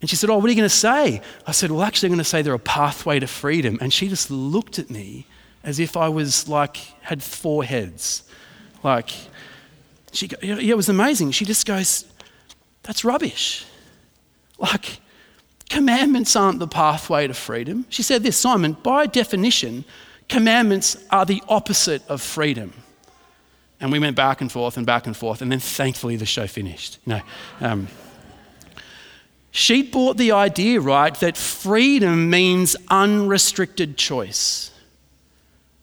And 0.00 0.08
she 0.08 0.16
said, 0.16 0.30
Oh, 0.30 0.36
what 0.36 0.46
are 0.46 0.48
you 0.48 0.56
going 0.56 0.68
to 0.68 0.74
say? 0.74 1.20
I 1.46 1.52
said, 1.52 1.70
Well, 1.70 1.82
actually, 1.82 2.08
I'm 2.08 2.12
going 2.12 2.18
to 2.18 2.24
say 2.24 2.42
they're 2.42 2.54
a 2.54 2.58
pathway 2.58 3.18
to 3.20 3.26
freedom. 3.26 3.78
And 3.80 3.92
she 3.92 4.08
just 4.08 4.30
looked 4.30 4.78
at 4.78 4.90
me 4.90 5.26
as 5.62 5.78
if 5.78 5.96
I 5.96 6.08
was 6.08 6.48
like, 6.48 6.76
had 7.02 7.22
four 7.22 7.64
heads. 7.64 8.22
Like, 8.82 9.10
she, 10.12 10.28
yeah, 10.42 10.56
it 10.56 10.76
was 10.76 10.88
amazing. 10.88 11.32
She 11.32 11.44
just 11.44 11.66
goes, 11.66 12.06
That's 12.82 13.04
rubbish. 13.04 13.66
Like, 14.58 15.00
commandments 15.68 16.34
aren't 16.36 16.58
the 16.58 16.68
pathway 16.68 17.26
to 17.26 17.34
freedom. 17.34 17.86
She 17.88 18.02
said 18.02 18.22
this, 18.22 18.36
Simon, 18.36 18.72
by 18.82 19.06
definition, 19.06 19.84
commandments 20.28 20.96
are 21.10 21.24
the 21.24 21.42
opposite 21.48 22.06
of 22.08 22.20
freedom. 22.20 22.72
And 23.80 23.90
we 23.90 23.98
went 23.98 24.16
back 24.16 24.42
and 24.42 24.52
forth 24.52 24.76
and 24.76 24.84
back 24.84 25.06
and 25.06 25.16
forth, 25.16 25.40
and 25.40 25.50
then 25.50 25.60
thankfully 25.60 26.16
the 26.16 26.26
show 26.26 26.46
finished. 26.46 26.98
You 27.06 27.14
know, 27.14 27.20
um, 27.60 27.88
she 29.50 29.82
bought 29.82 30.16
the 30.16 30.32
idea, 30.32 30.80
right, 30.80 31.14
that 31.16 31.36
freedom 31.36 32.30
means 32.30 32.76
unrestricted 32.88 33.96
choice. 33.96 34.70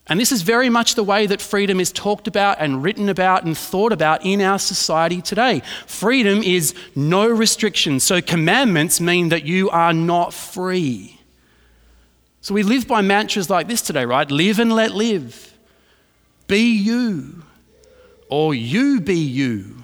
And 0.10 0.20
this 0.20 0.32
is 0.32 0.42
very 0.42 0.70
much 0.70 0.96
the 0.96 1.04
way 1.04 1.28
that 1.28 1.42
freedom 1.42 1.82
is 1.82 1.92
talked 1.92 2.30
about 2.30 2.58
and 2.62 2.82
written 2.82 3.10
about 3.10 3.44
and 3.44 3.58
thought 3.58 3.92
about 3.92 4.26
in 4.26 4.40
our 4.40 4.58
society 4.58 5.22
today. 5.22 5.62
Freedom 5.86 6.42
is 6.42 6.74
no 6.96 7.28
restrictions. 7.28 8.06
So, 8.06 8.22
commandments 8.22 9.02
mean 9.02 9.30
that 9.30 9.44
you 9.44 9.70
are 9.70 9.94
not 9.94 10.34
free. 10.34 11.20
So, 12.40 12.54
we 12.54 12.64
live 12.64 12.88
by 12.88 13.02
mantras 13.02 13.50
like 13.50 13.68
this 13.68 13.82
today, 13.82 14.06
right? 14.06 14.32
Live 14.32 14.60
and 14.60 14.72
let 14.72 14.92
live. 14.92 15.58
Be 16.48 16.72
you. 16.72 17.44
Or 18.30 18.56
you 18.56 19.02
be 19.02 19.20
you. 19.20 19.84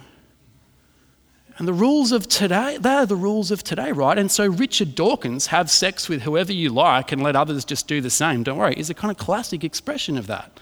And 1.57 1.67
the 1.67 1.73
rules 1.73 2.11
of 2.11 2.27
today, 2.27 2.77
they're 2.79 3.05
the 3.05 3.15
rules 3.15 3.51
of 3.51 3.63
today, 3.63 3.91
right? 3.91 4.17
And 4.17 4.31
so 4.31 4.47
Richard 4.47 4.95
Dawkins, 4.95 5.47
have 5.47 5.69
sex 5.69 6.09
with 6.09 6.23
whoever 6.23 6.51
you 6.51 6.69
like 6.69 7.11
and 7.11 7.21
let 7.21 7.35
others 7.35 7.63
just 7.63 7.87
do 7.87 8.01
the 8.01 8.09
same, 8.09 8.41
don't 8.43 8.57
worry, 8.57 8.73
is 8.75 8.89
a 8.89 8.93
kind 8.95 9.11
of 9.11 9.17
classic 9.17 9.63
expression 9.63 10.17
of 10.17 10.27
that. 10.27 10.59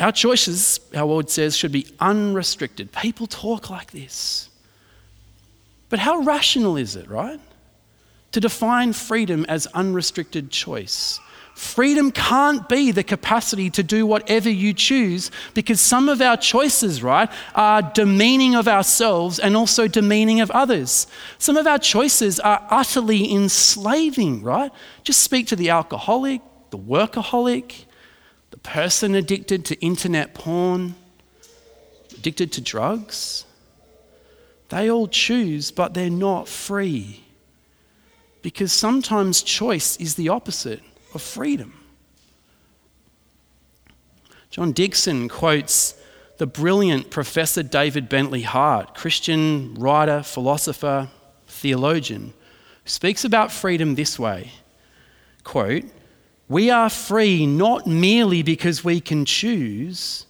Our 0.00 0.12
choices, 0.12 0.80
our 0.94 1.06
Lord 1.06 1.30
says, 1.30 1.56
should 1.56 1.72
be 1.72 1.86
unrestricted. 2.00 2.92
People 2.92 3.26
talk 3.26 3.70
like 3.70 3.92
this. 3.92 4.50
But 5.88 5.98
how 5.98 6.18
rational 6.18 6.76
is 6.76 6.96
it, 6.96 7.08
right? 7.08 7.40
To 8.32 8.40
define 8.40 8.92
freedom 8.92 9.46
as 9.48 9.66
unrestricted 9.68 10.50
choice. 10.50 11.20
Freedom 11.54 12.10
can't 12.10 12.66
be 12.68 12.90
the 12.92 13.04
capacity 13.04 13.68
to 13.70 13.82
do 13.82 14.06
whatever 14.06 14.48
you 14.48 14.72
choose 14.72 15.30
because 15.52 15.80
some 15.80 16.08
of 16.08 16.22
our 16.22 16.36
choices, 16.36 17.02
right, 17.02 17.30
are 17.54 17.82
demeaning 17.82 18.54
of 18.54 18.66
ourselves 18.66 19.38
and 19.38 19.54
also 19.54 19.86
demeaning 19.86 20.40
of 20.40 20.50
others. 20.52 21.06
Some 21.38 21.58
of 21.58 21.66
our 21.66 21.78
choices 21.78 22.40
are 22.40 22.66
utterly 22.70 23.30
enslaving, 23.32 24.42
right? 24.42 24.72
Just 25.04 25.22
speak 25.22 25.46
to 25.48 25.56
the 25.56 25.68
alcoholic, 25.68 26.40
the 26.70 26.78
workaholic, 26.78 27.84
the 28.50 28.58
person 28.58 29.14
addicted 29.14 29.66
to 29.66 29.80
internet 29.80 30.34
porn, 30.34 30.94
addicted 32.16 32.52
to 32.52 32.62
drugs. 32.62 33.44
They 34.70 34.90
all 34.90 35.06
choose, 35.06 35.70
but 35.70 35.92
they're 35.92 36.08
not 36.08 36.48
free. 36.48 37.24
Because 38.40 38.72
sometimes 38.72 39.42
choice 39.42 39.98
is 39.98 40.14
the 40.14 40.30
opposite 40.30 40.82
of 41.14 41.22
freedom. 41.22 41.74
John 44.50 44.72
Dickson 44.72 45.28
quotes 45.28 45.94
the 46.38 46.46
brilliant 46.46 47.10
Professor 47.10 47.62
David 47.62 48.08
Bentley 48.08 48.42
Hart, 48.42 48.94
Christian 48.94 49.74
writer, 49.74 50.22
philosopher, 50.22 51.08
theologian, 51.46 52.34
who 52.84 52.88
speaks 52.88 53.24
about 53.24 53.52
freedom 53.52 53.94
this 53.94 54.18
way 54.18 54.52
quote, 55.44 55.84
We 56.48 56.70
are 56.70 56.90
free 56.90 57.46
not 57.46 57.86
merely 57.86 58.42
because 58.42 58.84
we 58.84 59.00
can 59.00 59.24
choose, 59.24 60.26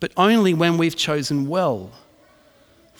but 0.00 0.12
only 0.16 0.54
when 0.54 0.76
we've 0.78 0.96
chosen 0.96 1.48
well. 1.48 1.92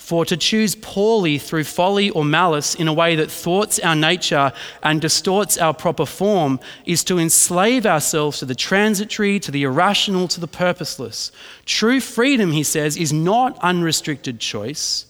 For 0.01 0.25
to 0.25 0.37
choose 0.37 0.75
poorly 0.75 1.39
through 1.39 1.65
folly 1.65 2.11
or 2.11 2.25
malice 2.25 2.75
in 2.75 2.89
a 2.89 2.93
way 2.93 3.15
that 3.15 3.31
thwarts 3.31 3.79
our 3.79 3.95
nature 3.95 4.53
and 4.83 5.01
distorts 5.01 5.57
our 5.57 5.73
proper 5.73 6.05
form 6.05 6.59
is 6.85 7.05
to 7.05 7.21
enslave 7.21 7.87
ourselves 7.87 8.41
to 8.41 8.45
the 8.45 8.55
transitory, 8.57 9.39
to 9.39 9.53
the 9.53 9.63
irrational, 9.63 10.27
to 10.29 10.41
the 10.41 10.49
purposeless. 10.49 11.31
True 11.65 12.01
freedom, 12.01 12.51
he 12.51 12.65
says, 12.65 12.97
is 12.97 13.13
not 13.13 13.57
unrestricted 13.63 14.41
choice. 14.41 15.07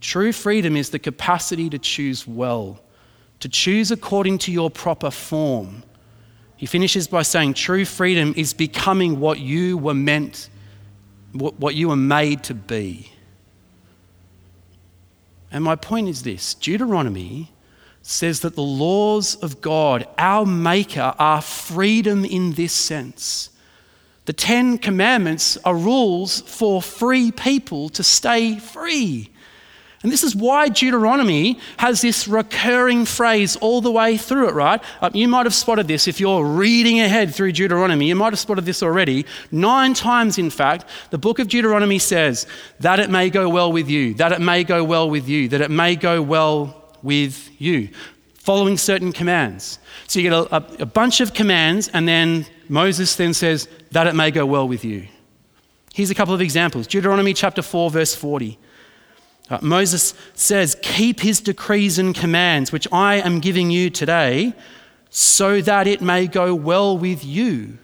True 0.00 0.30
freedom 0.30 0.76
is 0.76 0.90
the 0.90 1.00
capacity 1.00 1.68
to 1.70 1.78
choose 1.78 2.24
well, 2.24 2.80
to 3.40 3.48
choose 3.48 3.90
according 3.90 4.38
to 4.38 4.52
your 4.52 4.70
proper 4.70 5.10
form. 5.10 5.82
He 6.56 6.66
finishes 6.66 7.08
by 7.08 7.22
saying, 7.22 7.54
True 7.54 7.84
freedom 7.84 8.34
is 8.36 8.52
becoming 8.52 9.18
what 9.18 9.40
you 9.40 9.78
were 9.78 9.94
meant, 9.94 10.48
what 11.32 11.74
you 11.74 11.88
were 11.88 11.96
made 11.96 12.44
to 12.44 12.54
be. 12.54 13.10
And 15.50 15.64
my 15.64 15.76
point 15.76 16.08
is 16.08 16.22
this 16.22 16.54
Deuteronomy 16.54 17.52
says 18.02 18.40
that 18.40 18.54
the 18.54 18.62
laws 18.62 19.34
of 19.36 19.60
God, 19.60 20.06
our 20.16 20.46
Maker, 20.46 21.14
are 21.18 21.42
freedom 21.42 22.24
in 22.24 22.52
this 22.52 22.72
sense. 22.72 23.50
The 24.24 24.32
Ten 24.32 24.78
Commandments 24.78 25.56
are 25.64 25.76
rules 25.76 26.42
for 26.42 26.82
free 26.82 27.30
people 27.30 27.88
to 27.90 28.02
stay 28.02 28.58
free. 28.58 29.30
And 30.08 30.12
this 30.14 30.24
is 30.24 30.34
why 30.34 30.70
Deuteronomy 30.70 31.58
has 31.76 32.00
this 32.00 32.26
recurring 32.26 33.04
phrase 33.04 33.56
all 33.56 33.82
the 33.82 33.92
way 33.92 34.16
through 34.16 34.48
it, 34.48 34.54
right? 34.54 34.82
Uh, 35.02 35.10
you 35.12 35.28
might 35.28 35.44
have 35.44 35.54
spotted 35.54 35.86
this 35.86 36.08
if 36.08 36.18
you're 36.18 36.42
reading 36.42 36.98
ahead 36.98 37.34
through 37.34 37.52
Deuteronomy. 37.52 38.08
You 38.08 38.14
might 38.14 38.32
have 38.32 38.38
spotted 38.38 38.64
this 38.64 38.82
already. 38.82 39.26
Nine 39.52 39.92
times, 39.92 40.38
in 40.38 40.48
fact, 40.48 40.86
the 41.10 41.18
book 41.18 41.38
of 41.38 41.48
Deuteronomy 41.48 41.98
says, 41.98 42.46
that 42.80 43.00
it 43.00 43.10
may 43.10 43.28
go 43.28 43.50
well 43.50 43.70
with 43.70 43.90
you, 43.90 44.14
that 44.14 44.32
it 44.32 44.40
may 44.40 44.64
go 44.64 44.82
well 44.82 45.10
with 45.10 45.28
you, 45.28 45.46
that 45.48 45.60
it 45.60 45.70
may 45.70 45.94
go 45.94 46.22
well 46.22 46.90
with 47.02 47.50
you, 47.60 47.90
following 48.32 48.78
certain 48.78 49.12
commands. 49.12 49.78
So 50.06 50.20
you 50.20 50.30
get 50.30 50.32
a, 50.32 50.56
a, 50.56 50.82
a 50.84 50.86
bunch 50.86 51.20
of 51.20 51.34
commands, 51.34 51.88
and 51.88 52.08
then 52.08 52.46
Moses 52.70 53.14
then 53.14 53.34
says, 53.34 53.68
that 53.90 54.06
it 54.06 54.14
may 54.14 54.30
go 54.30 54.46
well 54.46 54.66
with 54.66 54.86
you. 54.86 55.06
Here's 55.92 56.08
a 56.08 56.14
couple 56.14 56.32
of 56.32 56.40
examples 56.40 56.86
Deuteronomy 56.86 57.34
chapter 57.34 57.60
4, 57.60 57.90
verse 57.90 58.14
40. 58.14 58.58
Uh, 59.50 59.58
Moses 59.62 60.14
says, 60.34 60.76
Keep 60.82 61.20
his 61.20 61.40
decrees 61.40 61.98
and 61.98 62.14
commands, 62.14 62.72
which 62.72 62.86
I 62.92 63.16
am 63.16 63.40
giving 63.40 63.70
you 63.70 63.90
today, 63.90 64.54
so 65.10 65.60
that 65.62 65.86
it 65.86 66.00
may 66.00 66.26
go 66.26 66.54
well 66.54 66.96
with 66.96 67.24
you 67.24 67.78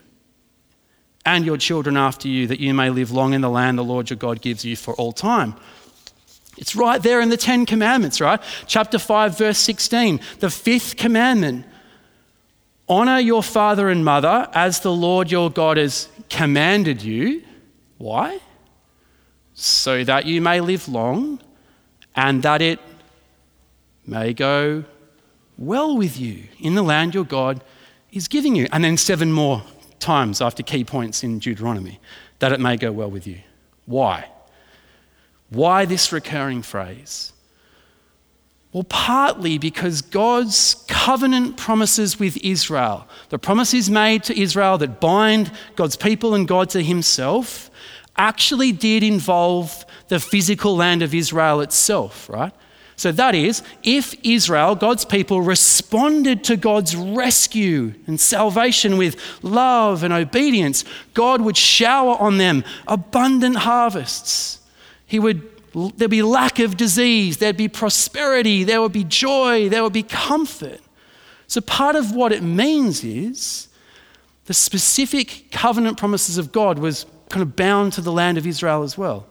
and 1.27 1.45
your 1.47 1.57
children 1.57 1.97
after 1.97 2.29
you, 2.29 2.47
that 2.47 2.61
you 2.61 2.75
may 2.75 2.91
live 2.91 3.11
long 3.11 3.33
in 3.33 3.41
the 3.41 3.49
land 3.49 3.79
the 3.79 3.85
Lord 3.85 4.11
your 4.11 4.19
God 4.19 4.43
gives 4.43 4.65
you 4.65 4.77
for 4.77 4.95
all 4.95 5.13
time. 5.13 5.55
It's 6.57 6.77
right 6.77 7.03
there 7.03 7.21
in 7.21 7.31
the 7.31 7.37
Ten 7.37 7.67
Commandments, 7.67 8.21
right? 8.21 8.41
Chapter 8.67 8.99
5, 8.99 9.39
verse 9.39 9.59
16. 9.59 10.21
The 10.39 10.51
fifth 10.51 10.97
commandment 10.97 11.67
honor 12.89 13.19
your 13.19 13.43
father 13.43 13.89
and 13.89 14.05
mother 14.05 14.49
as 14.53 14.81
the 14.81 14.93
Lord 14.93 15.31
your 15.31 15.51
God 15.51 15.79
has 15.79 16.09
commanded 16.29 17.03
you. 17.03 17.43
Why? 17.99 18.39
So 19.55 20.05
that 20.05 20.27
you 20.27 20.41
may 20.41 20.61
live 20.61 20.89
long 20.89 21.41
and 22.15 22.43
that 22.43 22.63
it 22.63 22.81
may 24.07 24.33
go 24.33 24.85
well 25.59 25.97
with 25.97 26.19
you 26.19 26.45
in 26.59 26.75
the 26.75 26.83
land 26.83 27.15
your 27.15 27.25
God 27.25 27.63
is 28.13 28.29
giving 28.29 28.55
you. 28.57 28.67
And 28.73 28.85
then 28.85 28.97
seven 28.97 29.33
more 29.33 29.63
times 29.99 30.41
after 30.41 30.63
key 30.63 30.85
points 30.85 31.25
in 31.25 31.39
Deuteronomy, 31.39 32.01
that 32.39 32.53
it 32.53 32.61
may 32.61 32.77
go 32.77 32.93
well 32.93 33.11
with 33.11 33.27
you. 33.27 33.39
Why? 33.87 34.29
Why 35.51 35.85
this 35.85 36.13
recurring 36.13 36.63
phrase? 36.63 37.33
Well, 38.73 38.85
partly 38.85 39.57
because 39.59 40.03
God's 40.03 40.85
covenant 40.89 41.57
promises 41.57 42.19
with 42.19 42.37
Israel, 42.39 43.07
the 43.29 43.39
promises 43.39 43.89
made 43.89 44.25
to 44.25 44.39
Israel 44.39 44.79
that 44.79 45.01
bind 45.01 45.53
God's 45.77 45.97
people 45.97 46.35
and 46.35 46.49
God 46.49 46.71
to 46.71 46.83
Himself, 46.83 47.71
actually 48.17 48.73
did 48.73 49.03
involve 49.03 49.85
the 50.09 50.21
physical 50.21 50.77
land 50.77 51.03
of 51.03 51.15
Israel 51.15 51.61
itself, 51.61 52.29
right? 52.29 52.53
So 52.97 53.11
that 53.13 53.35
is, 53.35 53.63
if 53.83 54.15
Israel, 54.23 54.77
God's 54.77 55.05
people, 55.05 55.43
responded 55.43 56.45
to 56.45 56.57
God's 56.57 56.95
rescue 56.95 57.95
and 58.07 58.21
salvation 58.21 58.97
with 58.97 59.17
love 59.43 60.05
and 60.05 60.13
obedience, 60.13 60.85
God 61.13 61.41
would 61.41 61.57
shower 61.57 62.17
on 62.17 62.39
them 62.39 62.63
abundant 62.87 63.57
harvests. 63.57 64.61
He 65.07 65.19
would, 65.19 65.43
there'd 65.97 66.11
be 66.11 66.23
lack 66.23 66.61
of 66.61 66.77
disease, 66.77 67.39
there'd 67.39 67.57
be 67.57 67.69
prosperity, 67.69 68.63
there 68.63 68.81
would 68.81 68.93
be 68.93 69.05
joy, 69.05 69.69
there 69.69 69.83
would 69.83 69.93
be 69.93 70.05
comfort. 70.05 70.81
So 71.49 71.61
part 71.61 71.97
of 71.97 72.15
what 72.15 72.31
it 72.31 72.45
means 72.45 73.03
is 73.03 73.69
the 74.47 74.55
specific 74.55 75.51
covenant 75.51 75.99
promises 75.99 76.39
of 76.39 76.53
God 76.53 76.79
was 76.79 77.07
kind 77.35 77.43
of 77.43 77.57
bound 77.57 77.93
to 77.93 78.01
the 78.01 78.13
land 78.13 78.39
of 78.39 78.47
Israel 78.47 78.85
as 78.85 78.97
well. 78.97 79.27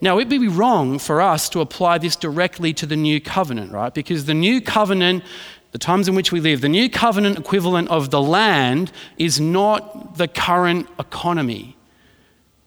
Now, 0.00 0.14
it 0.14 0.28
would 0.28 0.40
be 0.40 0.46
wrong 0.46 1.00
for 1.00 1.20
us 1.20 1.48
to 1.48 1.60
apply 1.60 1.98
this 1.98 2.14
directly 2.14 2.72
to 2.74 2.86
the 2.86 2.96
new 2.96 3.20
covenant, 3.20 3.72
right? 3.72 3.92
Because 3.92 4.26
the 4.26 4.34
new 4.34 4.60
covenant, 4.60 5.24
the 5.72 5.78
times 5.78 6.06
in 6.06 6.14
which 6.14 6.30
we 6.30 6.40
live, 6.40 6.60
the 6.60 6.68
new 6.68 6.88
covenant 6.88 7.36
equivalent 7.36 7.88
of 7.88 8.10
the 8.10 8.22
land 8.22 8.92
is 9.18 9.40
not 9.40 10.16
the 10.18 10.28
current 10.28 10.86
economy, 11.00 11.76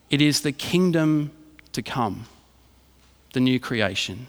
it 0.09 0.21
is 0.21 0.41
the 0.41 0.51
kingdom 0.51 1.31
to 1.71 1.81
come, 1.81 2.25
the 3.31 3.39
new 3.39 3.61
creation, 3.61 4.27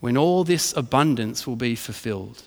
when 0.00 0.16
all 0.16 0.42
this 0.42 0.76
abundance 0.76 1.46
will 1.46 1.54
be 1.54 1.76
fulfilled. 1.76 2.42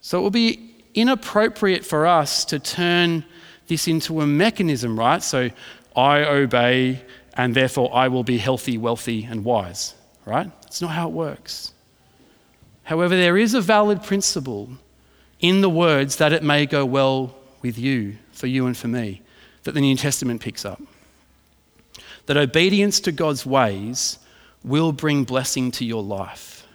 So 0.00 0.18
it 0.18 0.22
will 0.22 0.30
be 0.30 0.74
inappropriate 0.94 1.84
for 1.84 2.06
us 2.06 2.46
to 2.46 2.58
turn 2.58 3.26
this 3.68 3.86
into 3.86 4.20
a 4.20 4.26
mechanism, 4.26 4.98
right? 4.98 5.22
So 5.22 5.50
I 5.94 6.24
obey 6.24 7.02
and 7.34 7.54
therefore 7.54 7.94
I 7.94 8.08
will 8.08 8.24
be 8.24 8.38
healthy, 8.38 8.76
wealthy, 8.78 9.24
and 9.24 9.44
wise, 9.44 9.94
right? 10.26 10.50
That's 10.62 10.82
not 10.82 10.90
how 10.90 11.08
it 11.08 11.12
works. 11.12 11.72
However, 12.82 13.16
there 13.16 13.38
is 13.38 13.54
a 13.54 13.60
valid 13.60 14.02
principle 14.02 14.70
in 15.40 15.60
the 15.60 15.70
words 15.70 16.16
that 16.16 16.32
it 16.32 16.42
may 16.42 16.66
go 16.66 16.84
well 16.84 17.36
with 17.62 17.78
you, 17.78 18.16
for 18.32 18.46
you 18.46 18.66
and 18.66 18.76
for 18.76 18.88
me, 18.88 19.22
that 19.64 19.72
the 19.72 19.80
New 19.80 19.96
Testament 19.96 20.40
picks 20.40 20.64
up. 20.64 20.82
That 22.26 22.36
obedience 22.36 23.00
to 23.00 23.12
God's 23.12 23.46
ways 23.46 24.18
will 24.64 24.92
bring 24.92 25.24
blessing 25.24 25.70
to 25.72 25.84
your 25.84 26.02
life. 26.02 26.66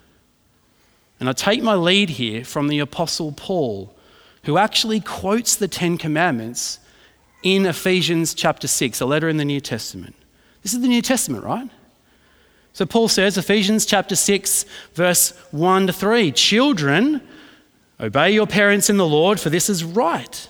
And 1.20 1.30
I 1.30 1.34
take 1.34 1.62
my 1.62 1.76
lead 1.76 2.10
here 2.10 2.44
from 2.44 2.68
the 2.68 2.80
Apostle 2.80 3.32
Paul, 3.32 3.96
who 4.44 4.58
actually 4.58 5.00
quotes 5.00 5.56
the 5.56 5.68
Ten 5.68 5.98
Commandments 5.98 6.80
in 7.44 7.66
Ephesians 7.66 8.34
chapter 8.34 8.68
6, 8.68 9.02
a 9.02 9.06
letter 9.06 9.30
in 9.30 9.38
the 9.38 9.46
New 9.46 9.62
Testament. 9.62 10.16
This 10.64 10.74
is 10.74 10.82
the 10.82 10.88
New 10.88 11.02
Testament, 11.02 11.44
right? 11.44 11.70
So 12.72 12.86
Paul 12.86 13.08
says, 13.08 13.38
Ephesians 13.38 13.86
chapter 13.86 14.16
6, 14.16 14.66
verse 14.96 15.32
1 15.52 15.88
to 15.88 15.94
3 15.94 16.32
Children, 16.32 17.22
obey 18.00 18.32
your 18.32 18.48
parents 18.48 18.89
in 18.89 18.98
the 18.98 19.08
Lord, 19.08 19.39
for 19.39 19.50
this 19.50 19.70
is 19.70 19.84
right. 19.84 20.50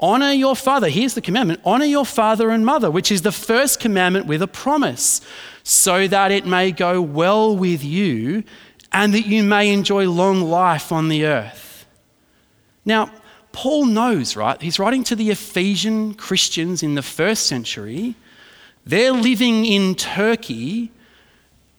Honor 0.00 0.32
your 0.32 0.56
father. 0.56 0.88
Here's 0.88 1.14
the 1.14 1.20
commandment 1.20 1.60
honor 1.64 1.84
your 1.84 2.06
father 2.06 2.50
and 2.50 2.64
mother, 2.64 2.90
which 2.90 3.12
is 3.12 3.22
the 3.22 3.30
first 3.30 3.78
commandment 3.78 4.26
with 4.26 4.42
a 4.42 4.48
promise, 4.48 5.20
so 5.62 6.08
that 6.08 6.32
it 6.32 6.46
may 6.46 6.72
go 6.72 7.00
well 7.00 7.56
with 7.56 7.84
you 7.84 8.42
and 8.90 9.14
that 9.14 9.26
you 9.26 9.42
may 9.42 9.72
enjoy 9.72 10.08
long 10.08 10.42
life 10.42 10.90
on 10.90 11.08
the 11.08 11.24
earth. 11.24 11.86
Now, 12.84 13.12
Paul 13.52 13.86
knows, 13.86 14.36
right? 14.36 14.60
He's 14.60 14.78
writing 14.78 15.04
to 15.04 15.16
the 15.16 15.30
Ephesian 15.30 16.14
Christians 16.14 16.82
in 16.82 16.94
the 16.94 17.02
first 17.02 17.46
century. 17.46 18.14
They're 18.84 19.12
living 19.12 19.64
in 19.64 19.94
Turkey. 19.94 20.90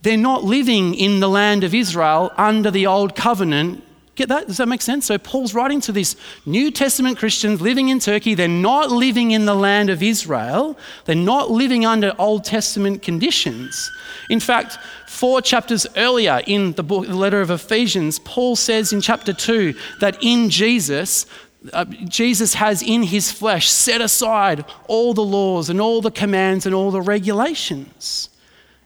They're 0.01 0.17
not 0.17 0.43
living 0.43 0.93
in 0.93 1.19
the 1.19 1.29
land 1.29 1.63
of 1.63 1.73
Israel 1.73 2.31
under 2.37 2.71
the 2.71 2.87
old 2.87 3.15
covenant 3.15 3.83
Get 4.15 4.29
that? 4.29 4.45
Does 4.45 4.57
that 4.57 4.67
make 4.67 4.83
sense? 4.83 5.07
So 5.07 5.17
Paul's 5.17 5.55
writing 5.55 5.81
to 5.81 5.91
these 5.91 6.15
New 6.45 6.69
Testament 6.69 7.17
Christians 7.17 7.61
living 7.61 7.89
in 7.89 7.97
Turkey. 7.97 8.35
They're 8.35 8.47
not 8.47 8.91
living 8.91 9.31
in 9.31 9.45
the 9.45 9.55
land 9.55 9.89
of 9.89 10.03
Israel. 10.03 10.77
They're 11.05 11.15
not 11.15 11.49
living 11.49 11.83
under 11.83 12.13
Old 12.19 12.43
Testament 12.43 13.01
conditions. 13.01 13.91
In 14.29 14.39
fact, 14.39 14.77
four 15.07 15.41
chapters 15.41 15.87
earlier 15.97 16.41
in 16.45 16.73
the 16.73 16.83
book, 16.83 17.07
the 17.07 17.15
letter 17.15 17.41
of 17.41 17.49
Ephesians, 17.49 18.19
Paul 18.19 18.55
says 18.55 18.93
in 18.93 19.01
chapter 19.01 19.33
2 19.33 19.73
that 19.99 20.21
in 20.21 20.51
Jesus, 20.51 21.25
uh, 21.71 21.85
Jesus 21.85 22.55
has 22.55 22.81
in 22.81 23.03
his 23.03 23.31
flesh 23.31 23.69
set 23.69 24.01
aside 24.01 24.65
all 24.87 25.13
the 25.13 25.23
laws 25.23 25.69
and 25.69 25.79
all 25.79 26.01
the 26.01 26.11
commands 26.11 26.65
and 26.65 26.75
all 26.75 26.91
the 26.91 27.01
regulations. 27.01 28.29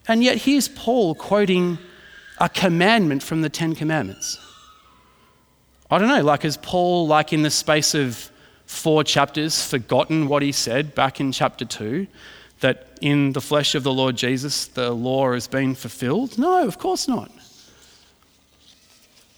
And 0.07 0.23
yet 0.23 0.37
here's 0.37 0.67
Paul 0.67 1.15
quoting 1.15 1.79
a 2.37 2.49
commandment 2.49 3.23
from 3.23 3.41
the 3.41 3.49
Ten 3.49 3.73
Commandments. 3.73 4.37
I 5.89 5.97
don't 5.97 6.09
know, 6.09 6.21
like, 6.21 6.43
has 6.43 6.57
Paul, 6.57 7.07
like 7.07 7.33
in 7.33 7.41
the 7.41 7.49
space 7.49 7.95
of 7.95 8.29
four 8.65 9.03
chapters, 9.03 9.63
forgotten 9.63 10.27
what 10.27 10.41
he 10.43 10.51
said 10.51 10.93
back 10.93 11.19
in 11.19 11.31
chapter 11.31 11.65
two? 11.65 12.07
That 12.59 12.87
in 13.01 13.33
the 13.33 13.41
flesh 13.41 13.75
of 13.75 13.83
the 13.83 13.93
Lord 13.93 14.17
Jesus, 14.17 14.67
the 14.67 14.91
law 14.91 15.31
has 15.33 15.47
been 15.47 15.75
fulfilled? 15.75 16.37
No, 16.37 16.67
of 16.67 16.77
course 16.77 17.07
not. 17.07 17.31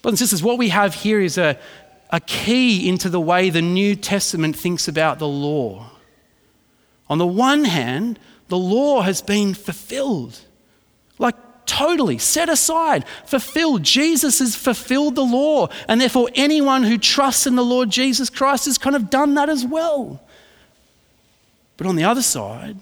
Brothers 0.01 0.21
and 0.21 0.29
sisters, 0.29 0.41
what 0.41 0.57
we 0.57 0.69
have 0.69 0.93
here 0.93 1.19
is 1.19 1.37
a, 1.37 1.59
a 2.09 2.19
key 2.19 2.87
into 2.89 3.09
the 3.09 3.19
way 3.19 3.49
the 3.49 3.61
New 3.61 3.95
Testament 3.95 4.55
thinks 4.55 4.87
about 4.87 5.19
the 5.19 5.27
law. 5.27 5.91
On 7.09 7.17
the 7.17 7.27
one 7.27 7.65
hand, 7.65 8.19
the 8.47 8.57
law 8.57 9.01
has 9.01 9.21
been 9.21 9.53
fulfilled. 9.53 10.39
Like 11.17 11.35
totally 11.65 12.17
set 12.17 12.49
aside, 12.49 13.05
fulfilled. 13.25 13.83
Jesus 13.83 14.39
has 14.39 14.55
fulfilled 14.55 15.15
the 15.15 15.23
law, 15.23 15.69
and 15.87 16.01
therefore 16.01 16.29
anyone 16.33 16.83
who 16.83 16.97
trusts 16.97 17.45
in 17.45 17.55
the 17.55 17.63
Lord 17.63 17.91
Jesus 17.91 18.29
Christ 18.29 18.65
has 18.65 18.77
kind 18.77 18.95
of 18.95 19.09
done 19.09 19.35
that 19.35 19.49
as 19.49 19.65
well. 19.65 20.21
But 21.77 21.87
on 21.87 21.95
the 21.95 22.03
other 22.03 22.23
side, 22.23 22.77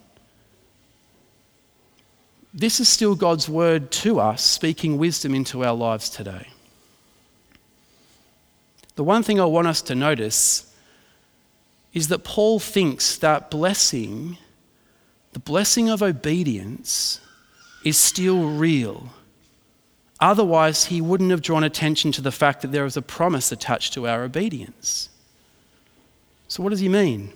this 2.54 2.80
is 2.80 2.90
still 2.90 3.14
God's 3.14 3.48
word 3.48 3.92
to 3.92 4.20
us, 4.20 4.42
speaking 4.42 4.98
wisdom 4.98 5.36
into 5.36 5.64
our 5.64 5.76
lives 5.76 6.10
today. 6.10 6.48
The 8.98 9.04
one 9.04 9.22
thing 9.22 9.40
I 9.40 9.46
want 9.46 9.68
us 9.68 9.84
to 9.84 9.96
notice 9.96 10.74
is 11.94 12.08
that 12.08 12.24
Paul 12.24 12.60
thinks 12.60 13.16
that 13.18 13.52
blessing, 13.52 14.40
the 15.34 15.40
blessing 15.40 15.88
of 15.88 16.02
obedience, 16.02 17.22
is 17.84 17.96
still 17.96 18.50
real. 18.50 19.10
Otherwise, 20.20 20.86
he 20.86 21.00
wouldn't 21.00 21.30
have 21.30 21.44
drawn 21.44 21.64
attention 21.64 22.12
to 22.14 22.22
the 22.22 22.32
fact 22.32 22.64
that 22.64 22.72
there 22.72 22.86
is 22.86 22.98
a 22.98 23.02
promise 23.04 23.52
attached 23.52 23.94
to 23.94 24.08
our 24.08 24.24
obedience. 24.24 25.10
So, 26.48 26.64
what 26.64 26.70
does 26.70 26.80
he 26.80 26.90
mean? 26.90 27.34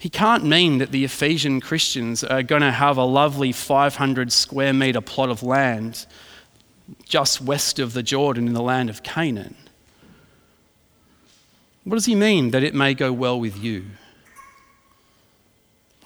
He 0.00 0.08
can't 0.08 0.44
mean 0.44 0.78
that 0.78 0.90
the 0.90 1.04
Ephesian 1.04 1.60
Christians 1.60 2.24
are 2.24 2.42
going 2.42 2.62
to 2.62 2.72
have 2.72 2.96
a 2.96 3.04
lovely 3.04 3.52
500 3.52 4.32
square 4.32 4.72
metre 4.72 5.00
plot 5.00 5.28
of 5.28 5.44
land 5.44 6.06
just 7.10 7.42
west 7.42 7.78
of 7.78 7.92
the 7.92 8.02
Jordan 8.02 8.46
in 8.46 8.54
the 8.54 8.62
land 8.62 8.88
of 8.88 9.02
Canaan. 9.02 9.56
What 11.84 11.96
does 11.96 12.06
he 12.06 12.14
mean 12.14 12.52
that 12.52 12.62
it 12.62 12.72
may 12.72 12.94
go 12.94 13.12
well 13.12 13.38
with 13.38 13.58
you? 13.58 13.84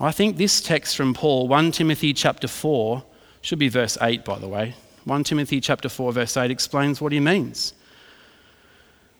I 0.01 0.11
think 0.11 0.37
this 0.37 0.61
text 0.61 0.97
from 0.97 1.13
Paul, 1.13 1.47
1 1.47 1.73
Timothy 1.73 2.15
chapter 2.15 2.49
4, 2.49 3.05
should 3.43 3.59
be 3.59 3.69
verse 3.69 3.99
8, 4.01 4.25
by 4.25 4.39
the 4.39 4.49
way. 4.49 4.75
1 5.05 5.25
Timothy 5.25 5.61
chapter 5.61 5.91
4, 5.91 6.13
verse 6.15 6.37
8 6.37 6.51
explains 6.51 7.01
what 7.01 7.13
he 7.13 7.21
means. 7.21 7.75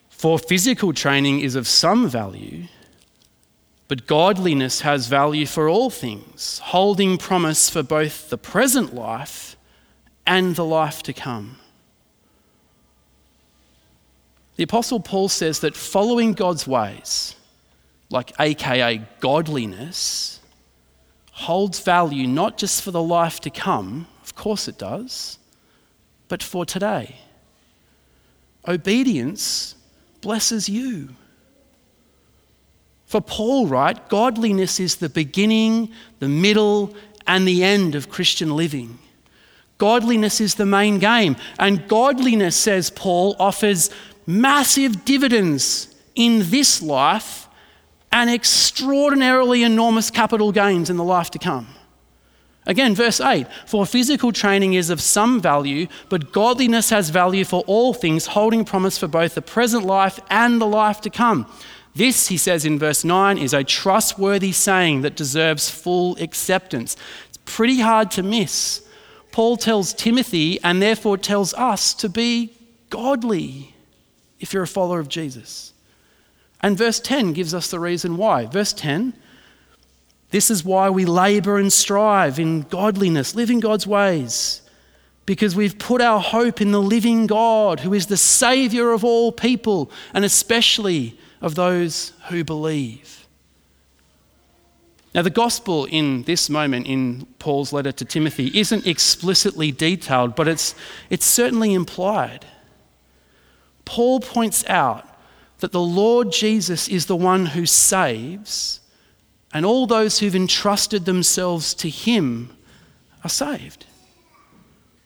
For 0.09 0.39
physical 0.39 0.95
training 0.95 1.41
is 1.41 1.55
of 1.55 1.69
some 1.69 2.09
value, 2.09 2.65
but 3.89 4.07
godliness 4.07 4.81
has 4.81 5.07
value 5.07 5.45
for 5.45 5.69
all 5.69 5.91
things, 5.91 6.61
holding 6.61 7.19
promise 7.19 7.69
for 7.69 7.83
both 7.83 8.31
the 8.31 8.39
present 8.39 8.95
life 8.95 9.57
and 10.27 10.57
the 10.57 10.65
life 10.65 11.03
to 11.03 11.13
come. 11.13 11.59
The 14.57 14.65
Apostle 14.65 15.01
Paul 15.01 15.29
says 15.29 15.61
that 15.61 15.77
following 15.77 16.33
God's 16.33 16.67
ways, 16.67 17.35
like 18.11 18.33
AKA 18.39 19.07
godliness, 19.21 20.41
holds 21.33 21.81
value 21.81 22.27
not 22.29 22.57
just 22.57 22.83
for 22.83 22.93
the 22.93 23.03
life 23.03 23.41
to 23.41 23.51
come, 23.51 24.07
of 24.23 24.37
course 24.37 24.69
it 24.69 24.79
does, 24.79 25.39
but 26.29 26.43
for 26.43 26.65
today. 26.65 27.17
Obedience 28.67 29.75
blesses 30.21 30.69
you. 30.69 31.11
For 33.07 33.21
Paul, 33.21 33.67
right, 33.67 34.09
godliness 34.09 34.81
is 34.81 34.97
the 34.97 35.09
beginning, 35.09 35.93
the 36.21 36.29
middle, 36.29 36.95
and 37.27 37.47
the 37.47 37.63
end 37.63 37.95
of 37.95 38.09
Christian 38.09 38.57
living. 38.57 38.99
Godliness 39.79 40.41
is 40.41 40.55
the 40.55 40.67
main 40.67 40.99
game. 40.99 41.37
And 41.59 41.87
godliness, 41.89 42.57
says 42.57 42.91
Paul, 42.91 43.37
offers 43.39 43.91
massive 44.27 45.05
dividends 45.05 45.95
in 46.15 46.51
this 46.51 46.83
life 46.83 47.49
and 48.13 48.31
extraordinarily 48.31 49.63
enormous 49.65 50.11
capital 50.11 50.53
gains 50.53 50.89
in 50.89 50.97
the 50.97 51.05
life 51.05 51.31
to 51.33 51.39
come. 51.39 51.67
Again, 52.67 52.95
verse 52.95 53.21
8 53.21 53.47
For 53.67 53.85
physical 53.85 54.33
training 54.33 54.75
is 54.75 54.89
of 54.89 55.01
some 55.01 55.41
value, 55.41 55.87
but 56.09 56.33
godliness 56.33 56.91
has 56.91 57.11
value 57.11 57.45
for 57.45 57.63
all 57.67 57.93
things, 57.93 58.27
holding 58.27 58.65
promise 58.65 58.97
for 58.97 59.09
both 59.09 59.35
the 59.35 59.43
present 59.43 59.85
life 59.85 60.19
and 60.31 60.61
the 60.61 60.67
life 60.67 61.01
to 61.03 61.11
come. 61.11 61.47
This, 61.95 62.29
he 62.29 62.37
says 62.37 62.65
in 62.65 62.79
verse 62.79 63.05
9, 63.05 63.39
is 63.39 63.53
a 63.53 63.63
trustworthy 63.63 64.53
saying 64.53 65.03
that 65.03 65.17
deserves 65.17 65.71
full 65.71 66.17
acceptance. 66.17 66.97
It's 67.29 67.39
pretty 67.45 67.81
hard 67.81 68.11
to 68.13 68.23
miss. 68.23 68.83
Paul 69.31 69.57
tells 69.57 69.93
Timothy, 69.93 70.61
and 70.63 70.81
therefore 70.81 71.19
tells 71.19 71.53
us, 71.55 71.95
to 71.95 72.09
be 72.09 72.53
godly 72.91 73.74
if 74.45 74.53
you're 74.53 74.63
a 74.63 74.69
follower 74.69 75.01
of 75.01 75.09
Jesus. 75.09 75.73
And 76.61 76.77
verse 76.77 77.01
10 77.01 77.33
gives 77.33 77.55
us 77.55 77.71
the 77.71 77.81
reason 77.81 78.19
why. 78.19 78.45
Verse 78.45 78.73
10 78.73 79.15
this 80.31 80.51
is 80.51 80.65
why 80.65 80.91
we 80.91 81.05
labor 81.05 81.59
and 81.59 81.73
strive 81.73 82.41
in 82.41 82.63
godliness, 82.63 83.37
living 83.37 83.61
God's 83.61 83.87
ways, 83.87 84.63
because 85.27 85.55
we've 85.55 85.79
put 85.79 86.01
our 86.01 86.19
hope 86.19 86.61
in 86.61 86.73
the 86.73 86.83
living 86.83 87.29
God, 87.29 87.79
who 87.79 87.95
is 87.95 88.07
the 88.07 88.17
Savior 88.17 88.91
of 88.91 89.05
all 89.05 89.31
people, 89.31 89.93
and 90.13 90.25
especially 90.25 91.17
of 91.41 91.55
those 91.55 92.15
who 92.31 92.43
believe. 92.43 93.29
Now, 95.15 95.23
the 95.23 95.31
gospel 95.31 95.85
in 95.85 96.25
this 96.25 96.51
moment 96.51 96.89
in 96.89 97.29
Paul's 97.39 97.73
letter 97.73 97.93
to 97.93 98.05
Timothy 98.05 98.51
isn't 98.59 98.89
explicitly 98.89 99.71
detailed, 99.71 100.35
but 100.35 100.49
it's, 100.49 100.75
it's 101.11 101.27
certainly 101.27 101.75
implied. 101.75 102.45
Paul 103.85 104.21
points 104.21 104.65
out 104.67 105.09
that 105.59 105.73
the 105.73 105.81
Lord 105.81 106.33
Jesus 106.33 106.89
is 106.89 107.07
the 107.07 107.17
one 107.17 107.47
who 107.47 107.67
saves, 107.67 108.81
and 109.53 109.65
all 109.65 109.87
those 109.87 110.19
who've 110.19 110.35
entrusted 110.35 111.05
themselves 111.05 111.75
to 111.75 111.89
him 111.89 112.57
are 113.23 113.31
saved. 113.31 113.87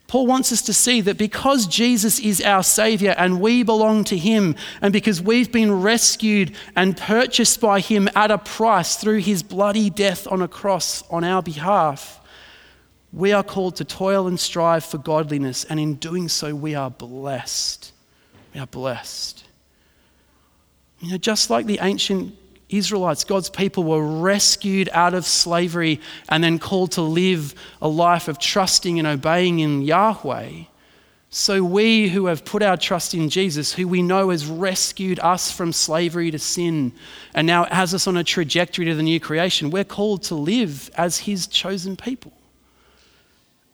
Paul 0.09 0.27
wants 0.27 0.53
us 0.53 0.63
to 0.63 0.73
see 0.73 1.03
that 1.03 1.19
because 1.19 1.67
Jesus 1.67 2.19
is 2.19 2.41
our 2.41 2.63
Savior 2.63 3.15
and 3.19 3.43
we 3.43 3.63
belong 3.63 4.05
to 4.05 4.17
Him, 4.17 4.57
and 4.81 4.91
because 4.91 5.21
we've 5.21 5.53
been 5.53 5.83
rescued 5.83 6.57
and 6.75 6.97
purchased 6.97 7.61
by 7.61 7.81
Him 7.81 8.09
at 8.15 8.31
a 8.31 8.39
price 8.39 8.97
through 8.97 9.19
His 9.19 9.43
bloody 9.43 9.91
death 9.91 10.27
on 10.27 10.41
a 10.41 10.49
cross 10.49 11.05
on 11.11 11.25
our 11.25 11.43
behalf, 11.43 12.23
we 13.13 13.33
are 13.33 13.43
called 13.43 13.77
to 13.77 13.85
toil 13.85 14.27
and 14.27 14.41
strive 14.41 14.83
for 14.83 14.97
godliness, 14.97 15.65
and 15.65 15.79
in 15.79 15.97
doing 15.97 16.29
so, 16.29 16.55
we 16.55 16.75
are 16.75 16.91
blessed. 16.91 17.93
Are 18.59 18.67
blessed. 18.67 19.45
You 21.01 21.13
know, 21.13 21.19
just 21.19 21.49
like 21.49 21.67
the 21.67 21.79
ancient 21.81 22.35
Israelites, 22.69 23.25
God's 23.25 23.49
people 23.49 23.85
were 23.85 24.05
rescued 24.05 24.89
out 24.93 25.15
of 25.15 25.25
slavery 25.25 26.01
and 26.29 26.43
then 26.43 26.59
called 26.59 26.93
to 26.93 27.03
live 27.03 27.55
a 27.81 27.89
life 27.89 28.29
of 28.29 28.39
trusting 28.39 28.99
and 28.99 29.07
obeying 29.07 29.61
in 29.61 29.83
Yahweh. 29.83 30.65
So, 31.31 31.63
we 31.63 32.09
who 32.09 32.27
have 32.27 32.45
put 32.45 32.63
our 32.63 32.79
trust 32.79 33.13
in 33.13 33.29
Jesus, 33.29 33.73
who 33.73 33.87
we 33.87 34.03
know 34.03 34.31
has 34.31 34.47
rescued 34.47 35.21
us 35.21 35.53
from 35.53 35.73
slavery 35.73 36.31
to 36.31 36.39
sin 36.39 36.93
and 37.35 37.47
now 37.47 37.65
has 37.67 37.93
us 37.93 38.07
on 38.07 38.17
a 38.17 38.25
trajectory 38.25 38.87
to 38.87 38.95
the 38.95 39.03
new 39.03 39.21
creation, 39.21 39.71
we're 39.71 39.85
called 39.85 40.23
to 40.25 40.35
live 40.35 40.91
as 40.97 41.19
His 41.19 41.47
chosen 41.47 41.97
people. 41.97 42.33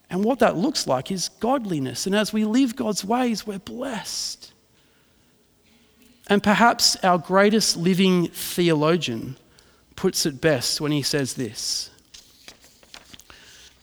And 0.09 0.23
what 0.23 0.39
that 0.39 0.57
looks 0.57 0.85
like 0.85 1.11
is 1.11 1.29
godliness. 1.39 2.05
And 2.05 2.15
as 2.15 2.33
we 2.33 2.43
live 2.43 2.75
God's 2.75 3.05
ways, 3.05 3.47
we're 3.47 3.59
blessed. 3.59 4.51
And 6.27 6.41
perhaps 6.41 6.95
our 7.03 7.17
greatest 7.17 7.77
living 7.77 8.27
theologian 8.27 9.37
puts 9.95 10.25
it 10.25 10.41
best 10.41 10.81
when 10.81 10.91
he 10.91 11.01
says 11.01 11.33
this 11.35 11.89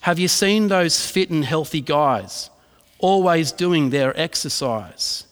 Have 0.01 0.19
you 0.19 0.29
seen 0.29 0.69
those 0.69 1.05
fit 1.09 1.31
and 1.31 1.45
healthy 1.45 1.81
guys 1.81 2.51
always 2.99 3.53
doing 3.53 3.91
their 3.91 4.19
exercise? 4.19 5.27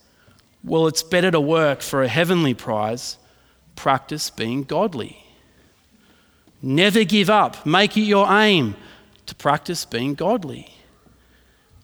Well, 0.62 0.86
it's 0.86 1.02
better 1.02 1.30
to 1.30 1.40
work 1.40 1.80
for 1.80 2.02
a 2.02 2.08
heavenly 2.08 2.54
prize. 2.54 3.16
Practice 3.76 4.28
being 4.28 4.64
godly. 4.64 5.24
Never 6.60 7.04
give 7.04 7.30
up. 7.30 7.64
Make 7.64 7.96
it 7.96 8.02
your 8.02 8.30
aim 8.30 8.76
to 9.24 9.34
practice 9.34 9.86
being 9.86 10.14
godly. 10.14 10.70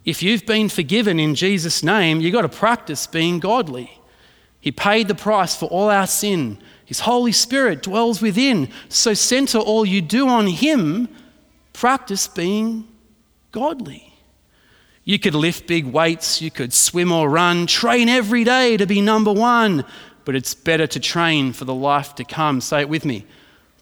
If 0.05 0.23
you've 0.23 0.45
been 0.45 0.69
forgiven 0.69 1.19
in 1.19 1.35
Jesus' 1.35 1.83
name, 1.83 2.21
you've 2.21 2.35
got 2.35 2.43
to 2.43 2.51
practice 2.51 3.07
being 3.07 3.41
godly. 3.41 3.91
He 4.67 4.73
paid 4.73 5.07
the 5.07 5.15
price 5.15 5.55
for 5.55 5.67
all 5.67 5.91
our 5.91 6.09
sin. 6.09 6.59
His 6.85 6.99
Holy 6.99 7.31
Spirit 7.31 7.85
dwells 7.85 8.21
within. 8.21 8.69
So 8.89 9.15
center 9.15 9.59
all 9.59 9.87
you 9.87 10.03
do 10.03 10.27
on 10.27 10.49
Him. 10.49 11.09
Practice 11.73 12.27
being 12.27 12.89
godly. 13.53 14.13
You 15.05 15.21
could 15.21 15.37
lift 15.37 15.69
big 15.69 15.87
weights, 15.87 16.43
you 16.43 16.51
could 16.51 16.73
swim 16.73 17.13
or 17.13 17.31
run, 17.31 17.69
train 17.69 18.09
every 18.09 18.43
day 18.43 18.77
to 18.77 18.87
be 18.87 19.01
number 19.01 19.33
one, 19.33 19.85
but 20.25 20.35
it's 20.35 20.53
better 20.53 20.89
to 20.89 20.99
train 20.99 21.53
for 21.53 21.65
the 21.65 21.73
life 21.73 22.17
to 22.17 22.25
come. 22.25 22.61
Say 22.61 22.81
it 22.81 22.89
with 22.89 23.05
me 23.05 23.25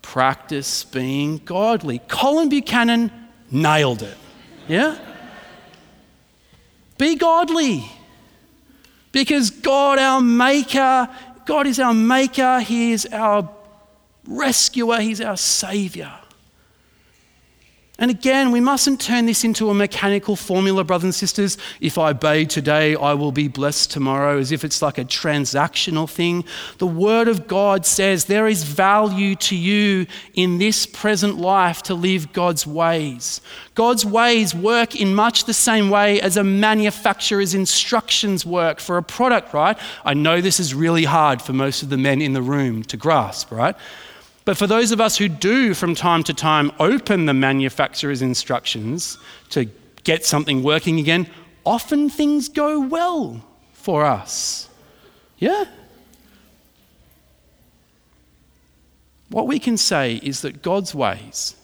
practice 0.03 0.85
being 0.85 1.39
godly. 1.47 2.01
Colin 2.09 2.51
Buchanan 2.51 3.11
nailed 3.51 4.03
it. 4.03 4.19
Yeah? 4.69 4.99
Be 6.99 7.17
godly. 7.17 7.91
Because 9.15 9.51
God, 9.51 10.01
our 10.01 10.21
Maker, 10.21 11.09
God 11.47 11.69
is 11.69 11.79
our 11.79 11.95
Maker, 11.95 12.59
He 12.59 12.91
is 12.91 13.07
our 13.13 13.49
rescuer, 14.27 14.99
He's 14.99 15.21
our 15.21 15.37
Savior. 15.37 16.11
And 17.97 18.11
again, 18.11 18.51
we 18.51 18.59
mustn't 18.59 19.01
turn 19.01 19.27
this 19.27 19.45
into 19.45 19.71
a 19.71 19.75
mechanical 19.75 20.35
formula, 20.35 20.83
brothers 20.83 21.05
and 21.05 21.15
sisters. 21.15 21.57
If 21.81 21.97
I 21.97 22.11
obey 22.11 22.45
today, 22.45 22.97
I 22.97 23.15
will 23.15 23.31
be 23.31 23.47
blessed 23.47 23.93
tomorrow, 23.93 24.37
as 24.37 24.51
if 24.51 24.65
it's 24.65 24.83
like 24.83 24.99
a 24.99 25.05
transactional 25.05 26.11
thing. 26.11 26.45
The 26.79 26.89
Word 26.89 27.29
of 27.29 27.47
God 27.47 27.87
says 27.87 28.25
there 28.25 28.49
is 28.49 28.65
value 28.65 29.37
to 29.37 29.55
you 29.55 30.09
in 30.35 30.59
this 30.59 30.87
present 30.87 31.39
life 31.39 31.83
to 31.85 31.95
live 31.95 32.33
God's 32.33 32.67
ways. 32.67 33.41
God's 33.77 34.05
ways 34.05 34.57
work 34.57 34.97
in 34.97 35.15
much 35.15 35.45
the 35.45 35.55
same 35.55 35.89
way 35.89 36.21
as 36.21 36.37
a 36.37 36.43
manufacturer's 36.43 37.55
instructions 37.55 38.45
work 38.45 38.81
for 38.81 38.97
a 38.97 39.05
product, 39.05 39.55
right? 39.55 39.79
I 40.05 40.15
know 40.15 40.41
this 40.41 40.59
is 40.59 40.75
really 40.75 41.05
hard 41.05 41.41
for 41.41 41.53
most 41.53 41.85
of 41.85 41.91
the 41.91 41.97
men 41.97 42.21
in 42.21 42.33
the 42.33 42.43
room 42.43 42.83
to 42.85 42.97
grasp, 42.97 43.53
right? 43.53 43.77
But 44.45 44.59
for 44.59 44.67
those 44.67 44.93
of 44.93 45.01
us 45.01 45.17
who 45.17 45.29
do 45.29 45.73
from 45.73 45.95
time 45.95 46.23
to 46.25 46.35
time 46.35 46.71
open 46.79 47.27
the 47.27 47.35
manufacturer's 47.35 48.21
instructions 48.21 49.17
to 49.51 49.67
get 50.05 50.25
something 50.25 50.63
working 50.63 50.99
again, 50.99 51.29
often 51.65 52.11
things 52.11 52.49
go 52.49 52.81
well 52.81 53.43
for 53.73 54.05
us. 54.05 54.69
Yeah? 55.39 55.65
What 59.31 59.47
we 59.47 59.59
can 59.59 59.77
say 59.77 60.17
is 60.23 60.43
that 60.43 60.63
God's 60.63 60.95
ways, 60.95 61.57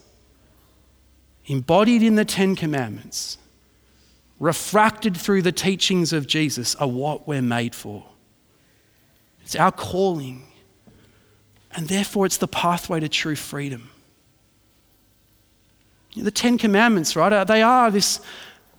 embodied 1.46 2.02
in 2.02 2.14
the 2.14 2.24
Ten 2.24 2.56
Commandments, 2.56 3.36
refracted 4.38 5.16
through 5.16 5.42
the 5.42 5.52
teachings 5.52 6.14
of 6.14 6.26
Jesus, 6.26 6.74
are 6.76 6.88
what 6.88 7.28
we're 7.28 7.42
made 7.42 7.74
for. 7.74 8.06
It's 9.42 9.54
our 9.54 9.70
calling. 9.70 10.44
And 11.74 11.88
therefore, 11.88 12.26
it's 12.26 12.36
the 12.36 12.48
pathway 12.48 13.00
to 13.00 13.08
true 13.08 13.36
freedom. 13.36 13.90
The 16.16 16.30
Ten 16.30 16.58
Commandments, 16.58 17.14
right? 17.14 17.32
Uh, 17.32 17.44
they 17.44 17.62
are 17.62 17.90
this 17.90 18.20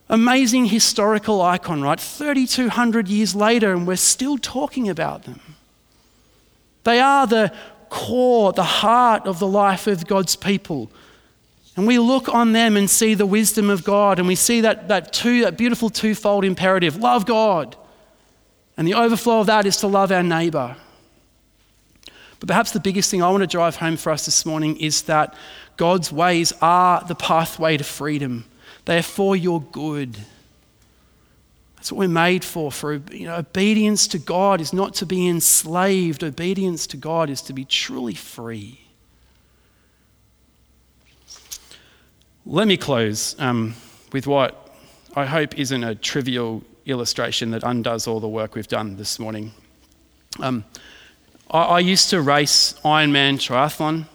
amazing 0.09 0.65
historical 0.65 1.41
icon, 1.41 1.81
right? 1.81 1.99
3,200 1.99 3.07
years 3.07 3.33
later, 3.33 3.71
and 3.71 3.87
we're 3.87 3.95
still 3.95 4.37
talking 4.37 4.89
about 4.89 5.23
them. 5.23 5.39
They 6.83 6.99
are 6.99 7.25
the 7.25 7.53
core, 7.89 8.51
the 8.51 8.63
heart 8.63 9.25
of 9.25 9.39
the 9.39 9.47
life 9.47 9.87
of 9.87 10.05
God's 10.05 10.35
people. 10.35 10.91
And 11.77 11.87
we 11.87 11.99
look 11.99 12.27
on 12.27 12.51
them 12.51 12.75
and 12.75 12.89
see 12.89 13.13
the 13.13 13.25
wisdom 13.25 13.69
of 13.69 13.85
God, 13.85 14.19
and 14.19 14.27
we 14.27 14.35
see 14.35 14.61
that, 14.61 14.89
that, 14.89 15.13
two, 15.13 15.41
that 15.41 15.57
beautiful 15.57 15.89
twofold 15.89 16.43
imperative 16.43 16.97
love 16.97 17.25
God. 17.25 17.77
And 18.75 18.85
the 18.85 18.95
overflow 18.95 19.41
of 19.41 19.47
that 19.47 19.65
is 19.65 19.77
to 19.77 19.87
love 19.87 20.11
our 20.11 20.23
neighbor. 20.23 20.75
But 22.41 22.47
perhaps 22.47 22.71
the 22.71 22.79
biggest 22.79 23.11
thing 23.11 23.21
I 23.21 23.29
want 23.29 23.41
to 23.41 23.47
drive 23.47 23.75
home 23.75 23.97
for 23.97 24.11
us 24.11 24.25
this 24.25 24.47
morning 24.47 24.75
is 24.77 25.03
that 25.03 25.35
God's 25.77 26.11
ways 26.11 26.51
are 26.59 27.03
the 27.07 27.13
pathway 27.13 27.77
to 27.77 27.83
freedom. 27.83 28.45
They 28.85 28.97
are 28.97 29.03
for 29.03 29.35
your 29.35 29.61
good. 29.61 30.17
That's 31.75 31.91
what 31.91 31.99
we're 31.99 32.07
made 32.07 32.43
for. 32.43 32.71
For 32.71 32.95
you 33.11 33.27
know, 33.27 33.35
obedience 33.35 34.07
to 34.07 34.17
God 34.17 34.59
is 34.59 34.73
not 34.73 34.95
to 34.95 35.05
be 35.05 35.27
enslaved. 35.27 36.23
Obedience 36.23 36.87
to 36.87 36.97
God 36.97 37.29
is 37.29 37.43
to 37.43 37.53
be 37.53 37.63
truly 37.63 38.15
free. 38.15 38.81
Let 42.47 42.67
me 42.67 42.75
close 42.75 43.39
um, 43.39 43.75
with 44.13 44.25
what 44.25 44.75
I 45.15 45.27
hope 45.27 45.59
isn't 45.59 45.83
a 45.83 45.93
trivial 45.93 46.63
illustration 46.87 47.51
that 47.51 47.61
undoes 47.61 48.07
all 48.07 48.19
the 48.19 48.27
work 48.27 48.55
we've 48.55 48.67
done 48.67 48.97
this 48.97 49.19
morning. 49.19 49.51
Um, 50.39 50.65
I, 51.51 51.63
I 51.63 51.79
used 51.79 52.09
to 52.09 52.21
race 52.21 52.73
Ironman 52.83 53.35
triathlon, 53.35 54.05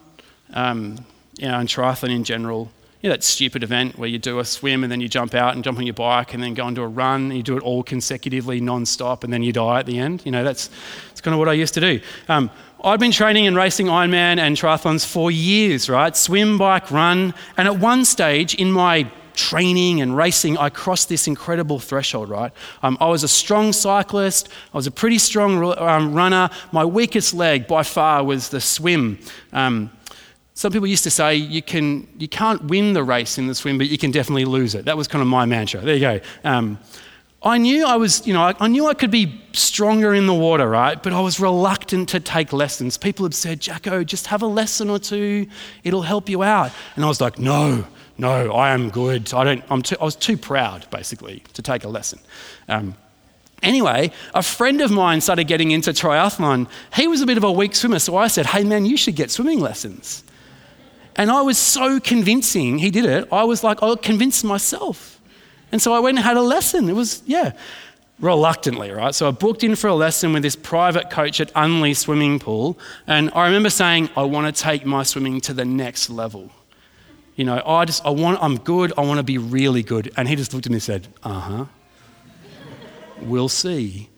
um, 0.54 1.04
you 1.38 1.48
know, 1.48 1.58
and 1.58 1.68
triathlon 1.68 2.10
in 2.10 2.24
general. 2.24 2.70
You 3.02 3.10
know, 3.10 3.14
that 3.14 3.22
stupid 3.22 3.62
event 3.62 3.98
where 3.98 4.08
you 4.08 4.18
do 4.18 4.38
a 4.40 4.44
swim 4.44 4.82
and 4.82 4.90
then 4.90 5.00
you 5.00 5.08
jump 5.08 5.34
out 5.34 5.54
and 5.54 5.62
jump 5.62 5.78
on 5.78 5.86
your 5.86 5.94
bike 5.94 6.34
and 6.34 6.42
then 6.42 6.54
go 6.54 6.66
and 6.66 6.74
do 6.74 6.82
a 6.82 6.88
run 6.88 7.24
and 7.24 7.36
you 7.36 7.42
do 7.42 7.56
it 7.56 7.62
all 7.62 7.82
consecutively, 7.82 8.58
non-stop, 8.60 9.22
and 9.22 9.32
then 9.32 9.42
you 9.42 9.52
die 9.52 9.80
at 9.80 9.86
the 9.86 9.98
end. 9.98 10.22
You 10.24 10.32
know, 10.32 10.42
that's, 10.42 10.70
that's 11.08 11.20
kind 11.20 11.34
of 11.34 11.38
what 11.38 11.48
I 11.48 11.52
used 11.52 11.74
to 11.74 11.80
do. 11.80 12.00
Um, 12.28 12.50
I'd 12.82 12.98
been 12.98 13.12
training 13.12 13.46
and 13.46 13.54
racing 13.54 13.86
Ironman 13.86 14.38
and 14.38 14.56
triathlons 14.56 15.04
for 15.04 15.30
years, 15.30 15.90
right? 15.90 16.16
Swim, 16.16 16.56
bike, 16.56 16.90
run. 16.90 17.34
And 17.56 17.68
at 17.68 17.78
one 17.78 18.04
stage 18.04 18.54
in 18.54 18.72
my 18.72 19.10
training 19.36 20.00
and 20.00 20.16
racing, 20.16 20.58
I 20.58 20.70
crossed 20.70 21.08
this 21.08 21.28
incredible 21.28 21.78
threshold, 21.78 22.28
right? 22.28 22.52
Um, 22.82 22.96
I 23.00 23.06
was 23.06 23.22
a 23.22 23.28
strong 23.28 23.72
cyclist, 23.72 24.48
I 24.74 24.76
was 24.76 24.86
a 24.86 24.90
pretty 24.90 25.18
strong 25.18 25.78
um, 25.78 26.14
runner. 26.14 26.50
My 26.72 26.84
weakest 26.84 27.34
leg 27.34 27.66
by 27.68 27.84
far 27.84 28.24
was 28.24 28.48
the 28.48 28.60
swim. 28.60 29.18
Um, 29.52 29.90
some 30.54 30.72
people 30.72 30.86
used 30.86 31.04
to 31.04 31.10
say 31.10 31.36
you, 31.36 31.62
can, 31.62 32.08
you 32.18 32.28
can't 32.28 32.64
win 32.64 32.94
the 32.94 33.04
race 33.04 33.36
in 33.36 33.46
the 33.46 33.54
swim, 33.54 33.76
but 33.76 33.88
you 33.88 33.98
can 33.98 34.10
definitely 34.10 34.46
lose 34.46 34.74
it. 34.74 34.86
That 34.86 34.96
was 34.96 35.06
kind 35.06 35.20
of 35.20 35.28
my 35.28 35.44
mantra. 35.44 35.82
There 35.82 35.94
you 35.94 36.00
go. 36.00 36.20
Um, 36.44 36.78
I 37.42 37.58
knew 37.58 37.86
I 37.86 37.96
was, 37.96 38.26
you 38.26 38.32
know, 38.32 38.54
I 38.58 38.66
knew 38.66 38.86
I 38.86 38.94
could 38.94 39.10
be 39.10 39.40
stronger 39.52 40.14
in 40.14 40.26
the 40.26 40.34
water, 40.34 40.68
right? 40.68 41.00
But 41.00 41.12
I 41.12 41.20
was 41.20 41.38
reluctant 41.38 42.08
to 42.08 42.18
take 42.18 42.52
lessons. 42.52 42.96
People 42.96 43.24
had 43.24 43.34
said, 43.34 43.60
Jacko, 43.60 44.02
just 44.02 44.26
have 44.28 44.42
a 44.42 44.46
lesson 44.46 44.90
or 44.90 44.98
two, 44.98 45.46
it'll 45.84 46.02
help 46.02 46.28
you 46.28 46.42
out. 46.42 46.72
And 46.96 47.04
I 47.04 47.08
was 47.08 47.20
like, 47.20 47.38
no, 47.38 47.86
no, 48.18 48.52
I 48.52 48.70
am 48.70 48.90
good. 48.90 49.32
I, 49.34 49.44
don't, 49.44 49.64
I'm 49.70 49.82
too, 49.82 49.96
I 50.00 50.04
was 50.04 50.16
too 50.16 50.36
proud, 50.36 50.88
basically, 50.90 51.42
to 51.54 51.62
take 51.62 51.84
a 51.84 51.88
lesson. 51.88 52.18
Um, 52.68 52.94
anyway, 53.62 54.10
a 54.34 54.42
friend 54.42 54.80
of 54.80 54.90
mine 54.90 55.20
started 55.20 55.44
getting 55.44 55.70
into 55.70 55.90
triathlon. 55.90 56.68
He 56.94 57.08
was 57.08 57.20
a 57.20 57.26
bit 57.26 57.36
of 57.36 57.44
a 57.44 57.52
weak 57.52 57.74
swimmer, 57.74 57.98
so 57.98 58.16
I 58.16 58.28
said, 58.28 58.46
hey, 58.46 58.64
man, 58.64 58.86
you 58.86 58.96
should 58.96 59.16
get 59.16 59.30
swimming 59.30 59.60
lessons. 59.60 60.24
And 61.16 61.30
I 61.30 61.42
was 61.42 61.58
so 61.58 62.00
convincing, 62.00 62.78
he 62.78 62.90
did 62.90 63.04
it, 63.04 63.28
I 63.32 63.44
was 63.44 63.64
like, 63.64 63.82
I 63.82 63.94
convinced 63.96 64.44
myself. 64.44 65.20
And 65.72 65.82
so 65.82 65.92
I 65.92 65.98
went 65.98 66.18
and 66.18 66.24
had 66.24 66.36
a 66.36 66.42
lesson. 66.42 66.88
It 66.88 66.94
was, 66.94 67.22
yeah, 67.26 67.52
reluctantly, 68.20 68.90
right? 68.90 69.14
So 69.14 69.28
I 69.28 69.30
booked 69.30 69.64
in 69.64 69.76
for 69.76 69.88
a 69.88 69.94
lesson 69.94 70.32
with 70.32 70.42
this 70.42 70.56
private 70.56 71.10
coach 71.10 71.40
at 71.40 71.52
Unley 71.54 71.96
Swimming 71.96 72.38
Pool. 72.38 72.78
And 73.06 73.30
I 73.34 73.46
remember 73.46 73.70
saying, 73.70 74.10
I 74.16 74.22
want 74.22 74.54
to 74.54 74.62
take 74.62 74.86
my 74.86 75.02
swimming 75.02 75.40
to 75.42 75.52
the 75.52 75.64
next 75.64 76.08
level. 76.08 76.50
You 77.36 77.44
know, 77.44 77.62
I 77.64 77.84
just, 77.84 78.04
I 78.04 78.10
want, 78.10 78.38
I'm 78.42 78.56
good, 78.58 78.92
I 78.96 79.02
want 79.02 79.18
to 79.18 79.22
be 79.22 79.38
really 79.38 79.82
good. 79.82 80.10
And 80.16 80.26
he 80.26 80.36
just 80.36 80.54
looked 80.54 80.66
at 80.66 80.70
me 80.70 80.76
and 80.76 80.82
said, 80.82 81.08
uh 81.22 81.40
huh. 81.40 81.64
we'll 83.20 83.50
see. 83.50 84.08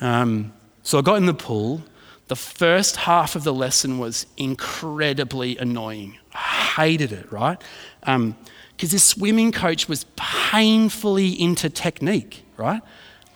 Um, 0.00 0.52
so 0.82 0.98
I 0.98 1.02
got 1.02 1.14
in 1.14 1.26
the 1.26 1.34
pool. 1.34 1.82
The 2.26 2.36
first 2.36 2.96
half 2.96 3.36
of 3.36 3.44
the 3.44 3.54
lesson 3.54 3.98
was 3.98 4.26
incredibly 4.36 5.56
annoying. 5.58 6.18
I 6.34 6.38
hated 6.38 7.12
it, 7.12 7.30
right? 7.30 7.62
Because 8.00 8.16
um, 8.16 8.36
this 8.76 9.04
swimming 9.04 9.52
coach 9.52 9.88
was 9.88 10.04
painfully 10.16 11.40
into 11.40 11.70
technique, 11.70 12.44
right? 12.56 12.82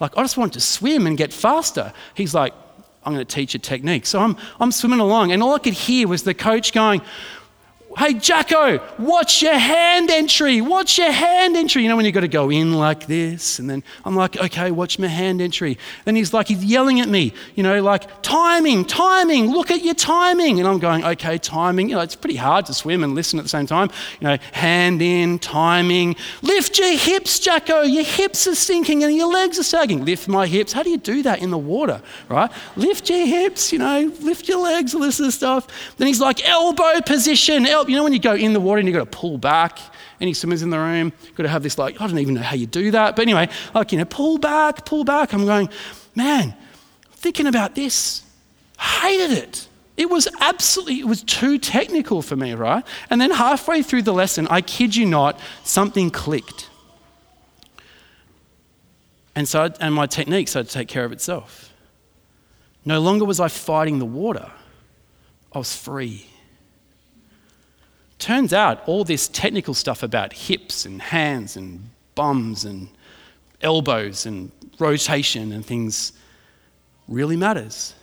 Like, 0.01 0.17
I 0.17 0.21
just 0.23 0.35
want 0.35 0.51
to 0.53 0.59
swim 0.59 1.07
and 1.07 1.17
get 1.17 1.31
faster. 1.31 1.93
He's 2.15 2.33
like, 2.33 2.53
I'm 3.03 3.13
going 3.13 3.25
to 3.25 3.35
teach 3.35 3.53
you 3.53 3.59
technique. 3.61 4.05
So 4.05 4.19
I'm, 4.19 4.35
I'm 4.59 4.71
swimming 4.71 4.99
along, 4.99 5.31
and 5.31 5.41
all 5.41 5.55
I 5.55 5.59
could 5.59 5.73
hear 5.73 6.07
was 6.07 6.23
the 6.23 6.33
coach 6.33 6.73
going, 6.73 7.01
Hey, 7.97 8.13
Jacko, 8.13 8.79
watch 8.97 9.41
your 9.41 9.57
hand 9.57 10.09
entry. 10.09 10.61
Watch 10.61 10.97
your 10.97 11.11
hand 11.11 11.57
entry. 11.57 11.83
You 11.83 11.89
know, 11.89 11.97
when 11.97 12.05
you've 12.05 12.13
got 12.13 12.21
to 12.21 12.27
go 12.27 12.49
in 12.49 12.73
like 12.73 13.05
this. 13.07 13.59
And 13.59 13.69
then 13.69 13.83
I'm 14.05 14.15
like, 14.15 14.37
okay, 14.37 14.71
watch 14.71 14.97
my 14.97 15.07
hand 15.07 15.41
entry. 15.41 15.77
Then 16.05 16.15
he's 16.15 16.33
like, 16.33 16.47
he's 16.47 16.63
yelling 16.63 17.01
at 17.01 17.09
me, 17.09 17.33
you 17.55 17.63
know, 17.63 17.81
like, 17.83 18.21
timing, 18.21 18.85
timing, 18.85 19.51
look 19.51 19.71
at 19.71 19.83
your 19.83 19.93
timing. 19.93 20.59
And 20.59 20.67
I'm 20.67 20.79
going, 20.79 21.03
okay, 21.03 21.37
timing. 21.37 21.89
You 21.89 21.95
know, 21.95 22.01
it's 22.01 22.15
pretty 22.15 22.37
hard 22.37 22.65
to 22.67 22.73
swim 22.73 23.03
and 23.03 23.13
listen 23.13 23.39
at 23.39 23.43
the 23.43 23.49
same 23.49 23.65
time. 23.65 23.89
You 24.21 24.27
know, 24.27 24.37
hand 24.53 25.01
in, 25.01 25.37
timing. 25.39 26.15
Lift 26.41 26.79
your 26.79 26.97
hips, 26.97 27.39
Jacko. 27.39 27.81
Your 27.81 28.05
hips 28.05 28.47
are 28.47 28.55
sinking 28.55 29.03
and 29.03 29.13
your 29.13 29.31
legs 29.31 29.59
are 29.59 29.63
sagging. 29.63 30.05
Lift 30.05 30.29
my 30.29 30.47
hips. 30.47 30.71
How 30.71 30.83
do 30.83 30.89
you 30.89 30.97
do 30.97 31.23
that 31.23 31.41
in 31.41 31.51
the 31.51 31.57
water, 31.57 32.01
right? 32.29 32.49
Lift 32.77 33.09
your 33.09 33.25
hips, 33.25 33.73
you 33.73 33.79
know, 33.79 34.11
lift 34.21 34.47
your 34.47 34.59
legs, 34.59 34.95
all 34.95 35.01
this 35.01 35.21
stuff. 35.35 35.67
Then 35.97 36.07
he's 36.07 36.21
like, 36.21 36.47
elbow 36.47 37.01
position, 37.01 37.65
elbow 37.65 37.80
help. 37.81 37.89
You 37.89 37.95
know, 37.95 38.03
when 38.03 38.13
you 38.13 38.19
go 38.19 38.35
in 38.35 38.53
the 38.53 38.59
water 38.59 38.79
and 38.79 38.87
you've 38.87 38.95
got 38.95 39.11
to 39.11 39.17
pull 39.17 39.37
back, 39.37 39.79
any 40.19 40.33
swimmers 40.33 40.61
in 40.61 40.69
the 40.69 40.77
room, 40.77 41.11
got 41.35 41.43
to 41.43 41.49
have 41.49 41.63
this, 41.63 41.77
like, 41.77 41.99
I 41.99 42.07
don't 42.07 42.19
even 42.19 42.35
know 42.35 42.41
how 42.41 42.55
you 42.55 42.67
do 42.67 42.91
that. 42.91 43.15
But 43.15 43.23
anyway, 43.23 43.49
like, 43.73 43.91
you 43.91 43.97
know, 43.97 44.05
pull 44.05 44.37
back, 44.37 44.85
pull 44.85 45.03
back. 45.03 45.33
I'm 45.33 45.45
going, 45.45 45.69
man, 46.15 46.55
thinking 47.13 47.47
about 47.47 47.75
this, 47.75 48.23
hated 48.79 49.31
it. 49.31 49.67
It 49.97 50.09
was 50.09 50.27
absolutely, 50.39 50.99
it 50.99 51.07
was 51.07 51.23
too 51.23 51.57
technical 51.57 52.21
for 52.21 52.35
me, 52.35 52.53
right? 52.53 52.83
And 53.09 53.19
then 53.19 53.31
halfway 53.31 53.83
through 53.83 54.03
the 54.03 54.13
lesson, 54.13 54.47
I 54.47 54.61
kid 54.61 54.95
you 54.95 55.05
not, 55.05 55.39
something 55.63 56.11
clicked. 56.11 56.69
And 59.35 59.47
so, 59.47 59.63
I, 59.63 59.71
and 59.79 59.93
my 59.93 60.07
technique 60.07 60.47
started 60.47 60.69
to 60.69 60.73
take 60.73 60.87
care 60.87 61.05
of 61.05 61.11
itself. 61.11 61.73
No 62.83 62.99
longer 62.99 63.25
was 63.25 63.39
I 63.39 63.47
fighting 63.47 63.99
the 63.99 64.05
water, 64.05 64.51
I 65.53 65.57
was 65.57 65.75
free. 65.75 66.25
Turns 68.21 68.53
out 68.53 68.83
all 68.85 69.03
this 69.03 69.27
technical 69.27 69.73
stuff 69.73 70.03
about 70.03 70.31
hips 70.31 70.85
and 70.85 71.01
hands 71.01 71.57
and 71.57 71.89
bums 72.13 72.65
and 72.65 72.87
elbows 73.61 74.27
and 74.27 74.51
rotation 74.77 75.51
and 75.51 75.65
things 75.65 76.13
really 77.07 77.35
matters. 77.35 77.95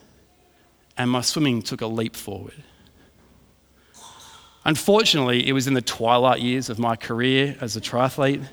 And 0.97 1.09
my 1.09 1.21
swimming 1.21 1.63
took 1.63 1.83
a 1.83 1.87
leap 1.87 2.17
forward. 2.17 2.65
Unfortunately, 4.65 5.47
it 5.47 5.53
was 5.53 5.69
in 5.69 5.75
the 5.75 5.83
twilight 5.83 6.41
years 6.41 6.69
of 6.69 6.81
my 6.81 6.97
career 6.97 7.57
as 7.61 7.77
a 7.77 7.81
triathlete. 7.81 8.45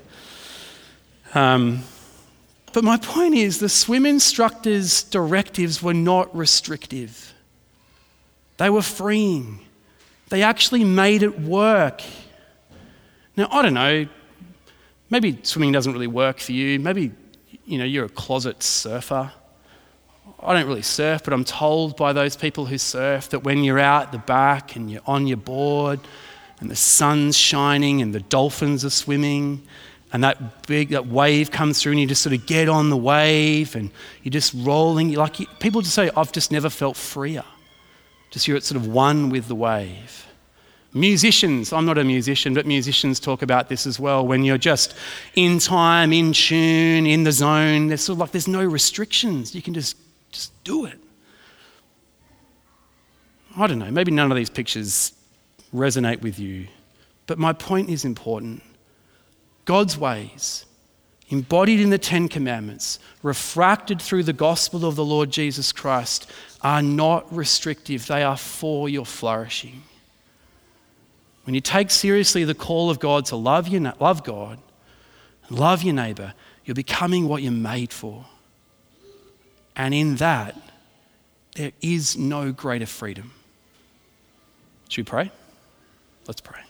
Um, 1.34 1.82
but 2.74 2.84
my 2.84 2.96
point 2.98 3.34
is 3.34 3.58
the 3.58 3.68
swim 3.68 4.06
instructor's 4.06 5.02
directives 5.02 5.82
were 5.82 5.94
not 5.94 6.32
restrictive, 6.34 7.34
they 8.56 8.70
were 8.70 8.82
freeing. 8.82 9.65
They 10.28 10.42
actually 10.42 10.84
made 10.84 11.22
it 11.22 11.40
work. 11.40 12.02
Now, 13.36 13.48
I 13.50 13.62
don't 13.62 13.74
know, 13.74 14.06
maybe 15.10 15.38
swimming 15.42 15.72
doesn't 15.72 15.92
really 15.92 16.06
work 16.06 16.38
for 16.38 16.52
you. 16.52 16.80
Maybe, 16.80 17.12
you 17.64 17.78
know, 17.78 17.84
you're 17.84 18.06
a 18.06 18.10
closet 18.10 18.62
surfer. 18.62 19.30
I 20.40 20.54
don't 20.54 20.66
really 20.66 20.82
surf, 20.82 21.22
but 21.24 21.32
I'm 21.32 21.44
told 21.44 21.96
by 21.96 22.12
those 22.12 22.36
people 22.36 22.66
who 22.66 22.78
surf 22.78 23.30
that 23.30 23.40
when 23.40 23.64
you're 23.64 23.78
out 23.78 24.12
the 24.12 24.18
back 24.18 24.76
and 24.76 24.90
you're 24.90 25.02
on 25.06 25.26
your 25.26 25.38
board 25.38 26.00
and 26.60 26.70
the 26.70 26.76
sun's 26.76 27.36
shining 27.36 28.02
and 28.02 28.14
the 28.14 28.20
dolphins 28.20 28.84
are 28.84 28.90
swimming 28.90 29.62
and 30.12 30.24
that 30.24 30.66
big 30.66 30.90
that 30.90 31.06
wave 31.06 31.50
comes 31.50 31.80
through 31.82 31.92
and 31.92 32.00
you 32.00 32.06
just 32.06 32.22
sort 32.22 32.34
of 32.34 32.46
get 32.46 32.68
on 32.68 32.90
the 32.90 32.96
wave 32.96 33.76
and 33.76 33.90
you're 34.22 34.30
just 34.30 34.54
rolling. 34.56 35.12
Like 35.12 35.36
people 35.58 35.80
just 35.82 35.94
say, 35.94 36.10
I've 36.16 36.32
just 36.32 36.52
never 36.52 36.70
felt 36.70 36.96
freer. 36.96 37.44
Just 38.36 38.48
you're 38.48 38.58
at 38.58 38.64
sort 38.64 38.76
of 38.76 38.86
one 38.86 39.30
with 39.30 39.48
the 39.48 39.54
wave. 39.54 40.26
Musicians, 40.92 41.72
I'm 41.72 41.86
not 41.86 41.96
a 41.96 42.04
musician, 42.04 42.52
but 42.52 42.66
musicians 42.66 43.18
talk 43.18 43.40
about 43.40 43.70
this 43.70 43.86
as 43.86 43.98
well. 43.98 44.26
When 44.26 44.44
you're 44.44 44.58
just 44.58 44.94
in 45.36 45.58
time, 45.58 46.12
in 46.12 46.34
tune, 46.34 47.06
in 47.06 47.24
the 47.24 47.32
zone, 47.32 47.86
there's 47.86 48.02
sort 48.02 48.16
of 48.16 48.18
like 48.18 48.32
there's 48.32 48.46
no 48.46 48.62
restrictions. 48.62 49.54
You 49.54 49.62
can 49.62 49.72
just, 49.72 49.96
just 50.32 50.52
do 50.64 50.84
it. 50.84 50.98
I 53.56 53.66
don't 53.66 53.78
know, 53.78 53.90
maybe 53.90 54.12
none 54.12 54.30
of 54.30 54.36
these 54.36 54.50
pictures 54.50 55.14
resonate 55.74 56.20
with 56.20 56.38
you, 56.38 56.68
but 57.26 57.38
my 57.38 57.54
point 57.54 57.88
is 57.88 58.04
important. 58.04 58.62
God's 59.64 59.96
ways, 59.96 60.66
embodied 61.30 61.80
in 61.80 61.88
the 61.88 61.96
Ten 61.96 62.28
Commandments, 62.28 62.98
refracted 63.22 64.02
through 64.02 64.24
the 64.24 64.34
gospel 64.34 64.84
of 64.84 64.94
the 64.94 65.06
Lord 65.06 65.30
Jesus 65.30 65.72
Christ, 65.72 66.30
are 66.62 66.82
not 66.82 67.32
restrictive, 67.34 68.06
they 68.06 68.22
are 68.22 68.36
for 68.36 68.88
your 68.88 69.06
flourishing. 69.06 69.82
When 71.44 71.54
you 71.54 71.60
take 71.60 71.90
seriously 71.90 72.44
the 72.44 72.54
call 72.54 72.90
of 72.90 72.98
God 72.98 73.26
to 73.26 73.36
love, 73.36 73.68
your, 73.68 73.94
love 74.00 74.24
God 74.24 74.58
and 75.48 75.58
love 75.58 75.82
your 75.82 75.94
neighbor, 75.94 76.34
you're 76.64 76.74
becoming 76.74 77.28
what 77.28 77.42
you're 77.42 77.52
made 77.52 77.92
for. 77.92 78.26
And 79.76 79.94
in 79.94 80.16
that, 80.16 80.56
there 81.54 81.72
is 81.80 82.16
no 82.16 82.50
greater 82.50 82.86
freedom. 82.86 83.32
Should 84.88 85.06
we 85.06 85.10
pray? 85.10 85.30
Let's 86.26 86.40
pray. 86.40 86.60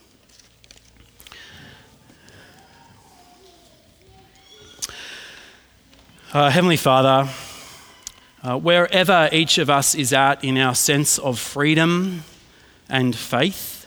Uh, 6.32 6.50
Heavenly 6.50 6.76
Father, 6.76 7.30
uh, 8.46 8.56
wherever 8.56 9.28
each 9.32 9.58
of 9.58 9.68
us 9.68 9.96
is 9.96 10.12
at 10.12 10.44
in 10.44 10.56
our 10.56 10.74
sense 10.74 11.18
of 11.18 11.36
freedom 11.36 12.22
and 12.88 13.16
faith, 13.16 13.84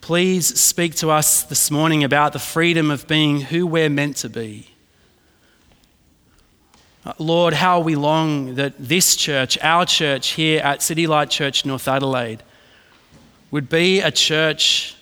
please 0.00 0.58
speak 0.58 0.94
to 0.94 1.10
us 1.10 1.42
this 1.42 1.70
morning 1.70 2.02
about 2.02 2.32
the 2.32 2.38
freedom 2.38 2.90
of 2.90 3.06
being 3.06 3.42
who 3.42 3.66
we're 3.66 3.90
meant 3.90 4.16
to 4.16 4.30
be. 4.30 4.68
Uh, 7.04 7.12
Lord, 7.18 7.52
how 7.52 7.78
we 7.78 7.94
long 7.94 8.54
that 8.54 8.72
this 8.78 9.16
church, 9.16 9.58
our 9.60 9.84
church 9.84 10.28
here 10.28 10.62
at 10.62 10.80
City 10.80 11.06
Light 11.06 11.28
Church 11.28 11.66
North 11.66 11.86
Adelaide, 11.86 12.42
would 13.50 13.68
be 13.68 14.00
a 14.00 14.10
church 14.10 14.96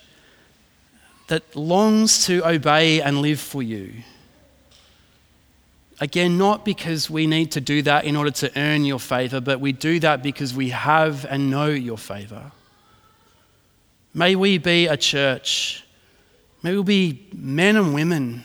that 1.29 1.55
longs 1.55 2.27
to 2.27 2.45
obey 2.45 3.01
and 3.01 3.23
live 3.23 3.39
for 3.39 3.63
you 3.63 3.93
Again, 6.01 6.39
not 6.39 6.65
because 6.65 7.11
we 7.11 7.27
need 7.27 7.53
to 7.53 7.61
do 7.61 7.83
that 7.83 8.07
in 8.07 8.17
order 8.17 8.31
to 8.31 8.59
earn 8.59 8.87
your 8.87 8.99
favor, 8.99 9.39
but 9.39 9.61
we 9.61 9.73
do 9.73 10.01
that 10.01 10.23
because 10.23 10.55
we 10.55 10.71
have 10.71 11.27
and 11.27 11.51
know 11.51 11.67
your 11.67 11.99
favor. 11.99 12.53
May 14.15 14.35
we 14.35 14.57
be 14.57 14.87
a 14.87 14.97
church, 14.97 15.85
may 16.63 16.75
we 16.75 16.83
be 16.83 17.29
men 17.35 17.77
and 17.77 17.93
women 17.93 18.45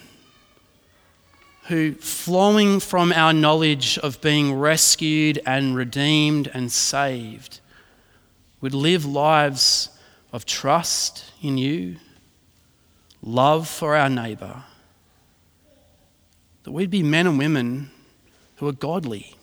who, 1.67 1.93
flowing 1.93 2.81
from 2.81 3.13
our 3.13 3.31
knowledge 3.31 3.97
of 3.99 4.19
being 4.19 4.53
rescued 4.53 5.39
and 5.45 5.77
redeemed 5.77 6.51
and 6.53 6.69
saved, 6.69 7.61
would 8.59 8.73
live 8.73 9.05
lives 9.05 9.89
of 10.33 10.45
trust 10.45 11.23
in 11.41 11.57
you, 11.57 11.95
love 13.23 13.67
for 13.67 13.95
our 13.95 14.09
neighbour 14.09 14.63
that 16.65 16.71
we'd 16.71 16.89
be 16.89 17.03
men 17.03 17.27
and 17.27 17.37
women 17.37 17.91
who 18.55 18.67
are 18.67 18.73
godly. 18.73 19.35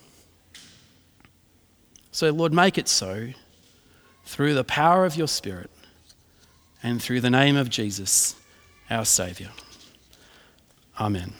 So, 2.10 2.30
Lord, 2.30 2.52
make 2.52 2.76
it 2.76 2.88
so 2.88 3.28
through 4.24 4.54
the 4.54 4.64
power 4.64 5.04
of 5.04 5.16
your 5.16 5.28
Spirit 5.28 5.70
and 6.82 7.00
through 7.00 7.20
the 7.20 7.30
name 7.30 7.56
of 7.56 7.70
Jesus, 7.70 8.34
our 8.90 9.04
Saviour. 9.04 9.50
Amen. 10.98 11.32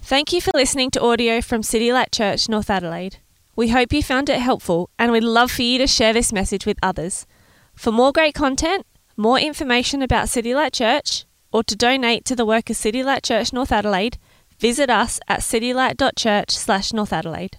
Thank 0.00 0.32
you 0.32 0.40
for 0.40 0.50
listening 0.54 0.90
to 0.92 1.02
audio 1.02 1.42
from 1.42 1.62
City 1.62 1.92
Light 1.92 2.10
Church, 2.10 2.48
North 2.48 2.70
Adelaide. 2.70 3.18
We 3.54 3.68
hope 3.68 3.92
you 3.92 4.02
found 4.02 4.30
it 4.30 4.40
helpful 4.40 4.88
and 4.98 5.12
we'd 5.12 5.24
love 5.24 5.50
for 5.50 5.62
you 5.62 5.76
to 5.78 5.86
share 5.86 6.14
this 6.14 6.32
message 6.32 6.64
with 6.64 6.78
others. 6.82 7.26
For 7.74 7.92
more 7.92 8.12
great 8.12 8.34
content, 8.34 8.86
more 9.16 9.38
information 9.38 10.00
about 10.00 10.30
City 10.30 10.54
Light 10.54 10.72
Church, 10.72 11.26
or 11.54 11.62
to 11.62 11.76
donate 11.76 12.24
to 12.24 12.34
the 12.34 12.44
work 12.44 12.68
of 12.68 12.74
City 12.74 13.04
Light 13.04 13.22
Church 13.22 13.52
North 13.52 13.70
Adelaide, 13.70 14.18
visit 14.58 14.90
us 14.90 15.20
at 15.28 15.38
citylight.church 15.38 16.50
slash 16.50 16.92
North 16.92 17.12
Adelaide. 17.12 17.58